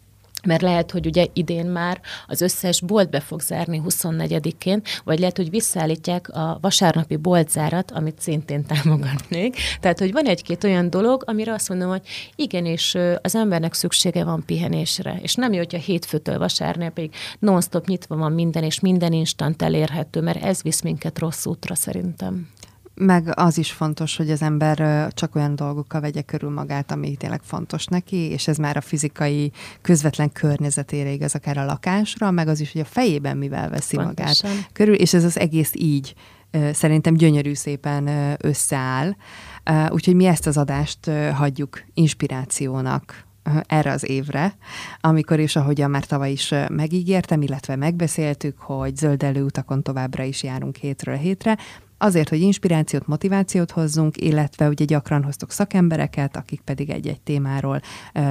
mert 0.45 0.61
lehet, 0.61 0.91
hogy 0.91 1.05
ugye 1.05 1.25
idén 1.33 1.65
már 1.65 2.01
az 2.27 2.41
összes 2.41 2.81
bolt 2.81 3.09
be 3.09 3.19
fog 3.19 3.41
zárni 3.41 3.81
24-én, 3.87 4.81
vagy 5.03 5.19
lehet, 5.19 5.37
hogy 5.37 5.49
visszaállítják 5.49 6.29
a 6.29 6.57
vasárnapi 6.61 7.15
boltzárat, 7.15 7.91
amit 7.91 8.19
szintén 8.19 8.65
támogatnék. 8.73 9.55
Tehát, 9.79 9.99
hogy 9.99 10.11
van 10.11 10.25
egy-két 10.25 10.63
olyan 10.63 10.89
dolog, 10.89 11.23
amire 11.25 11.53
azt 11.53 11.69
mondom, 11.69 11.89
hogy 11.89 12.07
igenis 12.35 12.95
az 13.21 13.35
embernek 13.35 13.73
szüksége 13.73 14.23
van 14.23 14.43
pihenésre, 14.45 15.19
és 15.21 15.35
nem 15.35 15.51
jó, 15.51 15.57
hogyha 15.57 15.77
hétfőtől 15.77 16.37
vasárnapig 16.37 17.13
non-stop 17.39 17.87
nyitva 17.87 18.15
van 18.15 18.31
minden, 18.31 18.63
és 18.63 18.79
minden 18.79 19.13
instant 19.13 19.61
elérhető, 19.61 20.21
mert 20.21 20.43
ez 20.43 20.61
visz 20.61 20.81
minket 20.81 21.19
rossz 21.19 21.45
útra 21.45 21.75
szerintem. 21.75 22.47
Meg 22.95 23.31
az 23.33 23.57
is 23.57 23.71
fontos, 23.71 24.17
hogy 24.17 24.31
az 24.31 24.41
ember 24.41 25.07
csak 25.13 25.35
olyan 25.35 25.55
dolgokkal 25.55 26.01
vegye 26.01 26.21
körül 26.21 26.49
magát, 26.49 26.91
ami 26.91 27.15
tényleg 27.15 27.41
fontos 27.43 27.85
neki, 27.85 28.17
és 28.17 28.47
ez 28.47 28.57
már 28.57 28.77
a 28.77 28.81
fizikai 28.81 29.51
közvetlen 29.81 30.31
környezetére 30.31 31.09
igaz, 31.09 31.35
akár 31.35 31.57
a 31.57 31.65
lakásra, 31.65 32.31
meg 32.31 32.47
az 32.47 32.59
is, 32.59 32.71
hogy 32.71 32.81
a 32.81 32.85
fejében 32.85 33.37
mivel 33.37 33.69
veszi 33.69 33.95
Pontosan. 33.95 34.25
magát 34.25 34.69
körül, 34.73 34.93
és 34.93 35.13
ez 35.13 35.23
az 35.23 35.39
egész 35.39 35.71
így 35.73 36.13
szerintem 36.71 37.13
gyönyörű 37.13 37.53
szépen 37.53 38.35
összeáll. 38.41 39.15
Úgyhogy 39.89 40.15
mi 40.15 40.25
ezt 40.25 40.47
az 40.47 40.57
adást 40.57 41.11
hagyjuk 41.33 41.83
inspirációnak 41.93 43.23
erre 43.67 43.91
az 43.91 44.09
évre, 44.09 44.57
amikor 44.99 45.39
is, 45.39 45.55
ahogyan 45.55 45.89
már 45.89 46.05
tavaly 46.05 46.31
is 46.31 46.53
megígértem, 46.69 47.41
illetve 47.41 47.75
megbeszéltük, 47.75 48.59
hogy 48.59 48.95
zöldelő 48.95 49.43
utakon 49.43 49.83
továbbra 49.83 50.23
is 50.23 50.43
járunk 50.43 50.75
hétről 50.75 51.15
hétre, 51.15 51.57
Azért, 51.97 52.29
hogy 52.29 52.39
inspirációt, 52.39 53.07
motivációt 53.07 53.71
hozzunk, 53.71 54.21
illetve 54.21 54.67
ugye 54.67 54.85
gyakran 54.85 55.23
hoztok 55.23 55.51
szakembereket, 55.51 56.35
akik 56.35 56.61
pedig 56.61 56.89
egy-egy 56.89 57.21
témáról 57.21 57.79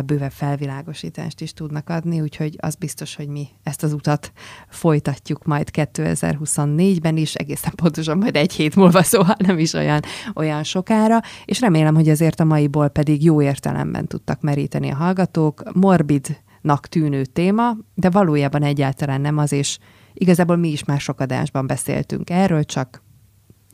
bővebb 0.04 0.32
felvilágosítást 0.32 1.40
is 1.40 1.52
tudnak 1.52 1.88
adni, 1.88 2.20
úgyhogy 2.20 2.56
az 2.58 2.74
biztos, 2.74 3.16
hogy 3.16 3.28
mi 3.28 3.48
ezt 3.62 3.82
az 3.82 3.92
utat 3.92 4.32
folytatjuk 4.68 5.44
majd 5.44 5.68
2024-ben 5.72 7.16
is, 7.16 7.34
egészen 7.34 7.72
pontosan 7.74 8.18
majd 8.18 8.36
egy 8.36 8.52
hét 8.52 8.76
múlva, 8.76 9.02
szóval 9.02 9.36
nem 9.38 9.58
is 9.58 9.72
olyan, 9.72 10.00
olyan 10.34 10.62
sokára, 10.62 11.20
és 11.44 11.60
remélem, 11.60 11.94
hogy 11.94 12.08
azért 12.08 12.40
a 12.40 12.44
maiból 12.44 12.88
pedig 12.88 13.24
jó 13.24 13.42
értelemben 13.42 14.06
tudtak 14.06 14.40
meríteni 14.40 14.90
a 14.90 14.96
hallgatók. 14.96 15.62
Morbidnak 15.74 16.86
tűnő 16.88 17.24
téma, 17.24 17.76
de 17.94 18.10
valójában 18.10 18.62
egyáltalán 18.62 19.20
nem 19.20 19.38
az, 19.38 19.52
és 19.52 19.78
igazából 20.12 20.56
mi 20.56 20.68
is 20.68 20.84
már 20.84 21.00
sok 21.00 21.20
adásban 21.20 21.66
beszéltünk 21.66 22.30
erről, 22.30 22.64
csak 22.64 23.02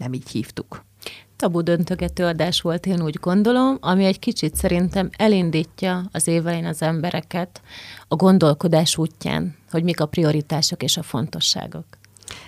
nem 0.00 0.12
így 0.12 0.28
hívtuk. 0.30 0.84
Tabu 1.36 1.62
döntögető 1.62 2.24
adás 2.24 2.60
volt, 2.60 2.86
én 2.86 3.02
úgy 3.02 3.18
gondolom, 3.20 3.76
ami 3.80 4.04
egy 4.04 4.18
kicsit 4.18 4.54
szerintem 4.54 5.10
elindítja 5.16 6.08
az 6.12 6.26
évelején 6.26 6.64
az 6.64 6.82
embereket 6.82 7.60
a 8.08 8.16
gondolkodás 8.16 8.96
útján, 8.96 9.56
hogy 9.70 9.82
mik 9.82 10.00
a 10.00 10.06
prioritások 10.06 10.82
és 10.82 10.96
a 10.96 11.02
fontosságok. 11.02 11.84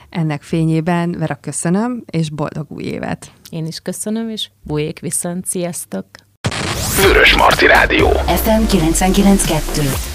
Ennek 0.08 0.42
fényében 0.42 1.10
Vera 1.18 1.34
köszönöm, 1.34 2.02
és 2.10 2.30
boldog 2.30 2.66
új 2.68 2.82
évet! 2.82 3.32
Én 3.50 3.66
is 3.66 3.80
köszönöm, 3.80 4.28
és 4.28 4.50
bujék 4.62 5.00
viszont, 5.00 5.46
sziasztok! 5.46 6.06
Vörös 7.02 7.36
Marti 7.36 7.66
Rádió 7.66 8.08
FM 8.08 8.66
992 8.66 10.11